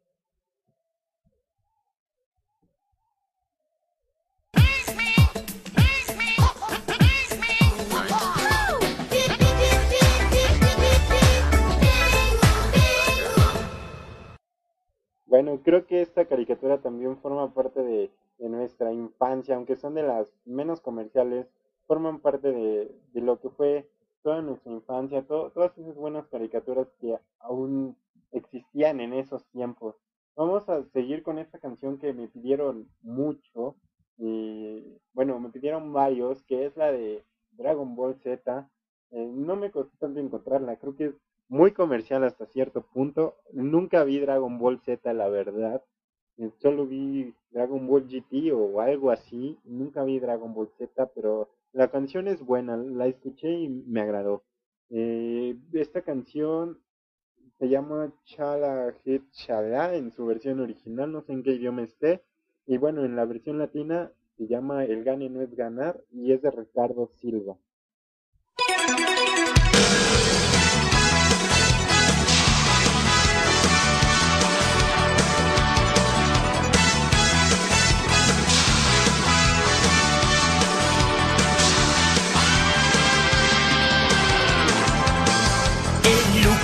Bueno, 15.26 15.60
creo 15.62 15.86
que 15.86 16.02
esta 16.02 16.24
caricatura 16.24 16.78
también 16.78 17.16
forma 17.18 17.54
parte 17.54 17.80
de 17.80 18.10
nuestra 18.40 18.92
infancia, 18.92 19.54
aunque 19.54 19.76
son 19.76 19.94
de 19.94 20.02
las 20.02 20.32
menos 20.44 20.80
comerciales, 20.80 21.46
forman 21.90 22.20
parte 22.20 22.52
de, 22.52 22.90
de 23.14 23.20
lo 23.20 23.40
que 23.40 23.50
fue 23.50 23.72
toda 24.22 24.42
nuestra 24.42 24.72
infancia, 24.72 25.26
to- 25.26 25.50
todas 25.54 25.76
esas 25.78 25.96
buenas 25.96 26.26
caricaturas 26.28 26.86
que 27.00 27.18
aún 27.40 27.96
existían 28.32 29.00
en 29.00 29.12
esos 29.14 29.44
tiempos. 29.48 29.96
Vamos 30.36 30.68
a 30.68 30.84
seguir 30.94 31.22
con 31.22 31.38
esta 31.38 31.58
canción 31.58 31.98
que 31.98 32.12
me 32.12 32.28
pidieron 32.28 32.88
mucho, 33.02 33.76
y 34.18 34.98
bueno, 35.14 35.38
me 35.40 35.50
pidieron 35.50 35.92
varios, 35.92 36.42
que 36.44 36.66
es 36.66 36.76
la 36.76 36.92
de 36.92 37.24
Dragon 37.52 37.94
Ball 37.96 38.16
Z. 38.22 38.68
Eh, 39.10 39.30
no 39.32 39.56
me 39.56 39.70
costó 39.70 39.96
tanto 39.98 40.20
encontrarla, 40.20 40.76
creo 40.76 40.94
que 40.96 41.06
es 41.06 41.14
muy 41.48 41.72
comercial 41.72 42.22
hasta 42.24 42.46
cierto 42.46 42.82
punto. 42.82 43.34
Nunca 43.52 44.04
vi 44.04 44.20
Dragon 44.20 44.58
Ball 44.58 44.78
Z, 44.80 45.12
la 45.14 45.28
verdad. 45.28 45.82
Eh, 46.38 46.50
Solo 46.58 46.86
vi 46.86 47.34
Dragon 47.50 47.86
Ball 47.86 48.06
GT 48.06 48.52
o 48.52 48.80
algo 48.80 49.10
así. 49.10 49.58
Nunca 49.64 50.04
vi 50.04 50.18
Dragon 50.20 50.54
Ball 50.54 50.68
Z, 50.78 51.06
pero 51.14 51.48
la 51.72 51.90
canción 51.90 52.28
es 52.28 52.40
buena. 52.40 52.76
La 52.76 53.06
escuché 53.06 53.50
y 53.50 53.68
me 53.68 54.00
agradó. 54.00 54.44
Eh, 54.90 55.56
esta 55.72 56.02
canción 56.02 56.78
se 57.58 57.68
llama 57.68 58.12
Chala 58.24 58.94
Hit 59.04 59.30
Chala 59.30 59.94
en 59.94 60.10
su 60.12 60.26
versión 60.26 60.60
original. 60.60 61.12
No 61.12 61.22
sé 61.22 61.32
en 61.32 61.42
qué 61.42 61.52
idioma 61.52 61.82
esté. 61.82 62.22
Y 62.66 62.78
bueno, 62.78 63.04
en 63.04 63.16
la 63.16 63.24
versión 63.24 63.58
latina 63.58 64.12
se 64.36 64.46
llama 64.46 64.84
El 64.84 65.04
Gane 65.04 65.28
no 65.28 65.42
es 65.42 65.54
ganar 65.54 66.02
y 66.12 66.32
es 66.32 66.42
de 66.42 66.50
Ricardo 66.50 67.10
Silva. 67.20 67.56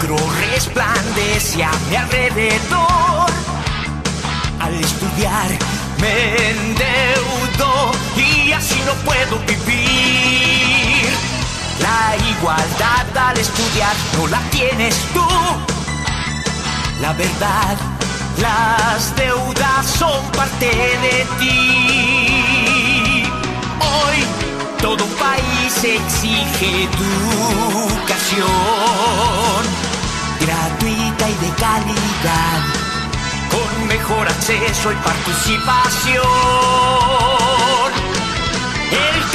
Lucro 0.07 0.25
resplandece 0.53 1.65
a 1.65 1.71
mi 1.91 1.97
alrededor. 1.97 3.31
estudiar 4.81 5.51
me 6.01 6.51
endeudo 6.51 7.93
y 8.17 8.53
así 8.53 8.81
no 8.87 8.93
puedo 9.05 9.39
vivir. 9.47 11.09
La 11.81 12.17
igualdad 12.31 13.17
al 13.17 13.39
estudiar 13.39 13.97
no 14.17 14.27
la 14.29 14.41
tienes 14.51 14.97
tú. 15.13 15.27
La 17.01 17.13
verdad, 17.13 17.77
las 18.39 19.17
deudas 19.17 19.87
son 19.87 20.25
parte 20.33 20.67
de 20.67 21.27
ti. 21.41 23.25
Hoy 23.81 24.25
todo 24.81 25.05
país 25.17 25.85
exige 25.85 26.85
educación 26.85 27.97
gratuita 30.47 31.29
y 31.29 31.35
de 31.35 31.51
calidad, 31.57 32.61
con 33.51 33.89
mejor 33.89 34.29
acceso 34.29 34.93
y 34.93 34.95
participación. 34.97 36.23
El 38.93 39.31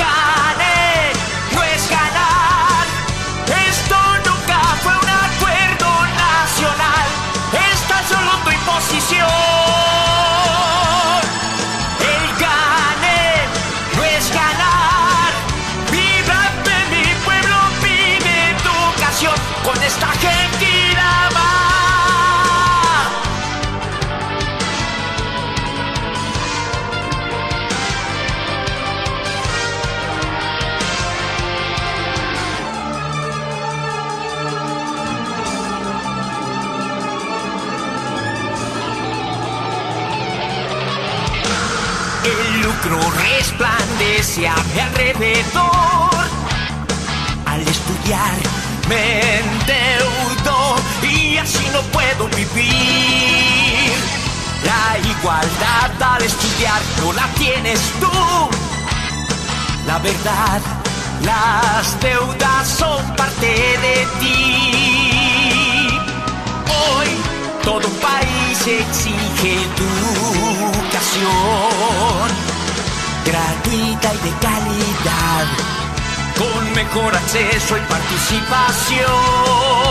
no 57.01 57.11
la 57.13 57.27
tienes 57.37 57.79
tú. 57.99 58.09
La 59.85 59.99
verdad, 59.99 60.59
las 61.23 61.99
deudas 61.99 62.67
son 62.67 63.05
parte 63.15 63.47
de 63.47 64.07
ti. 64.19 65.87
Hoy 66.67 67.07
todo 67.63 67.87
país 68.01 68.67
exige 68.67 69.53
educación 69.53 69.81
gratuita 73.25 74.13
y 74.13 74.17
de 74.17 74.31
calidad, 74.39 75.47
con 76.37 76.73
mejor 76.73 77.15
acceso 77.15 77.77
y 77.77 77.81
participación. 77.81 79.90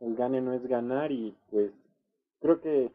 El 0.00 0.14
gane 0.16 0.40
no 0.40 0.52
es 0.52 0.66
ganar 0.66 1.12
y 1.12 1.34
pues 1.50 1.70
creo 2.40 2.60
que 2.60 2.90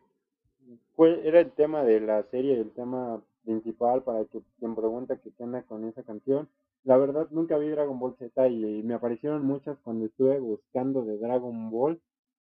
fue 0.95 1.27
era 1.27 1.39
el 1.39 1.51
tema 1.51 1.83
de 1.83 1.99
la 1.99 2.23
serie, 2.23 2.59
el 2.59 2.71
tema 2.71 3.21
principal 3.43 4.03
para 4.03 4.25
que 4.25 4.41
quien 4.59 4.75
pregunta 4.75 5.17
que 5.17 5.31
qué 5.31 5.43
anda 5.43 5.63
con 5.63 5.85
esa 5.85 6.03
canción. 6.03 6.47
La 6.83 6.97
verdad 6.97 7.27
nunca 7.31 7.57
vi 7.57 7.69
Dragon 7.69 7.99
Ball 7.99 8.15
Z 8.17 8.47
y, 8.47 8.79
y 8.79 8.83
me 8.83 8.95
aparecieron 8.95 9.45
muchas 9.45 9.77
cuando 9.79 10.05
estuve 10.05 10.39
buscando 10.39 11.03
de 11.03 11.17
Dragon 11.17 11.69
Ball 11.71 11.99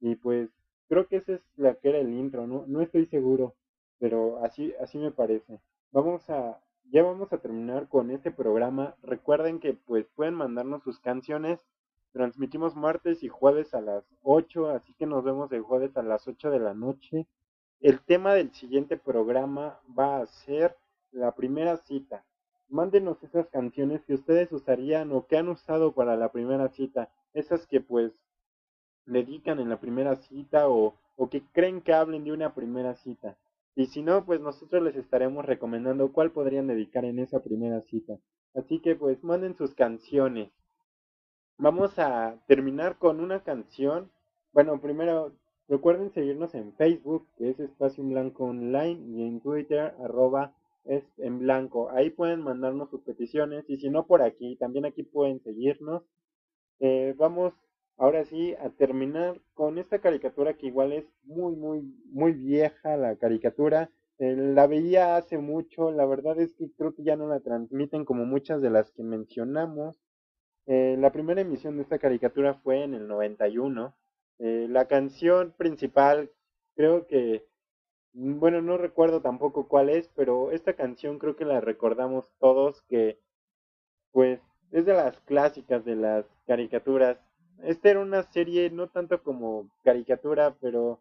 y 0.01 0.15
pues 0.15 0.49
creo 0.89 1.07
que 1.07 1.17
esa 1.17 1.33
es 1.33 1.41
la 1.55 1.75
que 1.75 1.89
era 1.89 1.99
el 1.99 2.13
intro, 2.13 2.47
no 2.47 2.65
no 2.67 2.81
estoy 2.81 3.05
seguro, 3.07 3.55
pero 3.99 4.43
así 4.43 4.73
así 4.79 4.97
me 4.97 5.11
parece. 5.11 5.59
Vamos 5.91 6.29
a 6.29 6.59
ya 6.91 7.03
vamos 7.03 7.33
a 7.33 7.39
terminar 7.39 7.87
con 7.87 8.11
este 8.11 8.31
programa. 8.31 8.95
Recuerden 9.01 9.59
que 9.59 9.73
pues 9.73 10.05
pueden 10.15 10.35
mandarnos 10.35 10.83
sus 10.83 10.99
canciones. 10.99 11.59
Transmitimos 12.13 12.75
martes 12.75 13.23
y 13.23 13.27
jueves 13.27 13.73
a 13.73 13.81
las 13.81 14.05
8, 14.21 14.69
así 14.69 14.93
que 14.93 15.07
nos 15.07 15.23
vemos 15.23 15.51
el 15.51 15.63
jueves 15.63 15.97
a 15.97 16.03
las 16.03 16.27
8 16.27 16.51
de 16.51 16.59
la 16.59 16.75
noche. 16.75 17.25
El 17.79 18.01
tema 18.01 18.35
del 18.35 18.53
siguiente 18.53 18.97
programa 18.97 19.79
va 19.97 20.17
a 20.17 20.27
ser 20.27 20.77
la 21.11 21.33
primera 21.33 21.77
cita. 21.77 22.23
Mándenos 22.69 23.21
esas 23.23 23.49
canciones 23.49 24.05
que 24.05 24.13
ustedes 24.13 24.51
usarían 24.51 25.11
o 25.11 25.25
que 25.25 25.37
han 25.37 25.49
usado 25.49 25.93
para 25.93 26.15
la 26.15 26.31
primera 26.31 26.69
cita. 26.69 27.09
Esas 27.33 27.65
que 27.65 27.81
pues 27.81 28.13
dedican 29.07 29.59
en 29.59 29.69
la 29.69 29.79
primera 29.79 30.15
cita 30.15 30.69
o, 30.69 30.95
o 31.15 31.29
que 31.31 31.41
creen 31.51 31.81
que 31.81 31.93
hablen 31.93 32.23
de 32.25 32.31
una 32.31 32.53
primera 32.53 32.93
cita. 32.93 33.37
Y 33.75 33.87
si 33.87 34.03
no, 34.03 34.23
pues 34.23 34.39
nosotros 34.39 34.83
les 34.83 34.95
estaremos 34.95 35.45
recomendando 35.45 36.13
cuál 36.13 36.31
podrían 36.31 36.67
dedicar 36.67 37.05
en 37.05 37.17
esa 37.17 37.41
primera 37.41 37.81
cita. 37.81 38.19
Así 38.53 38.79
que 38.81 38.95
pues 38.95 39.23
manden 39.23 39.55
sus 39.55 39.73
canciones. 39.73 40.51
Vamos 41.57 41.97
a 41.99 42.39
terminar 42.47 42.97
con 42.97 43.19
una 43.19 43.43
canción. 43.43 44.11
Bueno, 44.51 44.81
primero 44.81 45.33
recuerden 45.67 46.11
seguirnos 46.11 46.55
en 46.55 46.73
Facebook, 46.73 47.27
que 47.37 47.49
es 47.51 47.59
Espacio 47.59 48.03
en 48.03 48.09
Blanco 48.09 48.45
Online, 48.45 48.99
y 49.07 49.27
en 49.27 49.39
Twitter, 49.39 49.93
arroba 50.03 50.53
es 50.85 51.03
en 51.17 51.39
blanco. 51.39 51.89
Ahí 51.91 52.09
pueden 52.09 52.41
mandarnos 52.41 52.89
sus 52.89 53.01
peticiones 53.01 53.69
y 53.69 53.77
si 53.77 53.89
no 53.89 54.05
por 54.05 54.21
aquí, 54.21 54.55
también 54.57 54.85
aquí 54.85 55.03
pueden 55.03 55.41
seguirnos. 55.41 56.03
Eh, 56.79 57.13
vamos 57.17 57.53
ahora 57.97 58.25
sí 58.25 58.55
a 58.55 58.69
terminar 58.71 59.39
con 59.53 59.77
esta 59.77 59.99
caricatura 59.99 60.55
que 60.55 60.67
igual 60.67 60.91
es 60.91 61.05
muy, 61.23 61.55
muy, 61.55 61.81
muy 62.11 62.33
vieja 62.33 62.97
la 62.97 63.15
caricatura. 63.15 63.91
Eh, 64.19 64.35
la 64.35 64.67
veía 64.67 65.15
hace 65.15 65.37
mucho, 65.37 65.91
la 65.91 66.05
verdad 66.05 66.39
es 66.39 66.53
que 66.53 66.71
creo 66.71 66.93
que 66.93 67.03
ya 67.03 67.15
no 67.15 67.27
la 67.27 67.39
transmiten 67.39 68.05
como 68.05 68.25
muchas 68.25 68.61
de 68.61 68.69
las 68.69 68.91
que 68.91 69.03
mencionamos. 69.03 70.02
Eh, 70.65 70.95
la 70.99 71.11
primera 71.11 71.41
emisión 71.41 71.75
de 71.77 71.83
esta 71.83 71.99
caricatura 71.99 72.55
fue 72.55 72.83
en 72.83 72.93
el 72.93 73.07
91. 73.07 73.93
Eh, 74.39 74.67
la 74.69 74.87
canción 74.87 75.53
principal 75.57 76.31
creo 76.75 77.07
que, 77.07 77.45
mm, 78.13 78.39
bueno, 78.39 78.61
no 78.61 78.77
recuerdo 78.77 79.21
tampoco 79.21 79.67
cuál 79.67 79.89
es, 79.89 80.09
pero 80.15 80.51
esta 80.51 80.73
canción 80.73 81.19
creo 81.19 81.35
que 81.35 81.45
la 81.45 81.61
recordamos 81.61 82.31
todos 82.39 82.81
que, 82.83 83.19
pues, 84.11 84.39
es 84.71 84.85
de 84.85 84.93
las 84.93 85.19
clásicas 85.21 85.85
de 85.85 85.95
las 85.95 86.25
caricaturas. 86.47 87.19
Esta 87.63 87.89
era 87.91 87.99
una 88.01 88.23
serie 88.23 88.69
no 88.71 88.89
tanto 88.89 89.21
como 89.23 89.69
caricatura, 89.83 90.55
pero 90.61 90.99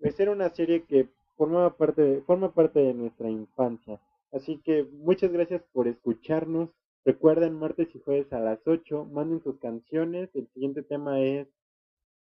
pues 0.00 0.18
era 0.20 0.32
una 0.32 0.48
serie 0.50 0.84
que 0.84 1.08
formaba 1.36 1.76
parte 1.76 2.22
forma 2.26 2.52
parte 2.52 2.80
de 2.80 2.94
nuestra 2.94 3.28
infancia. 3.30 4.00
Así 4.32 4.58
que 4.64 4.84
muchas 4.84 5.32
gracias 5.32 5.62
por 5.72 5.88
escucharnos. 5.88 6.70
Recuerden 7.04 7.54
martes 7.54 7.88
y 7.94 8.00
jueves 8.00 8.32
a 8.32 8.40
las 8.40 8.58
8, 8.66 9.06
manden 9.06 9.42
sus 9.42 9.58
canciones. 9.58 10.28
El 10.34 10.48
siguiente 10.48 10.82
tema 10.82 11.20
es 11.20 11.48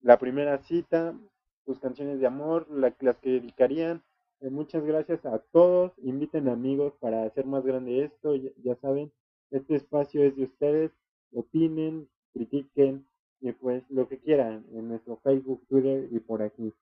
la 0.01 0.19
primera 0.19 0.59
cita, 0.59 1.17
sus 1.65 1.79
canciones 1.79 2.19
de 2.19 2.27
amor, 2.27 2.67
la- 2.69 2.95
las 2.99 3.17
que 3.17 3.31
dedicarían. 3.31 4.03
Eh, 4.41 4.49
muchas 4.49 4.83
gracias 4.85 5.25
a 5.25 5.39
todos. 5.39 5.91
Inviten 5.97 6.47
amigos 6.47 6.93
para 6.99 7.23
hacer 7.23 7.45
más 7.45 7.65
grande 7.65 8.03
esto. 8.03 8.35
Ya, 8.35 8.51
ya 8.63 8.75
saben, 8.75 9.11
este 9.51 9.75
espacio 9.75 10.23
es 10.23 10.35
de 10.35 10.43
ustedes. 10.43 10.91
Opinen, 11.33 12.07
critiquen 12.33 13.05
y 13.41 13.51
pues 13.51 13.83
lo 13.89 14.07
que 14.07 14.19
quieran 14.19 14.65
en 14.73 14.87
nuestro 14.89 15.17
Facebook, 15.17 15.65
Twitter 15.67 16.07
y 16.11 16.19
por 16.19 16.41
aquí. 16.41 16.73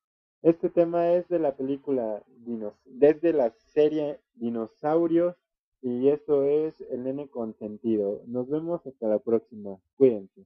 Este 0.41 0.69
tema 0.69 1.13
es 1.13 1.27
de 1.29 1.39
la 1.39 1.55
película 1.55 2.21
Dinos, 2.45 2.73
desde 2.85 3.33
la 3.33 3.51
serie 3.73 4.19
Dinosaurios 4.35 5.35
y 5.85 6.09
esto 6.09 6.43
es 6.43 6.73
El 6.89 7.03
Nene 7.03 7.27
Consentido. 7.29 8.23
Nos 8.25 8.49
vemos 8.49 8.83
hasta 8.87 9.07
la 9.07 9.19
próxima. 9.19 9.77
Cuídense. 9.97 10.41